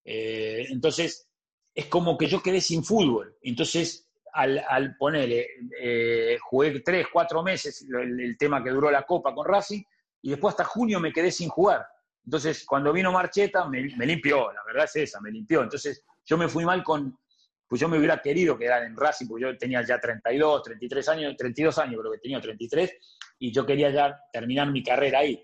Eh, 0.04 0.66
entonces, 0.68 1.26
es 1.74 1.86
como 1.86 2.18
que 2.18 2.26
yo 2.26 2.42
quedé 2.42 2.60
sin 2.60 2.84
fútbol. 2.84 3.34
Entonces, 3.40 4.06
al, 4.34 4.62
al 4.68 4.94
ponerle, 4.98 5.46
eh, 5.80 6.36
jugué 6.42 6.80
tres, 6.80 7.06
cuatro 7.10 7.42
meses, 7.42 7.86
el, 7.90 8.36
tema 8.38 8.62
que 8.62 8.68
duró 8.68 8.90
la 8.90 9.04
Copa 9.04 9.34
con 9.34 9.46
Racing, 9.46 9.82
y 10.20 10.30
después 10.30 10.52
hasta 10.52 10.64
junio 10.64 11.00
me 11.00 11.12
quedé 11.12 11.32
sin 11.32 11.48
jugar. 11.48 11.86
Entonces, 12.22 12.66
cuando 12.66 12.92
vino 12.92 13.10
Marcheta, 13.10 13.66
me, 13.66 13.80
limpió, 13.80 14.52
la 14.52 14.62
verdad 14.66 14.84
es 14.84 14.96
esa, 14.96 15.20
me 15.22 15.30
limpió. 15.30 15.62
Entonces, 15.62 16.04
yo 16.26 16.36
me 16.36 16.48
fui 16.48 16.66
mal 16.66 16.84
con, 16.84 17.18
pues 17.66 17.80
yo 17.80 17.88
me 17.88 17.96
hubiera 17.96 18.20
querido 18.20 18.58
quedar 18.58 18.82
en 18.82 18.94
Racing, 18.94 19.26
porque 19.26 19.44
yo 19.44 19.56
tenía 19.56 19.82
ya 19.82 19.98
32, 19.98 20.62
33 20.62 21.08
años, 21.08 21.36
32 21.38 21.78
años 21.78 22.00
creo 22.00 22.12
que 22.12 22.18
tenía, 22.18 22.38
33, 22.38 22.92
y 23.38 23.52
yo 23.52 23.66
quería 23.66 23.90
ya 23.90 24.18
terminar 24.32 24.70
mi 24.70 24.82
carrera 24.82 25.20
ahí. 25.20 25.42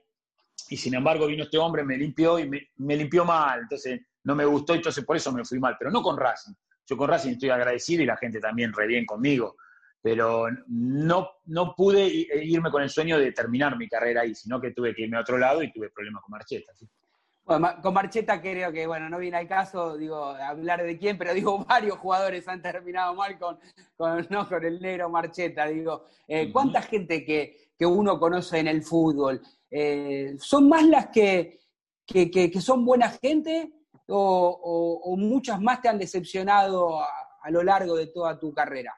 Y 0.69 0.77
sin 0.77 0.95
embargo 0.95 1.27
vino 1.27 1.45
este 1.45 1.59
hombre, 1.59 1.85
me 1.85 1.97
limpió 1.97 2.39
y 2.39 2.49
me, 2.49 2.97
limpió 2.97 3.25
mal, 3.25 3.61
entonces 3.61 4.01
no 4.25 4.35
me 4.35 4.45
gustó, 4.45 4.75
entonces 4.75 5.05
por 5.05 5.17
eso 5.17 5.33
me 5.33 5.45
fui 5.45 5.59
mal, 5.59 5.77
pero 5.79 5.91
no 5.91 6.03
con 6.03 6.17
Racing. 6.17 6.53
Yo 6.87 6.97
con 6.97 7.09
Racing 7.09 7.33
estoy 7.33 7.51
agradecido 7.51 8.03
y 8.03 8.07
la 8.07 8.17
gente 8.17 8.41
también 8.41 8.73
re 8.73 8.87
bien 8.87 9.05
conmigo, 9.05 9.57
pero 10.01 10.47
no, 10.69 11.31
no 11.47 11.75
pude 11.75 12.07
irme 12.07 12.71
con 12.71 12.83
el 12.83 12.91
sueño 12.91 13.19
de 13.19 13.33
terminar 13.33 13.77
mi 13.77 13.89
carrera 13.89 14.23
ahí, 14.23 14.35
sino 14.35 14.61
que 14.61 14.73
tuve 14.73 14.95
que 14.95 15.03
irme 15.03 15.17
a 15.17 15.21
otro 15.21 15.39
lado 15.39 15.63
y 15.63 15.73
tuve 15.73 15.91
problemas 15.91 16.23
con 16.23 16.33
Marcheta. 16.33 16.73
¿sí? 16.75 16.89
Con 17.45 17.95
Marcheta 17.95 18.41
creo 18.41 18.73
que, 18.73 18.87
bueno, 18.87 19.09
no 19.09 19.19
viene 19.19 19.37
al 19.37 19.49
caso, 19.49 19.97
digo, 19.97 20.27
hablar 20.27 20.83
de 20.83 20.97
quién, 20.97 21.19
pero 21.19 21.35
digo, 21.35 21.65
varios 21.69 21.99
jugadores 21.99 22.47
han 22.49 22.63
terminado 22.63 23.15
mal 23.15 23.39
con, 23.39 23.59
con, 23.97 24.27
¿no? 24.31 24.49
con 24.49 24.65
el 24.65 24.81
negro 24.81 25.11
Marcheta. 25.11 25.67
Digo, 25.67 26.07
eh, 26.29 26.51
¿cuánta 26.53 26.83
gente 26.83 27.25
que, 27.25 27.61
uno 27.85 28.21
conoce 28.21 28.61
en 28.61 28.69
el 28.69 28.85
fútbol? 28.85 29.43
Eh, 29.69 30.37
¿Son 30.39 30.69
más 30.69 30.87
las 30.87 31.09
que, 31.09 31.59
que, 32.07 32.61
son 32.61 32.85
buena 32.85 33.09
gente 33.09 33.73
o, 34.07 35.17
muchas 35.19 35.61
más 35.61 35.83
te 35.83 35.89
han 35.89 35.99
decepcionado 35.99 37.01
a, 37.01 37.51
lo 37.51 37.65
largo 37.65 37.97
de 37.97 38.07
toda 38.07 38.39
tu 38.39 38.55
carrera? 38.55 38.97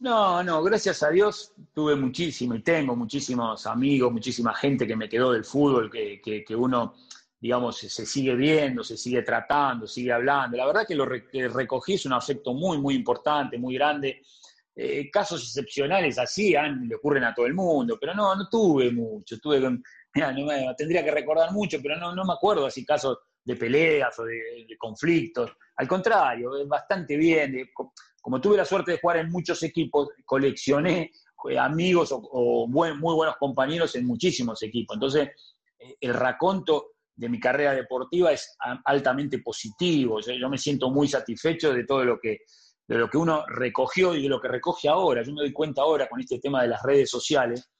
No, 0.00 0.42
no, 0.42 0.64
gracias 0.64 1.00
a 1.04 1.10
Dios 1.10 1.52
tuve 1.72 1.94
muchísimo 1.94 2.56
y 2.56 2.62
tengo 2.62 2.96
muchísimos 2.96 3.64
amigos, 3.68 4.10
muchísima 4.10 4.52
gente 4.52 4.84
que 4.84 4.96
me 4.96 5.08
quedó 5.08 5.30
del 5.30 5.44
fútbol, 5.44 5.88
que, 5.92 6.20
que 6.20 6.56
uno 6.56 6.94
digamos, 7.40 7.78
se 7.78 8.04
sigue 8.04 8.34
viendo, 8.34 8.84
se 8.84 8.98
sigue 8.98 9.22
tratando, 9.22 9.86
sigue 9.86 10.12
hablando. 10.12 10.58
La 10.58 10.66
verdad 10.66 10.86
que 10.86 10.94
lo 10.94 11.08
que 11.08 11.48
recogí 11.48 11.94
es 11.94 12.04
un 12.04 12.12
afecto 12.12 12.52
muy, 12.52 12.78
muy 12.78 12.94
importante, 12.94 13.56
muy 13.58 13.74
grande. 13.74 14.20
Eh, 14.76 15.10
casos 15.10 15.42
excepcionales 15.42 16.18
así 16.18 16.54
le 16.86 16.94
ocurren 16.94 17.24
a 17.24 17.34
todo 17.34 17.46
el 17.46 17.54
mundo, 17.54 17.96
pero 17.98 18.14
no, 18.14 18.34
no 18.36 18.46
tuve 18.48 18.92
mucho. 18.92 19.38
Tuve, 19.40 19.60
tendría 20.76 21.02
que 21.02 21.10
recordar 21.10 21.50
mucho, 21.52 21.78
pero 21.82 21.96
no, 21.96 22.14
no 22.14 22.24
me 22.24 22.34
acuerdo 22.34 22.66
así 22.66 22.84
casos 22.84 23.18
de 23.42 23.56
peleas 23.56 24.18
o 24.18 24.24
de, 24.24 24.66
conflictos. 24.78 25.50
Al 25.76 25.88
contrario, 25.88 26.50
bastante 26.68 27.16
bien. 27.16 27.70
como 28.20 28.38
tuve 28.38 28.58
la 28.58 28.66
suerte 28.66 28.92
de 28.92 29.00
jugar 29.00 29.16
en 29.16 29.30
muchos 29.30 29.62
equipos, 29.62 30.10
coleccioné 30.26 31.10
eh, 31.48 31.58
amigos 31.58 32.10
o, 32.12 32.66
muy 32.66 32.92
buenos 32.92 33.36
compañeros 33.38 33.94
en 33.96 34.06
muchísimos 34.06 34.62
equipos. 34.62 34.94
Entonces, 34.96 35.30
eh, 35.78 35.96
el 36.02 36.12
raconto 36.12 36.92
de 37.20 37.28
mi 37.28 37.38
carrera 37.38 37.74
deportiva 37.74 38.32
es 38.32 38.56
altamente 38.86 39.40
positivo. 39.40 40.20
Yo, 40.20 40.48
me 40.48 40.56
siento 40.56 40.90
muy 40.90 41.06
satisfecho 41.06 41.74
de 41.74 41.84
todo 41.84 42.02
lo 42.02 42.18
que, 42.18 42.38
de 42.88 42.96
lo 42.96 43.10
que 43.10 43.18
uno 43.18 43.44
recogió 43.46 44.14
y 44.14 44.22
de 44.22 44.28
lo 44.30 44.40
que 44.40 44.48
recoge 44.48 44.88
ahora. 44.88 45.22
Yo 45.22 45.34
me 45.34 45.42
doy 45.42 45.52
cuenta 45.52 45.82
ahora 45.82 46.08
con 46.08 46.18
este 46.18 46.38
tema 46.38 46.62
de 46.62 46.68
las 46.68 46.82
redes 46.82 47.10
sociales, 47.10 47.70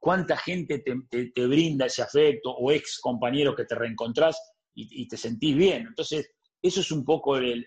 cuánta 0.00 0.38
gente 0.38 0.78
te, 0.78 1.46
brinda 1.46 1.84
ese 1.84 2.00
afecto 2.00 2.50
o 2.50 2.72
ex 2.72 2.98
compañeros 2.98 3.54
que 3.54 3.66
te 3.66 3.74
reencontrás 3.74 4.40
y, 4.74 5.06
te 5.06 5.18
sentís 5.18 5.54
bien. 5.54 5.88
Entonces, 5.88 6.30
eso 6.62 6.80
es 6.80 6.90
un 6.90 7.04
poco 7.04 7.36
el, 7.36 7.66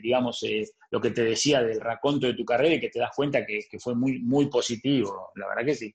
digamos, 0.00 0.40
eh, 0.44 0.68
lo 0.92 1.00
que 1.00 1.10
te 1.10 1.24
decía 1.24 1.64
del 1.64 1.80
raconto 1.80 2.28
de 2.28 2.34
tu 2.34 2.44
carrera 2.44 2.76
y 2.76 2.80
que 2.80 2.90
te 2.90 3.00
das 3.00 3.10
cuenta 3.16 3.44
que, 3.44 3.66
fue 3.80 3.96
muy, 3.96 4.20
muy 4.20 4.46
positivo. 4.46 5.30
La 5.34 5.48
verdad 5.48 5.64
que 5.64 5.74
sí. 5.74 5.92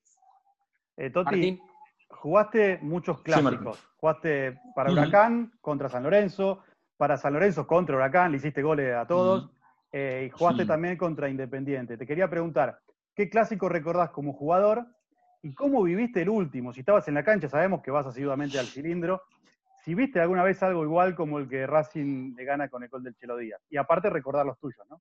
Eh, 0.97 1.09
Toti, 1.11 1.57
jugaste 2.25 2.79
muchos 2.81 3.21
clásicos. 3.21 3.77
jugaste 3.97 4.59
para 4.73 4.91
Huracán 4.91 5.53
contra 5.61 5.89
San 5.89 6.01
Lorenzo, 6.01 6.63
para 6.97 7.17
San 7.17 7.33
Lorenzo 7.33 7.67
contra 7.67 7.95
Huracán, 7.95 8.31
le 8.31 8.37
hiciste 8.37 8.63
goles 8.63 8.95
a 8.95 9.05
todos. 9.05 9.51
Eh, 9.91 10.25
y 10.25 10.29
jugaste 10.31 10.65
también 10.65 10.97
contra 10.97 11.29
Independiente. 11.29 11.97
Te 11.97 12.07
quería 12.07 12.27
preguntar, 12.27 12.79
¿qué 13.13 13.29
clásico 13.29 13.69
recordás 13.69 14.09
como 14.09 14.33
jugador 14.33 14.87
y 15.43 15.53
cómo 15.53 15.83
viviste 15.83 16.23
el 16.23 16.29
último? 16.29 16.73
Si 16.73 16.79
estabas 16.79 17.07
en 17.07 17.13
la 17.13 17.23
cancha, 17.23 17.47
sabemos 17.47 17.83
que 17.83 17.91
vas 17.91 18.07
asiduamente 18.07 18.57
al 18.57 18.65
cilindro. 18.65 19.21
Si 19.83 19.93
viste 19.93 20.19
alguna 20.19 20.41
vez 20.41 20.63
algo 20.63 20.83
igual 20.83 21.13
como 21.13 21.37
el 21.37 21.47
que 21.47 21.67
Racing 21.67 22.33
le 22.35 22.43
gana 22.43 22.69
con 22.69 22.81
el 22.81 22.89
gol 22.89 23.03
del 23.03 23.13
Chelo 23.13 23.37
Díaz. 23.37 23.61
Y 23.69 23.77
aparte 23.77 24.09
recordar 24.09 24.47
los 24.47 24.57
tuyos, 24.57 24.83
¿no? 24.89 24.99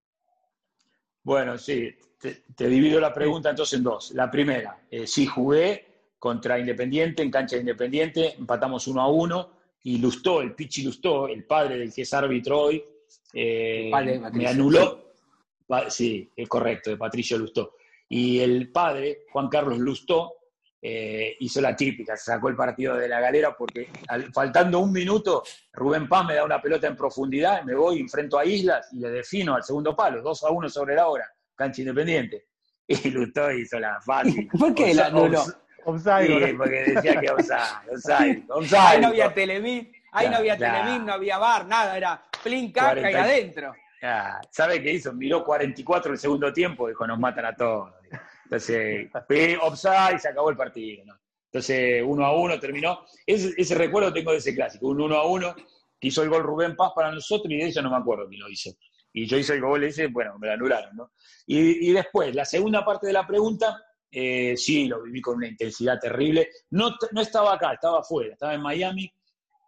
Bueno, 1.22 1.56
sí, 1.56 1.90
te, 2.20 2.68
divido 2.68 3.00
la 3.00 3.14
pregunta 3.14 3.48
entonces 3.48 3.78
en 3.78 3.82
dos. 3.82 4.10
La 4.10 4.30
primera, 4.30 4.76
eh, 4.90 5.06
sí 5.06 5.24
jugué, 5.24 5.93
contra 6.24 6.58
Independiente, 6.58 7.22
en 7.22 7.30
cancha 7.30 7.56
de 7.56 7.60
Independiente, 7.60 8.34
empatamos 8.38 8.86
uno 8.86 9.02
a 9.02 9.08
uno, 9.08 9.50
y 9.82 9.98
Lustó, 9.98 10.40
el 10.40 10.54
Pichi 10.54 10.82
Lustó, 10.82 11.28
el 11.28 11.44
padre 11.44 11.76
del 11.76 11.92
que 11.92 12.00
es 12.00 12.14
árbitro 12.14 12.62
hoy, 12.62 12.82
eh, 13.34 13.90
me 14.32 14.46
anuló, 14.46 15.12
sí, 15.90 16.30
es 16.34 16.48
correcto, 16.48 16.88
de 16.88 16.96
Patricio 16.96 17.36
Lustó, 17.36 17.74
y 18.08 18.38
el 18.38 18.72
padre, 18.72 19.26
Juan 19.32 19.50
Carlos 19.50 19.78
Lustó, 19.78 20.32
eh, 20.80 21.36
hizo 21.40 21.60
la 21.60 21.76
típica, 21.76 22.16
sacó 22.16 22.48
el 22.48 22.56
partido 22.56 22.96
de 22.96 23.06
la 23.06 23.20
galera 23.20 23.54
porque 23.54 23.90
faltando 24.32 24.78
un 24.78 24.92
minuto, 24.92 25.42
Rubén 25.74 26.08
Paz 26.08 26.26
me 26.26 26.36
da 26.36 26.44
una 26.46 26.62
pelota 26.62 26.86
en 26.86 26.96
profundidad, 26.96 27.62
me 27.64 27.74
voy, 27.74 28.00
enfrento 28.00 28.38
a 28.38 28.46
Islas 28.46 28.88
y 28.92 29.00
le 29.00 29.10
defino 29.10 29.56
al 29.56 29.62
segundo 29.62 29.94
palo, 29.94 30.22
2 30.22 30.44
a 30.44 30.50
1 30.50 30.70
sobre 30.70 30.94
la 30.94 31.06
hora, 31.06 31.30
cancha 31.54 31.82
independiente. 31.82 32.46
Y 32.86 33.08
Lustó 33.08 33.50
hizo 33.50 33.78
la 33.78 33.98
fácil. 34.02 34.46
¿Por 34.48 34.74
qué 34.74 34.92
la 34.92 35.06
anuló? 35.06 35.42
Offside. 35.84 36.46
Sí, 36.48 36.54
porque 36.56 36.84
decía 36.84 37.20
que 37.20 37.30
offside, 37.30 38.44
offside, 38.48 38.78
Ahí 38.78 39.00
no 39.00 39.08
había 39.08 39.34
Telemin, 39.34 39.92
ahí 40.12 40.28
no 40.28 40.36
había 40.36 40.56
Telemin, 40.56 41.04
no 41.06 41.12
había 41.12 41.38
bar, 41.38 41.66
nada, 41.66 41.96
era 41.96 42.22
plin 42.42 42.72
caca 42.72 43.10
y 43.10 43.14
adentro. 43.14 43.74
¿Sabe 44.50 44.82
qué 44.82 44.92
hizo? 44.92 45.12
Miró 45.12 45.44
44 45.44 46.12
el 46.12 46.18
segundo 46.18 46.52
tiempo, 46.52 46.88
dijo, 46.88 47.06
nos 47.06 47.18
matan 47.18 47.46
a 47.46 47.56
todos. 47.56 47.92
Entonces, 48.44 49.08
offside, 49.62 50.18
se 50.18 50.28
acabó 50.28 50.50
el 50.50 50.56
partido. 50.56 51.04
¿no? 51.06 51.14
Entonces, 51.46 52.02
uno 52.04 52.26
a 52.26 52.36
uno 52.36 52.60
terminó. 52.60 53.06
Ese, 53.26 53.52
ese, 53.56 53.74
recuerdo 53.74 54.12
tengo 54.12 54.32
de 54.32 54.38
ese 54.38 54.54
clásico, 54.54 54.88
un 54.88 55.00
uno 55.00 55.16
a 55.16 55.26
uno, 55.26 55.54
hizo 56.00 56.22
el 56.22 56.28
gol 56.28 56.42
Rubén 56.42 56.76
Paz 56.76 56.92
para 56.94 57.10
nosotros 57.10 57.50
y 57.50 57.56
de 57.56 57.68
eso 57.68 57.80
no 57.80 57.90
me 57.90 57.96
acuerdo 57.96 58.28
quién 58.28 58.40
lo 58.40 58.50
hizo. 58.50 58.70
Y 59.12 59.26
yo 59.26 59.38
hice 59.38 59.54
el 59.54 59.60
gol 59.60 59.84
ese, 59.84 60.08
bueno, 60.08 60.38
me 60.38 60.48
lo 60.48 60.52
anularon, 60.52 60.96
¿no? 60.96 61.12
Y, 61.46 61.88
y 61.88 61.92
después, 61.92 62.34
la 62.34 62.44
segunda 62.44 62.84
parte 62.84 63.06
de 63.06 63.12
la 63.12 63.26
pregunta, 63.26 63.80
eh, 64.16 64.56
sí, 64.56 64.86
lo 64.86 65.02
viví 65.02 65.20
con 65.20 65.38
una 65.38 65.48
intensidad 65.48 65.98
terrible. 65.98 66.48
No, 66.70 66.94
no 67.10 67.20
estaba 67.20 67.54
acá, 67.54 67.72
estaba 67.72 67.98
afuera, 67.98 68.34
estaba 68.34 68.54
en 68.54 68.62
Miami 68.62 69.12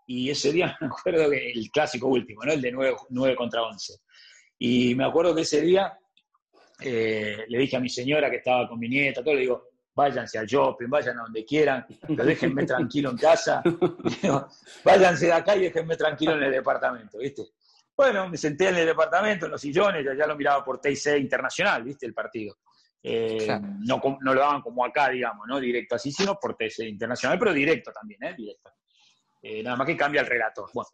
y 0.06 0.30
ese 0.30 0.52
día 0.52 0.76
me 0.80 0.86
acuerdo 0.86 1.28
que 1.28 1.50
el 1.50 1.68
clásico 1.70 2.06
último, 2.06 2.44
¿no? 2.44 2.52
el 2.52 2.62
de 2.62 2.70
9, 2.70 3.36
contra 3.36 3.64
11. 3.64 3.94
Y 4.60 4.94
me 4.94 5.04
acuerdo 5.04 5.34
que 5.34 5.42
ese 5.42 5.62
día 5.62 5.98
eh, 6.80 7.44
le 7.48 7.58
dije 7.58 7.76
a 7.76 7.80
mi 7.80 7.88
señora 7.88 8.30
que 8.30 8.36
estaba 8.36 8.68
con 8.68 8.78
mi 8.78 8.88
nieta, 8.88 9.20
todo, 9.20 9.34
le 9.34 9.40
digo, 9.40 9.70
váyanse 9.92 10.38
al 10.38 10.46
shopping, 10.46 10.88
vayan 10.88 11.18
a 11.18 11.22
donde 11.22 11.44
quieran, 11.44 11.84
pero 12.06 12.24
déjenme 12.24 12.64
tranquilo 12.66 13.10
en 13.10 13.16
casa, 13.16 13.64
váyanse 14.84 15.26
de 15.26 15.32
acá 15.32 15.56
y 15.56 15.62
déjenme 15.62 15.96
tranquilo 15.96 16.36
en 16.36 16.44
el 16.44 16.52
departamento, 16.52 17.18
¿viste? 17.18 17.48
Bueno, 17.96 18.28
me 18.28 18.36
senté 18.36 18.68
en 18.68 18.76
el 18.76 18.86
departamento, 18.86 19.46
en 19.46 19.52
los 19.52 19.60
sillones, 19.60 20.04
ya 20.16 20.26
lo 20.26 20.36
miraba 20.36 20.64
por 20.64 20.80
TIC 20.80 21.16
Internacional, 21.18 21.82
¿viste? 21.82 22.06
El 22.06 22.14
partido. 22.14 22.58
Eh, 23.08 23.46
no, 23.86 24.00
no, 24.20 24.34
lo 24.34 24.40
daban 24.40 24.60
como 24.62 24.84
acá, 24.84 25.10
digamos, 25.10 25.46
¿no? 25.46 25.60
Directo 25.60 25.94
así, 25.94 26.10
sino 26.10 26.36
por 26.40 26.56
TIC 26.56 26.80
Internacional, 26.80 27.38
pero 27.38 27.52
directo 27.52 27.92
también, 27.92 28.20
¿eh? 28.24 28.34
Directo. 28.36 28.72
Eh, 29.40 29.62
nada 29.62 29.76
más 29.76 29.86
que 29.86 29.96
cambia 29.96 30.22
el 30.22 30.26
relator. 30.26 30.68
Bueno, 30.74 30.88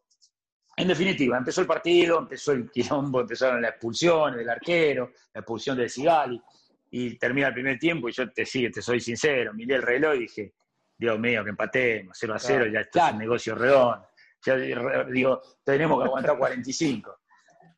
en 0.76 0.88
definitiva, 0.88 1.38
empezó 1.38 1.62
el 1.62 1.66
partido, 1.66 2.18
empezó 2.18 2.52
el 2.52 2.70
quilombo, 2.70 3.22
empezaron 3.22 3.62
las 3.62 3.70
expulsiones 3.70 4.36
del 4.36 4.50
arquero, 4.50 5.12
la 5.32 5.40
expulsión 5.40 5.74
del 5.78 5.88
Sigali, 5.88 6.38
y 6.90 7.16
termina 7.16 7.48
el 7.48 7.54
primer 7.54 7.78
tiempo 7.78 8.10
y 8.10 8.12
yo 8.12 8.30
te 8.30 8.44
sigue, 8.44 8.68
te 8.68 8.82
soy 8.82 9.00
sincero, 9.00 9.54
miré 9.54 9.76
el 9.76 9.82
reloj 9.82 10.14
y 10.16 10.18
dije, 10.18 10.52
Dios 10.98 11.18
mío, 11.18 11.42
que 11.42 11.50
empatemos, 11.50 12.14
0 12.20 12.34
a 12.34 12.38
0, 12.38 12.66
ya 12.66 12.80
esto 12.80 12.98
es 13.06 13.12
un 13.12 13.18
negocio 13.18 13.54
redondo. 13.54 14.06
Ya 14.44 14.56
digo, 14.56 15.40
tenemos 15.64 15.98
que 15.98 16.04
aguantar 16.04 16.36
45. 16.36 17.21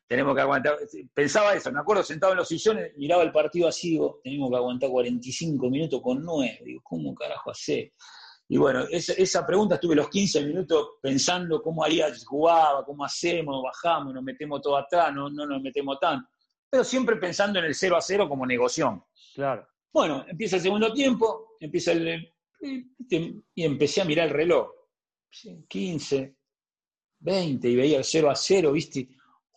Tenemos 0.07 0.35
que 0.35 0.41
aguantar. 0.41 0.77
Pensaba 1.13 1.55
eso, 1.55 1.71
me 1.71 1.79
acuerdo 1.79 2.03
sentado 2.03 2.33
en 2.33 2.37
los 2.37 2.47
sillones, 2.47 2.91
miraba 2.97 3.23
el 3.23 3.31
partido 3.31 3.67
así, 3.67 3.91
digo, 3.91 4.19
tenemos 4.23 4.49
que 4.49 4.55
aguantar 4.55 4.89
45 4.89 5.69
minutos 5.69 6.01
con 6.01 6.23
9. 6.23 6.61
Digo, 6.63 6.81
¿cómo 6.83 7.15
carajo 7.15 7.51
hacer? 7.51 7.93
Y 8.47 8.57
bueno, 8.57 8.85
esa, 8.91 9.45
pregunta 9.45 9.75
estuve 9.75 9.95
los 9.95 10.07
15 10.07 10.45
minutos 10.45 10.97
pensando 11.01 11.63
cómo 11.63 11.83
haría 11.83 12.07
jugaba, 12.25 12.85
cómo 12.85 13.03
hacemos, 13.03 13.63
bajamos, 13.63 14.13
nos 14.13 14.23
metemos 14.23 14.61
todo 14.61 14.77
atrás, 14.77 15.11
no, 15.13 15.29
no 15.31 15.47
nos 15.47 15.61
metemos 15.61 15.99
tanto. 15.99 16.29
Pero 16.69 16.83
siempre 16.83 17.15
pensando 17.15 17.57
en 17.57 17.65
el 17.65 17.73
0 17.73 17.97
a 17.97 18.01
0 18.01 18.29
como 18.29 18.45
negoción. 18.45 19.03
Claro. 19.33 19.67
Bueno, 19.91 20.25
empieza 20.27 20.57
el 20.57 20.61
segundo 20.61 20.93
tiempo, 20.93 21.55
empieza 21.59 21.93
el, 21.93 22.31
y 22.61 23.63
empecé 23.63 24.01
a 24.01 24.05
mirar 24.05 24.27
el 24.27 24.33
reloj. 24.33 24.69
15, 25.67 26.35
20, 27.19 27.69
y 27.69 27.75
veía 27.75 27.97
el 27.97 28.03
0 28.03 28.29
a 28.29 28.35
0, 28.35 28.71
¿viste? 28.71 29.09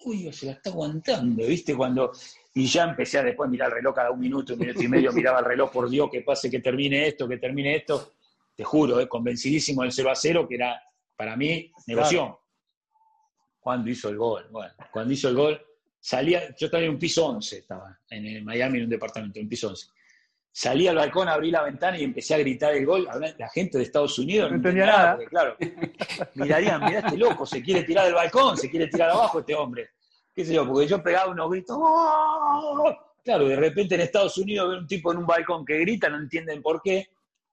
Uy, 0.05 0.33
se 0.33 0.47
la 0.47 0.53
está 0.53 0.71
aguantando, 0.71 1.47
¿viste? 1.47 1.75
Cuando. 1.75 2.13
Y 2.55 2.67
ya 2.67 2.85
empecé 2.85 3.19
a 3.19 3.23
después 3.23 3.51
mirar 3.51 3.69
el 3.69 3.77
reloj 3.77 3.95
cada 3.95 4.11
un 4.11 4.21
minuto, 4.21 4.55
un 4.55 4.61
minuto 4.61 4.83
y 4.83 4.89
medio, 4.89 5.13
miraba 5.13 5.41
el 5.41 5.45
reloj, 5.45 5.71
por 5.71 5.89
Dios, 5.89 6.09
que 6.11 6.23
pase, 6.23 6.51
que 6.51 6.61
termine 6.61 7.07
esto, 7.07 7.29
que 7.29 7.39
termine 7.39 7.77
esto 7.77 8.13
te 8.59 8.65
juro, 8.65 8.99
eh, 8.99 9.09
convencidísimo 9.09 9.83
del 9.83 9.93
0 9.93 10.11
a 10.11 10.17
0, 10.17 10.49
que 10.49 10.57
era 10.57 10.83
para 11.15 11.37
mí 11.37 11.71
negoción. 11.87 12.35
Cuando 13.61 13.89
hizo 13.89 14.09
el 14.09 14.17
gol, 14.17 14.49
bueno, 14.51 14.75
cuando 14.91 15.15
hizo 15.15 15.29
el 15.29 15.37
gol, 15.37 15.63
salía, 16.01 16.49
yo 16.57 16.67
estaba 16.67 16.83
en 16.83 16.91
un 16.91 16.99
piso 16.99 17.25
11, 17.25 17.59
estaba 17.59 17.97
en 18.11 18.45
Miami 18.45 18.79
en 18.79 18.85
un 18.85 18.91
departamento, 18.91 19.39
en 19.39 19.45
un 19.45 19.49
piso 19.49 19.69
11. 19.69 19.87
Salí 20.51 20.89
al 20.89 20.97
balcón, 20.97 21.29
abrí 21.29 21.51
la 21.51 21.63
ventana 21.63 21.99
y 21.99 22.05
empecé 22.05 22.35
a 22.35 22.39
gritar 22.39 22.75
el 22.75 22.85
gol. 22.85 23.09
La 23.39 23.49
gente 23.49 23.79
de 23.79 23.85
Estados 23.85 24.19
Unidos 24.19 24.51
no, 24.51 24.57
entendía 24.57 24.87
nada. 24.87 25.13
Porque, 25.13 25.27
claro, 25.29 25.57
mirarían, 26.35 26.85
mirá 26.85 26.99
este 27.01 27.17
loco, 27.17 27.47
se 27.47 27.63
quiere 27.63 27.85
tirar 27.85 28.07
del 28.07 28.15
balcón, 28.15 28.57
se 28.57 28.69
quiere 28.69 28.89
tirar 28.89 29.11
abajo 29.11 29.39
este 29.41 29.55
hombre. 29.55 29.91
¿Qué 30.35 30.45
sé 30.45 30.55
yo? 30.55 30.67
Porque 30.67 30.87
yo 30.87 31.03
pegaba 31.03 31.31
unos 31.31 31.51
gritos. 31.51 31.77
¡Oh! 31.79 32.97
Claro, 33.25 33.47
de 33.47 33.57
repente 33.57 33.95
en 33.95 34.01
Estados 34.01 34.39
Unidos 34.39 34.71
ve 34.71 34.79
un 34.79 34.87
tipo 34.87 35.13
en 35.13 35.19
un 35.19 35.27
balcón 35.27 35.65
que 35.65 35.79
grita, 35.81 36.09
no 36.09 36.17
entienden 36.17 36.63
por 36.63 36.81
qué. 36.81 37.09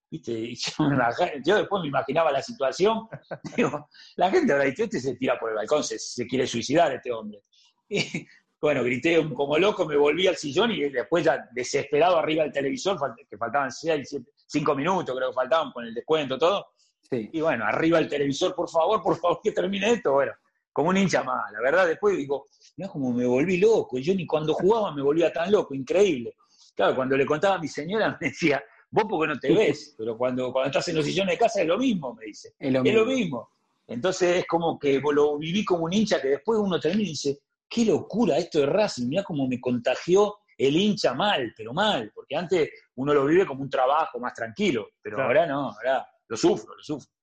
yo, 0.10 1.58
después 1.58 1.82
me 1.82 1.90
imaginaba 1.90 2.32
la 2.32 2.42
situación, 2.42 3.10
digo, 3.58 3.90
la 4.16 4.32
gente 4.32 4.54
habrá 4.54 4.66
dicho, 4.66 4.86
este 4.86 5.00
se 5.00 5.16
tira 5.16 5.38
por 5.38 5.50
el 5.50 5.56
balcón, 5.56 5.84
se, 5.84 6.26
quiere 6.28 6.48
suicidar 6.48 6.94
este 6.94 7.12
hombre. 7.12 7.42
Y, 7.90 8.26
bueno, 8.60 8.84
grité 8.84 9.28
como 9.34 9.58
loco, 9.58 9.86
me 9.86 9.96
volví 9.96 10.28
al 10.28 10.38
sillón 10.38 10.72
y 10.72 10.90
después 10.90 11.24
ya 11.24 11.48
desesperado 11.52 12.18
arriba 12.18 12.44
del 12.44 12.52
televisor, 12.52 12.98
que 13.30 13.38
faltaban 13.38 13.72
seis, 13.72 14.18
cinco 14.48 14.76
minutos, 14.76 15.16
creo 15.16 15.30
que 15.30 15.36
faltaban 15.36 15.72
con 15.72 15.86
el 15.86 15.94
descuento, 15.94 16.38
todo. 16.38 16.68
Y 17.12 17.40
bueno, 17.42 17.66
arriba 17.66 18.00
el 18.00 18.08
televisor, 18.08 18.56
por 18.56 18.70
favor, 18.70 19.02
por 19.02 19.18
favor, 19.18 19.40
que 19.44 19.52
termine 19.52 19.92
esto. 19.92 20.14
Bueno, 20.14 20.32
como 20.74 20.90
un 20.90 20.98
hincha 20.98 21.24
más, 21.24 21.52
la 21.52 21.62
verdad, 21.62 21.88
después 21.88 22.18
digo, 22.18 22.48
mira 22.78 22.90
como 22.90 23.14
me 23.14 23.26
volví 23.26 23.58
loco, 23.58 24.00
yo 24.00 24.16
ni 24.16 24.26
cuando 24.26 24.54
jugaba 24.54 24.92
me 24.94 25.02
volvía 25.02 25.32
tan 25.32 25.52
loco, 25.52 25.76
increíble. 25.76 26.36
Claro, 26.74 26.96
cuando 26.96 27.16
le 27.16 27.26
contaba 27.26 27.56
a 27.56 27.60
mi 27.60 27.68
señora 27.68 28.18
me 28.22 28.30
decía, 28.30 28.64
Vos 28.96 29.06
porque 29.10 29.34
no 29.34 29.38
te 29.38 29.54
ves, 29.54 29.94
pero 29.98 30.18
cuando, 30.18 30.54
cuando 30.54 30.70
estás 30.70 30.88
en 30.88 30.96
los 30.96 31.06
sillones 31.06 31.34
de 31.34 31.40
casa 31.40 31.62
es 31.62 31.68
lo 31.68 31.78
mismo, 31.78 32.14
me 32.14 32.28
dice. 32.28 32.54
Es 32.58 32.72
lo, 32.72 32.82
mismo. 33.06 33.50
Entonces 33.88 34.38
es 34.38 34.48
como 34.48 34.80
que 34.80 35.02
lo 35.02 35.38
viví 35.38 35.66
como 35.66 35.84
un 35.84 35.92
hincha 35.92 36.22
que 36.22 36.30
después 36.30 36.60
uno 36.60 36.80
termina 36.80 37.04
y 37.04 37.12
dice, 37.12 37.40
qué 37.68 37.86
locura 37.86 38.38
esto 38.38 38.60
de 38.60 38.66
Racing, 38.68 39.08
mira 39.08 39.24
cómo 39.24 39.48
me 39.48 39.60
contagió 39.60 40.38
el 40.58 40.76
hincha 40.76 41.14
mal, 41.14 41.54
pero 41.56 41.74
mal, 41.74 42.12
porque 42.14 42.36
antes 42.36 42.70
uno 42.96 43.14
lo 43.14 43.26
vive 43.26 43.46
como 43.46 43.62
un 43.62 43.70
trabajo 43.70 44.20
más 44.20 44.34
tranquilo, 44.34 44.90
pero 45.02 45.22
ahora 45.22 45.46
no, 45.46 45.72
ahora 45.72 46.08
lo 46.28 46.38
sufro, 46.38 46.76
lo 46.76 46.84
sufro. 46.84 47.16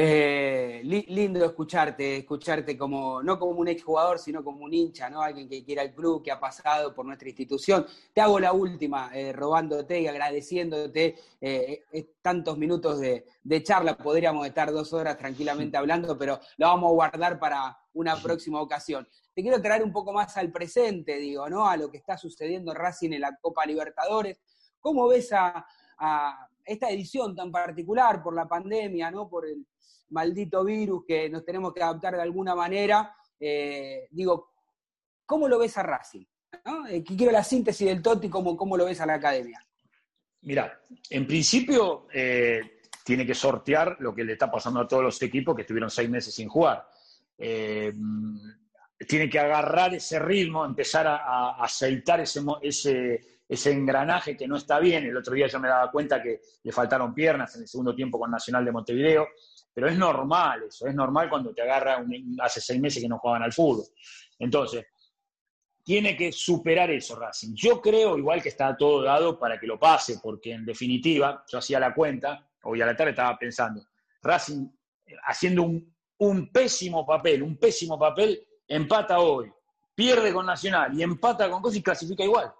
Eh, 0.00 0.82
lindo 0.84 1.44
escucharte, 1.44 2.18
escucharte 2.18 2.76
como, 2.76 3.22
no 3.22 3.38
como 3.38 3.58
un 3.58 3.68
exjugador, 3.68 4.18
sino 4.18 4.44
como 4.44 4.64
un 4.64 4.72
hincha, 4.72 5.08
¿no? 5.08 5.22
Alguien 5.22 5.48
que 5.48 5.64
quiera 5.64 5.82
el 5.82 5.94
club, 5.94 6.22
que 6.22 6.30
ha 6.30 6.38
pasado 6.38 6.94
por 6.94 7.06
nuestra 7.06 7.28
institución. 7.28 7.86
Te 8.12 8.20
hago 8.20 8.38
la 8.38 8.52
última, 8.52 9.10
eh, 9.14 9.32
robándote 9.32 10.00
y 10.00 10.06
agradeciéndote 10.06 11.16
eh, 11.40 11.84
tantos 12.20 12.58
minutos 12.58 13.00
de, 13.00 13.24
charla. 13.62 13.96
Podríamos 13.96 14.46
estar 14.46 14.70
dos 14.70 14.92
horas 14.92 15.16
tranquilamente 15.16 15.76
hablando, 15.76 16.16
pero 16.18 16.38
lo 16.58 16.66
vamos 16.66 16.90
a 16.90 16.94
guardar 16.94 17.38
para 17.40 17.76
una 17.94 18.14
próxima 18.16 18.60
ocasión. 18.60 19.08
Te 19.38 19.42
quiero 19.42 19.62
traer 19.62 19.84
un 19.84 19.92
poco 19.92 20.12
más 20.12 20.36
al 20.36 20.50
presente, 20.50 21.16
digo, 21.16 21.48
¿no? 21.48 21.68
A 21.68 21.76
lo 21.76 21.88
que 21.88 21.98
está 21.98 22.18
sucediendo 22.18 22.72
en 22.72 22.76
Racing 22.76 23.12
en 23.12 23.20
la 23.20 23.38
Copa 23.40 23.64
Libertadores. 23.64 24.40
¿Cómo 24.80 25.06
ves 25.06 25.32
a, 25.32 25.64
esta 26.64 26.90
edición 26.90 27.36
tan 27.36 27.52
particular 27.52 28.20
por 28.20 28.34
la 28.34 28.48
pandemia, 28.48 29.12
¿no? 29.12 29.28
Por 29.28 29.46
el, 29.46 29.64
maldito 30.08 30.64
virus 30.64 31.04
que 31.06 31.30
nos 31.30 31.44
tenemos 31.44 31.72
que 31.72 31.80
adaptar 31.80 32.16
de 32.16 32.22
alguna 32.22 32.56
manera. 32.56 33.14
Eh, 33.38 34.08
digo, 34.10 34.54
¿cómo 35.24 35.46
lo 35.46 35.60
ves 35.60 35.78
a 35.78 35.84
Racing? 35.84 36.24
Eh, 36.90 37.04
quiero 37.04 37.30
la 37.30 37.44
síntesis 37.44 37.86
del 37.86 38.02
Toti, 38.02 38.28
¿cómo, 38.28 38.56
¿cómo 38.56 38.76
lo 38.76 38.86
ves 38.86 39.00
a 39.00 39.06
la 39.06 39.14
academia? 39.14 39.64
Mira, 40.40 40.80
en 41.10 41.28
principio 41.28 42.08
eh, 42.12 42.80
tiene 43.04 43.24
que 43.24 43.36
sortear 43.36 43.98
lo 44.00 44.12
que 44.12 44.24
le 44.24 44.32
está 44.32 44.50
pasando 44.50 44.80
a 44.80 44.88
todos 44.88 45.04
los 45.04 45.22
equipos 45.22 45.54
que 45.54 45.62
estuvieron 45.62 45.90
seis 45.90 46.10
meses 46.10 46.34
sin 46.34 46.48
jugar. 46.48 46.88
Tiene 49.06 49.30
que 49.30 49.38
agarrar 49.38 49.94
ese 49.94 50.18
ritmo, 50.18 50.64
empezar 50.64 51.06
a, 51.06 51.62
aceitar 51.62 52.20
ese, 52.20 52.40
ese, 53.48 53.70
engranaje 53.70 54.36
que 54.36 54.48
no 54.48 54.56
está 54.56 54.80
bien. 54.80 55.04
El 55.04 55.16
otro 55.16 55.34
día 55.34 55.46
yo 55.46 55.60
me 55.60 55.68
daba 55.68 55.90
cuenta 55.90 56.20
que 56.20 56.40
le 56.62 56.72
faltaron 56.72 57.14
piernas 57.14 57.54
en 57.56 57.62
el 57.62 57.68
segundo 57.68 57.94
tiempo 57.94 58.18
con 58.18 58.30
Nacional 58.30 58.64
de 58.64 58.72
Montevideo. 58.72 59.28
Pero 59.72 59.88
es 59.88 59.96
normal 59.96 60.64
eso, 60.66 60.88
es 60.88 60.94
normal 60.94 61.30
cuando 61.30 61.54
te 61.54 61.62
agarra 61.62 62.04
hace 62.40 62.60
seis 62.60 62.80
meses 62.80 63.00
que 63.00 63.08
no 63.08 63.18
juegan 63.18 63.44
al 63.44 63.52
fútbol. 63.52 63.84
Entonces, 64.36 64.84
tiene 65.84 66.16
que 66.16 66.32
superar 66.32 66.90
eso 66.90 67.14
Racing. 67.14 67.54
Yo 67.54 67.80
creo 67.80 68.18
igual 68.18 68.42
que 68.42 68.48
está 68.48 68.76
todo 68.76 69.04
dado 69.04 69.38
para 69.38 69.58
que 69.58 69.68
lo 69.68 69.78
pase, 69.78 70.18
porque 70.20 70.52
en 70.52 70.66
definitiva, 70.66 71.44
yo 71.50 71.58
hacía 71.58 71.78
la 71.78 71.94
cuenta, 71.94 72.44
hoy 72.64 72.82
a 72.82 72.86
la 72.86 72.96
tarde 72.96 73.12
estaba 73.12 73.38
pensando, 73.38 73.86
Racing 74.20 74.66
eh, 75.06 75.14
haciendo 75.28 75.62
un 75.62 76.52
pésimo 76.52 77.06
papel, 77.06 77.44
un 77.44 77.56
pésimo 77.56 77.96
papel, 77.96 78.48
empata 78.68 79.18
hoy, 79.18 79.50
pierde 79.94 80.32
con 80.32 80.46
Nacional 80.46 80.96
y 80.96 81.02
empata 81.02 81.50
con 81.50 81.62
Cosas 81.62 81.78
y 81.78 81.82
clasifica 81.82 82.22
igual. 82.22 82.52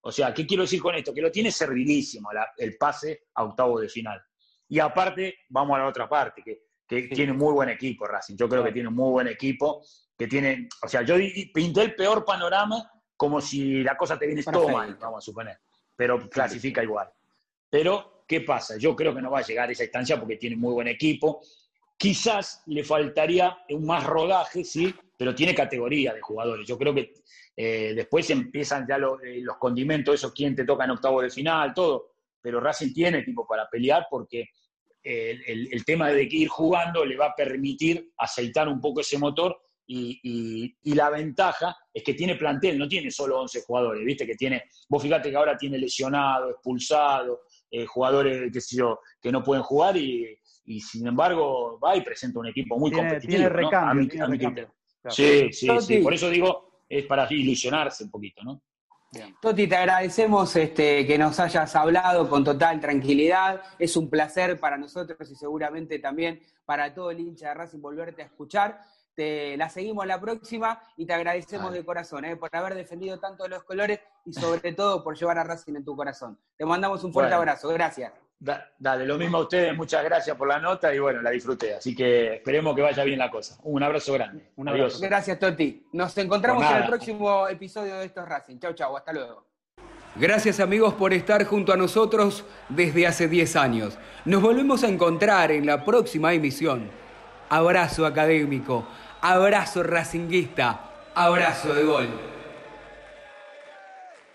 O 0.00 0.12
sea, 0.12 0.32
¿qué 0.32 0.46
quiero 0.46 0.62
decir 0.62 0.80
con 0.80 0.94
esto? 0.94 1.12
Que 1.12 1.20
lo 1.20 1.30
tiene 1.30 1.50
servidísimo 1.50 2.30
el 2.56 2.76
pase 2.78 3.24
a 3.34 3.44
octavo 3.44 3.80
de 3.80 3.88
final. 3.88 4.22
Y 4.68 4.78
aparte, 4.78 5.40
vamos 5.48 5.76
a 5.76 5.80
la 5.80 5.88
otra 5.88 6.08
parte, 6.08 6.42
que 6.42 6.66
que 6.86 7.02
tiene 7.08 7.32
muy 7.32 7.52
buen 7.52 7.68
equipo 7.68 8.06
Racing. 8.06 8.36
Yo 8.36 8.48
creo 8.48 8.62
que 8.62 8.72
tiene 8.72 8.88
un 8.88 8.94
muy 8.94 9.10
buen 9.10 9.28
equipo, 9.28 9.82
que 10.16 10.26
tiene, 10.26 10.68
o 10.82 10.88
sea, 10.88 11.02
yo 11.02 11.16
pinté 11.52 11.82
el 11.82 11.94
peor 11.94 12.24
panorama 12.24 12.90
como 13.16 13.40
si 13.40 13.82
la 13.82 13.96
cosa 13.96 14.18
te 14.18 14.26
viene 14.26 14.42
todo 14.42 14.68
mal, 14.68 14.96
vamos 15.00 15.18
a 15.18 15.24
suponer, 15.24 15.58
pero 15.94 16.28
clasifica 16.28 16.82
igual. 16.82 17.10
Pero, 17.68 18.24
¿qué 18.26 18.42
pasa? 18.42 18.76
Yo 18.76 18.94
creo 18.94 19.14
que 19.14 19.22
no 19.22 19.30
va 19.30 19.40
a 19.40 19.42
llegar 19.42 19.68
a 19.68 19.72
esa 19.72 19.84
instancia 19.84 20.18
porque 20.18 20.36
tiene 20.36 20.56
muy 20.56 20.72
buen 20.72 20.88
equipo. 20.88 21.40
Quizás 21.96 22.62
le 22.66 22.84
faltaría 22.84 23.58
un 23.70 23.86
más 23.86 24.04
rodaje, 24.04 24.62
sí, 24.62 24.94
pero 25.16 25.34
tiene 25.34 25.54
categoría 25.54 26.12
de 26.12 26.20
jugadores. 26.20 26.66
Yo 26.66 26.76
creo 26.76 26.94
que 26.94 27.14
eh, 27.56 27.92
después 27.94 28.28
empiezan 28.30 28.86
ya 28.88 28.96
eh, 28.96 29.40
los 29.40 29.56
condimentos, 29.56 30.14
eso, 30.14 30.32
quién 30.32 30.54
te 30.54 30.64
toca 30.64 30.84
en 30.84 30.90
octavo 30.90 31.22
de 31.22 31.30
final, 31.30 31.72
todo. 31.74 32.12
Pero 32.40 32.60
Racing 32.60 32.92
tiene 32.92 33.18
equipo 33.18 33.46
para 33.46 33.68
pelear 33.68 34.06
porque 34.10 34.50
el, 35.02 35.84
tema 35.84 36.10
de 36.10 36.26
ir 36.28 36.48
jugando 36.48 37.04
le 37.04 37.16
va 37.16 37.26
a 37.26 37.34
permitir 37.34 38.10
aceitar 38.18 38.68
un 38.68 38.80
poco 38.80 39.00
ese 39.00 39.18
motor 39.18 39.56
y, 39.88 40.94
la 40.94 41.10
ventaja 41.10 41.76
es 41.92 42.02
que 42.02 42.14
tiene 42.14 42.36
plantel, 42.36 42.78
no 42.78 42.88
tiene 42.88 43.10
solo 43.10 43.40
11 43.40 43.62
jugadores, 43.62 44.04
viste 44.04 44.26
que 44.26 44.34
tiene, 44.34 44.64
vos 44.88 45.02
fíjate 45.02 45.30
que 45.30 45.36
ahora 45.36 45.56
tiene 45.56 45.78
lesionado, 45.78 46.50
expulsado, 46.50 47.42
eh, 47.70 47.86
jugadores 47.86 48.50
que, 48.52 48.76
yo, 48.76 49.00
que 49.20 49.30
no 49.30 49.42
pueden 49.42 49.62
jugar 49.62 49.96
y, 49.96 50.38
sin 50.80 51.06
embargo 51.06 51.78
va 51.78 51.96
y 51.96 52.00
presenta 52.00 52.40
un 52.40 52.48
equipo 52.48 52.76
muy 52.76 52.90
competitivo. 52.90 53.30
Tiene 53.30 53.48
Sí, 55.10 55.52
sí, 55.52 55.68
sí, 55.80 55.98
por 55.98 56.14
eso 56.14 56.30
digo, 56.30 56.82
es 56.88 57.04
para 57.06 57.26
ilusionarse 57.30 58.04
un 58.04 58.10
poquito, 58.10 58.42
¿no? 58.42 58.62
Toti, 59.40 59.66
te 59.66 59.76
agradecemos 59.76 60.54
este, 60.56 61.06
que 61.06 61.16
nos 61.16 61.38
hayas 61.40 61.74
hablado 61.74 62.28
con 62.28 62.44
total 62.44 62.80
tranquilidad. 62.80 63.62
Es 63.78 63.96
un 63.96 64.10
placer 64.10 64.58
para 64.58 64.76
nosotros 64.76 65.30
y 65.30 65.34
seguramente 65.34 65.98
también 65.98 66.42
para 66.64 66.92
todo 66.92 67.10
el 67.10 67.20
hincha 67.20 67.48
de 67.48 67.54
Racing 67.54 67.80
volverte 67.80 68.22
a 68.22 68.26
escuchar. 68.26 68.80
te 69.14 69.56
la 69.56 69.70
seguimos 69.70 70.06
la 70.06 70.20
próxima 70.20 70.82
y 70.96 71.06
te 71.06 71.14
agradecemos 71.14 71.72
de 71.72 71.84
corazón 71.84 72.26
eh, 72.26 72.36
por 72.36 72.54
haber 72.54 72.74
defendido 72.74 73.18
tanto 73.18 73.48
los 73.48 73.64
colores 73.64 74.00
y 74.26 74.34
sobre 74.34 74.74
todo 74.74 75.02
por 75.02 75.16
llevar 75.16 75.38
a 75.38 75.44
Racing 75.44 75.76
en 75.76 75.84
tu 75.84 75.96
corazón. 75.96 76.38
Te 76.58 76.66
mandamos 76.66 77.02
un 77.02 77.12
fuerte 77.12 77.34
abrazo, 77.34 77.68
gracias. 77.68 78.25
Dale, 78.38 79.06
lo 79.06 79.18
mismo 79.18 79.38
a 79.38 79.40
ustedes, 79.42 79.76
muchas 79.76 80.04
gracias 80.04 80.36
por 80.36 80.48
la 80.48 80.58
nota 80.58 80.94
y 80.94 80.98
bueno, 80.98 81.22
la 81.22 81.30
disfruté, 81.30 81.74
así 81.74 81.94
que 81.94 82.34
esperemos 82.34 82.74
que 82.74 82.82
vaya 82.82 83.04
bien 83.04 83.18
la 83.18 83.30
cosa. 83.30 83.58
Un 83.64 83.82
abrazo 83.82 84.12
grande. 84.12 84.50
Un 84.56 84.68
Adiós. 84.68 85.00
Gracias, 85.00 85.38
Toti. 85.38 85.86
Nos 85.92 86.16
encontramos 86.18 86.64
en 86.70 86.76
el 86.76 86.86
próximo 86.86 87.48
episodio 87.48 87.98
de 87.98 88.06
Estos 88.06 88.28
Racing. 88.28 88.58
Chau, 88.58 88.72
chau, 88.74 88.96
hasta 88.96 89.12
luego. 89.12 89.46
Gracias 90.18 90.60
amigos 90.60 90.94
por 90.94 91.12
estar 91.12 91.44
junto 91.44 91.74
a 91.74 91.76
nosotros 91.76 92.44
desde 92.70 93.06
hace 93.06 93.28
10 93.28 93.56
años. 93.56 93.98
Nos 94.24 94.40
volvemos 94.40 94.82
a 94.82 94.88
encontrar 94.88 95.50
en 95.52 95.66
la 95.66 95.84
próxima 95.84 96.32
emisión. 96.32 96.88
Abrazo 97.50 98.06
académico. 98.06 98.86
Abrazo 99.20 99.82
racinguista, 99.82 100.90
abrazo 101.14 101.74
de 101.74 101.84
gol. 101.84 102.35